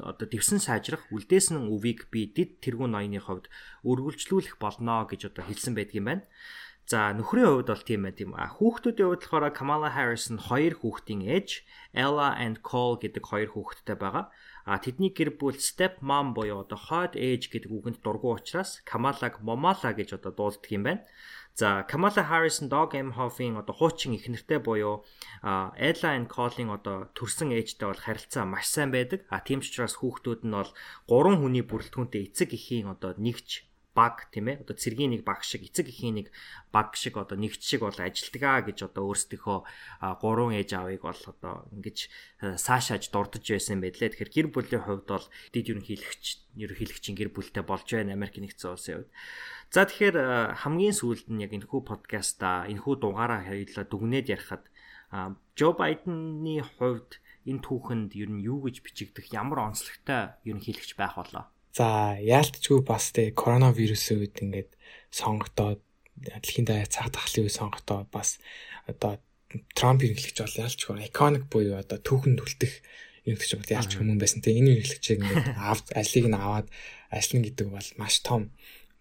одоо 0.00 0.24
дэвсэн 0.24 0.56
сайжрах 0.56 1.04
үлдээсэн 1.12 1.68
өвийг 1.68 2.08
би 2.08 2.32
дид 2.32 2.64
тэргүүн 2.64 2.96
ноёны 2.96 3.20
хувьд 3.20 3.52
өргөлжлүүлэх 3.84 4.56
болно 4.56 5.04
гэж 5.04 5.28
одоо 5.28 5.44
хэлсэн 5.44 5.76
байдаг 5.76 6.00
юм 6.00 6.08
байна. 6.08 6.24
За 6.88 7.12
нөхрийн 7.12 7.60
хувьд 7.60 7.68
бол 7.68 7.84
тийм 7.84 8.02
байт 8.08 8.24
юм. 8.24 8.32
Хүүхдүүдийн 8.32 9.08
хувьд 9.12 9.22
болохоор 9.28 9.52
Kamala 9.52 9.92
Harris 9.92 10.32
нь 10.32 10.40
хоёр 10.40 10.80
хүүхдийн 10.80 11.22
ээж, 11.22 11.62
Ella 11.92 12.34
and 12.40 12.64
Cole 12.64 12.98
гэдэг 13.04 13.20
хоёр 13.20 13.52
хүүхэдтэй 13.52 14.00
байгаа. 14.00 14.32
А 14.64 14.80
тэдний 14.82 15.12
гэр 15.14 15.36
бүл 15.38 15.60
step 15.60 16.00
mom 16.00 16.32
буюу 16.34 16.64
одоо 16.64 16.80
хойд 16.80 17.14
ээж 17.14 17.52
гэдэг 17.52 17.70
үгэнд 17.70 17.98
дургу 18.02 18.34
учраас 18.34 18.82
Kamala-г 18.88 19.38
Momala 19.44 19.92
гэж 19.94 20.18
одоо 20.18 20.32
дууддаг 20.34 20.72
юм 20.72 20.82
байна. 20.88 21.04
За 21.60 21.82
Kamala 21.82 22.22
Harris 22.30 22.58
Dog 22.72 22.94
Emhoff-ийн 22.96 23.60
одоо 23.60 23.74
хуучин 23.76 24.16
их 24.16 24.24
нэртэй 24.32 24.64
буюу 24.64 25.04
Ella 25.44 26.08
and 26.16 26.32
Cole-ийн 26.32 26.72
одоо 26.72 27.12
төрсэн 27.12 27.52
ээжтэй 27.52 27.84
бол 27.84 28.00
харилцаа 28.00 28.48
маш 28.48 28.64
сайн 28.72 28.88
байдаг. 28.88 29.28
А 29.28 29.44
тийм 29.44 29.60
ч 29.60 29.68
учраас 29.68 30.00
хүүхдүүд 30.00 30.48
нь 30.48 30.56
бол 30.56 30.72
гурван 31.04 31.36
хүний 31.44 31.60
бүрэлдэхүүнтэй 31.60 32.32
эцэг 32.32 32.56
эхийн 32.56 32.88
одоо 32.88 33.12
нэгж 33.12 33.68
баг 33.94 34.30
тийм 34.30 34.46
ээ 34.50 34.62
одоо 34.62 34.76
цэргийн 34.78 35.12
нэг 35.18 35.22
баг 35.26 35.42
шиг 35.42 35.66
эцэг 35.66 35.90
эхийн 35.90 36.22
нэг 36.22 36.28
баг 36.70 36.94
шиг 36.94 37.18
одоо 37.18 37.34
нэгч 37.34 37.58
шиг 37.58 37.82
бол 37.82 37.98
ажилтгаа 37.98 38.62
гэж 38.62 38.86
одоо 38.86 39.10
өөрсдийнхөө 39.10 39.58
гурван 40.22 40.54
ээж 40.54 40.70
аавыг 40.78 41.02
бол 41.02 41.22
одоо 41.26 41.66
ингэж 41.74 41.98
саашааж 42.38 43.10
дурдж 43.10 43.46
байсан 43.50 43.82
байлээ. 43.82 44.14
Тэгэхээр 44.14 44.30
гэр 44.30 44.48
бүлийн 44.54 44.82
хувьд 44.86 45.06
бол 45.10 45.26
дид 45.50 45.66
ерөнхийлөгч 45.74 46.24
ерөнхийлөгчийн 46.54 47.16
гэр 47.18 47.30
бүлтэй 47.34 47.64
болж 47.66 47.86
байна 47.90 48.14
Америк 48.14 48.38
нэгдсэн 48.38 48.70
улсын 48.70 48.94
хувьд. 49.02 49.10
За 49.74 49.86
тэгэхээр 49.86 50.16
хамгийн 50.62 50.94
сүүлд 50.94 51.26
нь 51.34 51.42
яг 51.42 51.50
энэхүү 51.50 51.80
подкаста 51.82 52.70
энэхүү 52.70 52.94
дугаараа 53.02 53.42
хоёулаа 53.46 53.86
дүгнээд 53.86 54.30
ярихад 54.30 54.64
Джо 55.58 55.74
Байденны 55.74 56.62
хувьд 56.62 57.18
энэ 57.50 57.62
түүхэнд 57.66 58.14
ер 58.14 58.30
нь 58.30 58.44
юу 58.46 58.62
гэж 58.66 58.82
бичигдэх 58.86 59.34
ямар 59.34 59.66
онцлогтой 59.66 60.38
ерөнхийлөгч 60.46 60.94
байх 60.94 61.18
болоо? 61.18 61.50
За 61.70 62.18
яалтчгүй 62.18 62.82
бас 62.82 63.12
тэг 63.14 63.38
коронавирусын 63.38 64.20
үед 64.20 64.42
ингээд 64.42 64.70
сонгогдоод 65.14 65.80
дэлхийн 66.18 66.66
даяар 66.66 66.90
цаг 66.90 67.14
тахлын 67.14 67.46
үе 67.46 67.52
сонгогдоод 67.54 68.08
бас 68.10 68.42
одоо 68.90 69.22
Трамп 69.74 70.02
хэрэглэгч 70.02 70.38
бол 70.38 70.60
яалчгүй 70.62 71.10
iconic 71.10 71.44
буюу 71.50 71.74
одоо 71.74 71.98
түүхэнд 71.98 72.38
үлдэх 72.38 72.72
хэрэглэгч 73.26 73.52
бол 73.58 73.74
яалч 73.74 73.92
хүмүүн 73.98 74.18
байсан. 74.22 74.42
Тэгээ 74.46 74.60
энэ 74.62 74.70
хэрэглэгчийг 74.78 75.20
ингээд 75.26 75.48
авд 75.70 75.86
ажлыг 75.90 76.26
нь 76.30 76.38
аваад 76.38 76.68
ажиллана 77.10 77.46
гэдэг 77.50 77.68
бол 77.74 77.88
маш 77.98 78.14
том 78.22 78.42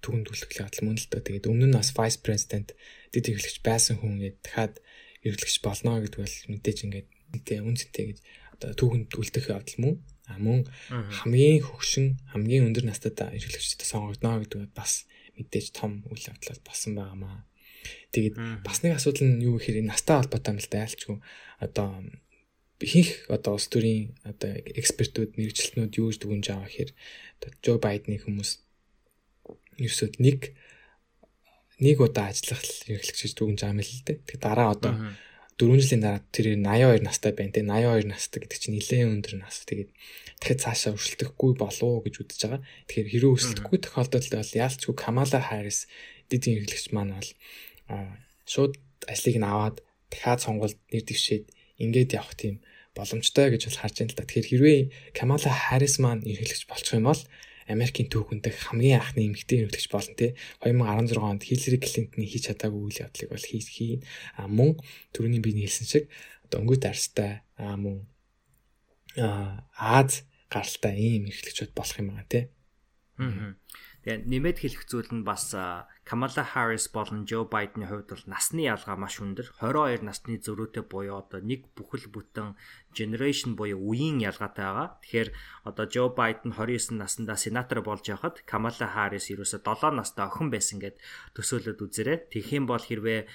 түүхэнд 0.01 0.29
үлдэх 0.33 0.57
явдал 0.57 0.85
мөн 0.89 0.97
л 0.97 1.09
доо. 1.09 1.21
Тэгээд 1.21 1.49
өмнө 1.49 1.67
нь 1.69 1.77
бас 1.77 1.93
vice 1.93 2.17
president 2.17 2.73
дэд 3.13 3.25
хэрэглэгч 3.29 3.57
байсан 3.61 4.01
хүн 4.01 4.17
ингээд 4.17 4.37
дахиад 4.41 4.75
хэрэглэгч 5.21 5.57
болно 5.61 6.01
гэдэг 6.01 6.17
бол 6.17 6.37
мэдээж 6.49 6.79
ингээд 6.85 7.07
тэгээ 7.45 7.67
үнцэнтэй 7.69 8.05
гэж 8.09 8.17
одоо 8.57 8.71
түүхэнд 8.73 9.09
үлдэх 9.13 9.45
явдал 9.53 9.77
мөн 9.77 9.95
мөн 10.37 10.69
хамгийн 10.89 11.65
хөгшин 11.65 12.21
хамгийн 12.29 12.69
өндөр 12.69 12.85
настай 12.85 13.11
эрхлэгчтэй 13.33 13.87
сонгогдно 13.87 14.43
гэдэг 14.45 14.69
бас 14.77 15.09
мэдээж 15.39 15.73
том 15.73 16.05
үйл 16.11 16.29
явдал 16.29 16.61
болсон 16.61 16.93
байгаамаа. 16.99 17.49
Тэгээд 18.13 18.35
бас 18.61 18.83
нэг 18.83 18.99
асуудал 18.99 19.25
нь 19.25 19.41
юу 19.41 19.57
гэхээр 19.57 19.87
настай 19.87 20.19
холбоотой 20.19 20.53
юм 20.53 20.59
л 20.61 20.69
дайлчгүй 20.69 21.17
одоо 21.63 21.89
ихэнх 22.79 23.31
одоо 23.31 23.55
улс 23.55 23.67
төрийн 23.71 24.15
одоо 24.23 24.51
экспертүүд 24.55 25.35
мэрэгчлэнүүд 25.35 25.93
юу 25.99 26.11
гэж 26.11 26.17
дүгнж 26.19 26.45
байгаа 26.47 26.67
гэхээр 26.67 26.91
Жо 27.63 27.79
Байдны 27.79 28.19
хүмүүс 28.19 28.51
ерөөсөө 29.79 30.09
нэг 30.19 30.55
нэг 31.79 31.97
удаа 32.03 32.31
ажиллах 32.31 32.59
гэж 32.59 33.31
дүгнж 33.35 33.59
байгаа 33.63 33.75
юм 33.75 33.83
л 33.83 34.03
дээ. 34.07 34.17
Тэгээ 34.27 34.43
дараа 34.43 34.69
одоо 34.75 34.93
4 35.59 35.75
жилийн 35.83 36.01
дараа 36.01 36.23
тэр 36.31 36.55
82 36.55 37.03
настай 37.03 37.31
байна 37.35 37.51
те 37.51 37.61
82 37.67 38.07
настай 38.07 38.39
гэдэг 38.39 38.59
чинь 38.63 38.75
нэлээд 38.79 39.11
өндөр 39.11 39.35
нас. 39.43 39.67
Тэгээд 39.67 39.91
дахиад 40.39 40.63
цаашаа 40.63 40.95
өршөлдөхгүй 40.95 41.51
болов 41.59 42.07
гэж 42.07 42.15
үзэж 42.23 42.39
байгаа. 42.47 42.63
Тэгэхээр 42.87 43.11
хэрэг 43.11 43.33
өрсөлдөхгүй 43.35 43.79
тохиолдолд 43.83 44.31
бол 44.39 44.55
яалчгүй 44.55 44.95
Камала 44.95 45.39
Харрис 45.43 45.91
дидийн 46.31 46.63
эрхлэгч 46.63 46.95
маань 46.95 47.19
бол 47.19 47.29
шууд 48.47 48.79
ажлыг 49.11 49.35
нь 49.35 49.43
аваад 49.43 49.83
дахиад 50.07 50.39
сонгуульд 50.39 50.79
нэр 50.95 51.03
дэвшээд 51.03 51.45
ингээд 51.83 52.15
явах 52.15 52.39
тийм 52.39 52.63
боломжтой 52.95 53.51
гэж 53.51 53.67
бол 53.67 53.79
харж 53.83 53.95
байна 53.99 54.11
л 54.11 54.17
да. 54.17 54.23
Тэгэхээр 54.23 54.47
хэрвээ 54.47 54.79
Камала 55.11 55.51
Харрис 55.51 55.99
маань 55.99 56.23
эрхлэгч 56.23 56.71
болчих 56.71 56.95
юм 56.95 57.11
бол 57.11 57.21
Америкийн 57.69 58.09
түүхэнд 58.09 58.49
хамгийн 58.49 58.99
анхны 58.99 59.29
эмэгтэй 59.29 59.69
эрхлэгч 59.69 59.87
болно 59.93 60.13
те 60.17 60.33
2016 60.65 61.21
онд 61.21 61.45
Хиллари 61.45 61.77
Клинтон 61.77 62.25
хийж 62.25 62.49
чадаагүй 62.49 62.81
үйл 62.89 63.01
явдлыг 63.05 63.29
бол 63.29 63.45
хийж 63.45 63.67
хийн 63.69 64.01
мөн 64.49 64.81
түрүүний 65.13 65.41
би 65.41 65.53
хэлсэн 65.53 65.85
шиг 65.85 66.05
одоо 66.49 66.65
өнгөт 66.65 66.89
арстай 66.89 67.45
а 67.61 67.77
мөн 67.77 68.09
Аз 69.17 70.23
гаралтай 70.49 70.95
ийм 70.97 71.29
эрхлэгчүүд 71.29 71.73
болох 71.73 71.97
юм 71.99 72.09
аа 72.13 72.25
тий. 72.29 72.49
Аа. 73.17 73.53
Тэгээ 73.99 74.31
нэмээд 74.31 74.57
хэлэх 74.63 74.83
зүйл 74.87 75.11
нь 75.11 75.27
бас 75.27 75.51
Камала 76.07 76.41
Харрис 76.41 76.87
болон 76.89 77.27
Жо 77.27 77.45
Байдны 77.45 77.85
хувьд 77.85 78.09
бол 78.09 78.25
насны 78.31 78.65
ялгаа 78.65 78.95
маш 78.97 79.19
өндөр. 79.19 79.51
22 79.59 80.01
насны 80.07 80.39
зөрүүтэй 80.39 80.87
буюу 80.87 81.21
одоо 81.21 81.37
нэг 81.43 81.69
бүхэл 81.77 82.09
бүтэн 82.09 82.57
generation 82.95 83.53
буюу 83.59 83.77
үеийн 83.77 84.23
ялгаатай 84.23 84.65
байгаа. 84.65 84.97
Тэгэхээр 85.03 85.29
одоо 85.69 85.85
Жо 85.85 86.09
Байден 86.15 86.55
29 86.55 86.97
наснда 86.97 87.35
сенатор 87.35 87.83
болж 87.85 88.07
явхад 88.07 88.41
Камала 88.47 88.87
Харрис 88.87 89.29
ерөөсө 89.29 89.61
7 89.61 89.93
настай 89.99 90.25
охин 90.25 90.49
байсан 90.49 90.79
гэд 90.79 90.97
төсөөлөд 91.37 91.83
үзээрэй. 91.83 92.17
Тэгэх 92.31 92.57
юм 92.57 92.65
бол 92.65 92.81
хэрвээ 92.81 93.27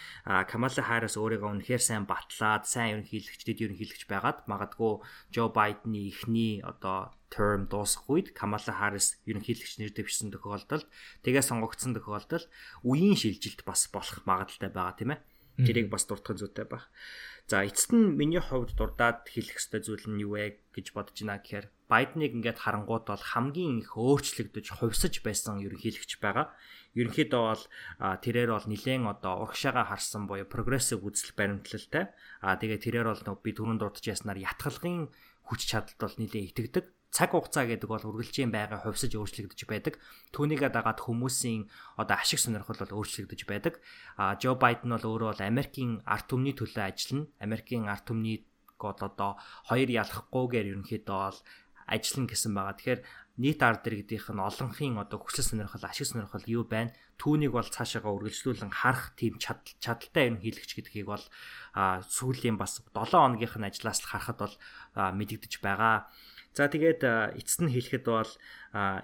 Камала 0.51 0.83
Харрис 0.83 1.15
өөрийгөө 1.21 1.61
үнэхээр 1.61 1.83
сайн 1.85 2.11
батлаад, 2.11 2.67
сайн 2.67 3.05
ерөнхийлөгч, 3.05 3.41
дэд 3.47 3.63
ерөнхийлөгч 3.71 4.09
байгаад 4.11 4.51
магадгүй 4.51 5.05
Жо 5.31 5.53
Байдны 5.53 6.11
эхний 6.11 6.59
одоо 6.65 7.15
term 7.35 7.67
дуусах 7.67 8.07
үед 8.07 8.31
Камала 8.39 8.71
Харрис 8.71 9.19
ерөнхийлөгч 9.27 9.83
нэр 9.83 9.91
дэвшсэн 9.91 10.31
тохиолдолд 10.31 10.87
тэгээ 11.27 11.43
сонгогдсон 11.43 11.99
тохиолдолд 11.99 12.47
үеийн 12.87 13.19
шилжилт 13.19 13.67
бас 13.67 13.91
болох 13.91 14.23
магадaltaй 14.23 14.71
байгаа 14.71 14.95
тийм 14.95 15.11
ээ. 15.19 15.21
Тэрийг 15.55 15.87
бас 15.91 16.07
дурдах 16.07 16.39
зүйтэй 16.39 16.67
баг. 16.67 16.91
За 17.47 17.63
эцэст 17.63 17.95
нь 17.95 18.17
миний 18.19 18.43
хувьд 18.43 18.75
дурдаад 18.75 19.29
хэлэх 19.31 19.59
ёстой 19.61 19.83
зүйл 19.87 20.07
нь 20.11 20.23
юу 20.27 20.35
вэ 20.35 20.59
гэж 20.75 20.91
бодож 20.97 21.15
байна 21.15 21.39
гэхээр 21.39 21.67
Байдныг 21.87 22.33
ингээд 22.35 22.59
харангууд 22.65 23.05
бол 23.07 23.21
хамгийн 23.21 23.85
их 23.85 23.95
өөрчлөгдөж 23.95 24.67
хувьсаж 24.81 25.21
байсан 25.21 25.61
ерөнхийлөгч 25.61 26.19
байгаа. 26.19 26.57
Ерөнхийдөө 26.97 27.43
бол 27.45 27.65
тэрээр 28.01 28.51
бол 28.57 28.67
нэлээд 28.67 29.05
одоо 29.05 29.45
урагшаага 29.45 29.93
харсан 29.93 30.25
буюу 30.25 30.49
прогрессив 30.49 31.05
үзэл 31.05 31.37
баримтлалтай. 31.37 32.11
Аа 32.41 32.57
тэгээ 32.57 32.81
тэрээр 32.81 33.07
бол 33.13 33.39
би 33.45 33.51
түрүүнд 33.53 33.85
дурдж 33.85 34.05
яснаар 34.11 34.41
ятгалгын 34.41 35.13
хүч 35.45 35.61
чадалд 35.69 36.01
бол 36.01 36.17
нэлээд 36.17 36.49
итгэдэг 36.57 36.85
цаг 37.15 37.31
хугацаа 37.31 37.71
гэдэг 37.71 37.87
бол 37.87 38.03
үргэлжийн 38.11 38.51
байга 38.51 38.83
хувьсаж 38.83 39.15
өөрчлөгдөж 39.15 39.61
байдаг. 39.71 40.03
Түүнийгээ 40.35 40.75
дагаад 40.75 40.99
хүмүүсийн 40.99 41.71
одоо 41.95 42.19
ашиг 42.19 42.43
сонирхол 42.43 42.75
бол 42.83 42.99
өөрчлөгдөж 42.99 43.41
байдаг. 43.47 43.79
А 44.19 44.35
Жо 44.35 44.59
Байден 44.59 44.91
бол 44.91 45.07
өөрөө 45.07 45.31
бол 45.31 45.47
Америкийн 45.47 46.03
ард 46.03 46.27
түмний 46.27 46.59
төлөө 46.59 46.83
ажиллана. 46.91 47.31
Америкийн 47.39 47.87
ард 47.87 48.11
түмний 48.11 48.43
гол 48.75 48.99
одоо 48.99 49.39
хоёр 49.71 49.89
ялахгүйгээр 49.95 50.75
ерөнхийдөө 50.75 51.19
бол 51.31 51.39
ажиллана 51.87 52.31
гэсэн 52.35 52.51
байгаа. 52.51 52.75
Тэгэхээр 52.83 53.01
нийт 53.39 53.61
ард 53.63 53.83
иргэдийнх 53.87 54.29
нь 54.35 54.43
олонхын 54.43 54.99
одоо 54.99 55.19
хүсэл 55.23 55.55
сонирхол, 55.55 55.87
ашиг 55.87 56.07
сонирхол 56.11 56.47
юу 56.51 56.65
байна? 56.67 56.95
Түүнийг 57.19 57.55
бол 57.55 57.67
цаашаага 57.67 58.11
үргэлжлүүлэн 58.11 58.75
харах 58.75 59.15
тийм 59.15 59.39
чадaltaй 59.39 60.35
ерөнхийлөгч 60.35 60.71
гэдгийг 60.83 61.07
бол 61.07 61.25
сүүлийн 62.11 62.59
бас 62.59 62.83
7 62.91 63.15
хоногийнх 63.15 63.55
нь 63.59 63.69
ажлаас 63.71 64.03
л 64.03 64.11
харахад 64.11 64.39
бол 64.39 64.55
мэдэгдэж 64.95 65.63
байгаа. 65.63 66.11
За 66.55 66.71
тэгээд 66.71 67.03
эцэст 67.35 67.67
нь 67.67 67.75
хэлэхэд 67.75 68.07
бол 68.07 68.31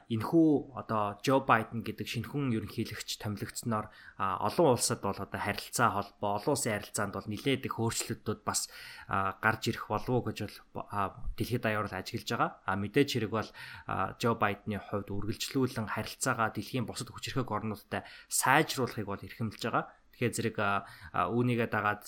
энхүү 0.06 0.50
одоо 0.78 1.18
Жо 1.18 1.42
Байден 1.42 1.82
гэдэг 1.82 2.06
шинэхэн 2.06 2.54
ерөнхийлөгч 2.54 3.18
томилогдсноор 3.18 3.90
олон 4.22 4.78
улсад 4.78 5.02
бол 5.02 5.18
одоо 5.18 5.34
харилцаа 5.34 5.98
холбоо, 5.98 6.38
олон 6.38 6.54
улсын 6.54 6.78
харилцаанд 6.78 7.10
бол 7.10 7.26
нэлээд 7.26 7.66
их 7.66 7.74
өөрчлөлтүүд 7.74 8.46
бас 8.46 8.70
гарч 9.10 9.62
ирэх 9.66 9.90
болов 9.90 10.14
уу 10.14 10.30
гэж 10.30 10.46
бол 10.46 10.86
дэлхийд 11.34 11.66
даяар 11.66 11.90
ажиглаж 11.90 12.30
байгаа. 12.30 12.50
А 12.70 12.78
мэдээж 12.78 13.18
хэрэг 13.18 13.32
бол 13.34 13.50
Жо 14.22 14.30
Байдны 14.38 14.78
хувьд 14.78 15.10
үргэлжлүүлэн 15.10 15.90
харилцаагаа 15.90 16.54
дэлхийн 16.54 16.86
бусад 16.86 17.10
хүчирхэг 17.10 17.50
орнуудтай 17.50 18.06
сайжруулахыг 18.30 19.10
бол 19.10 19.26
эрхэмлэж 19.26 19.62
байгаа. 19.66 19.90
Тэгэхээр 20.14 20.54
зэрэг 20.54 20.56
үүнийгээ 21.18 21.66
дагаад 21.66 22.06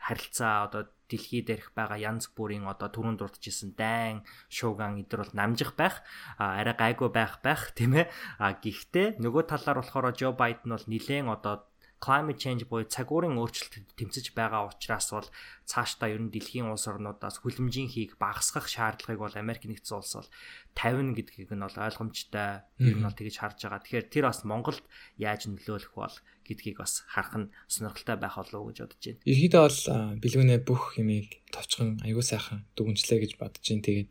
харилцаа 0.00 0.66
одоо 0.66 0.82
дэлхий 1.12 1.44
дээрх 1.44 1.76
байгаа 1.76 2.00
янз 2.00 2.32
бүрийн 2.32 2.64
одоо 2.64 2.88
түрүүнд 2.88 3.20
дурдчихсан 3.20 3.76
дайн, 3.76 4.24
шууган 4.48 5.04
эдэр 5.04 5.28
бол 5.28 5.36
намжих 5.36 5.76
байх, 5.76 6.00
арай 6.40 6.72
гайгүй 6.72 7.12
байх 7.12 7.44
байх 7.44 7.76
тийм 7.76 8.00
ээ. 8.00 8.08
Гэхдээ 8.40 9.20
нөгөө 9.20 9.44
талаар 9.52 9.84
болохоор 9.84 10.16
Жо 10.16 10.32
Байден 10.32 10.72
бол 10.72 10.86
нилээн 10.88 11.28
одоо 11.28 11.68
climate 12.02 12.40
change 12.42 12.66
буюу 12.66 12.90
цаг 12.90 13.14
уурын 13.14 13.38
өөрчлөлтөд 13.38 13.94
тэмцэж 13.94 14.34
байгаа 14.34 14.66
учраас 14.66 15.06
бол 15.14 15.28
цаашдаа 15.70 16.10
ер 16.10 16.18
нь 16.18 16.34
дэлхийн 16.34 16.66
улс 16.66 16.90
орнуудаас 16.90 17.38
хүлэмжийн 17.38 17.86
хийг 17.94 18.18
багасгах 18.18 18.66
шаардлагыг 18.66 19.22
бол 19.22 19.38
Америк 19.38 19.70
нэгдсэн 19.70 20.02
улс 20.02 20.18
бол 20.18 20.30
50 20.74 21.14
гэдгийг 21.14 21.54
нь 21.54 21.62
бол 21.62 21.78
ойлгомжтой 21.78 22.66
ер 22.82 22.96
нь 22.98 23.06
бол 23.06 23.14
тэгж 23.14 23.36
харж 23.38 23.58
байгаа. 23.62 23.86
Тэгэхээр 23.86 24.06
тэр 24.10 24.24
бас 24.26 24.42
Монголд 24.42 24.82
яаж 25.14 25.46
нөлөөлөх 25.46 25.94
бол 25.94 26.16
гэдгийг 26.46 26.78
бас 26.82 27.02
харах 27.08 27.34
нь 27.38 27.52
сонирхолтой 27.70 28.16
байх 28.18 28.36
болов 28.36 28.60
уу 28.60 28.68
гэж 28.70 28.78
бодож 28.84 29.02
байна. 29.02 29.22
Ерхийдээ 29.30 29.62
бол 29.62 29.80
бэлгүүнээ 30.22 30.60
бүх 30.66 30.82
юмыг 30.98 31.28
товчхон 31.54 32.02
аягүй 32.04 32.24
сайхан 32.26 32.60
дүгнжлээ 32.76 33.18
гэж 33.22 33.32
бодож 33.40 33.64
байна. 33.64 33.86
Тэгээд 33.86 34.10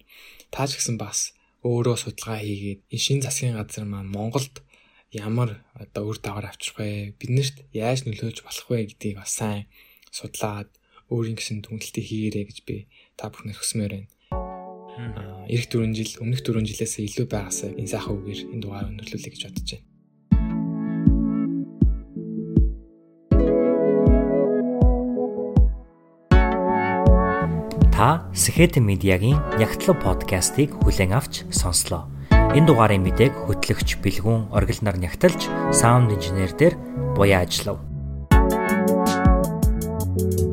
тааж 0.51 0.71
гисэн 0.75 0.97
бас 0.97 1.35
өөрөө 1.61 1.97
судалгаа 1.99 2.39
хийгээд 2.41 2.81
энэ 2.89 3.05
шин 3.05 3.19
засгийн 3.21 3.57
газар 3.59 3.85
маань 3.85 4.09
Монголд 4.09 4.65
ямар 5.13 5.61
одоо 5.75 6.09
үр 6.09 6.17
дагавар 6.17 6.49
авчрах 6.49 6.79
вэ? 6.79 7.13
Биднэрт 7.19 7.67
яаж 7.75 8.07
нөлөөлж 8.07 8.41
болох 8.41 8.67
вэ 8.71 8.89
гэдгийг 8.89 9.19
бас 9.21 9.35
сайн 9.37 9.67
судлаад 10.09 10.71
өөрийн 11.11 11.37
гэсэн 11.37 11.61
дүгнэлтийг 11.61 12.05
хийгээрэй 12.07 12.45
гэж 12.47 12.57
би 12.63 12.75
та 13.19 13.27
бүхнээр 13.27 13.59
хүсмээр 13.59 13.93
байна. 13.93 14.09
Аа, 14.31 15.43
эх 15.51 15.67
4 15.67 15.91
жил, 15.95 16.19
өмнөх 16.23 16.41
4 16.43 16.63
жилээс 16.63 17.03
илүү 17.03 17.27
байгаасаа 17.27 17.75
энэ 17.75 17.91
сайхан 17.91 18.15
үгээр 18.15 18.41
энэ 18.55 18.63
дугаар 18.63 18.89
өндөрлүүлэе 18.91 19.31
гэж 19.35 19.43
бодож 19.47 19.69
байна. 19.75 19.90
та 28.01 28.25
Сэхэд 28.33 28.81
медиагийн 28.81 29.37
Ягтлаг 29.61 30.01
подкастыг 30.01 30.73
хүлээн 30.81 31.13
авч 31.13 31.45
сонслоо. 31.53 32.09
Энэ 32.57 32.65
дугаарын 32.65 33.05
мэдээг 33.05 33.45
хөтлөгч 33.45 34.01
Бэлгүн 34.01 34.49
оргилнаар 34.49 34.97
нягтлж 34.97 35.45
саунд 35.69 36.09
инженер 36.09 36.49
дээр 36.57 36.73
буяа 37.13 37.45
ажиллав. 37.45 37.77
thank 40.11 40.41
you 40.41 40.50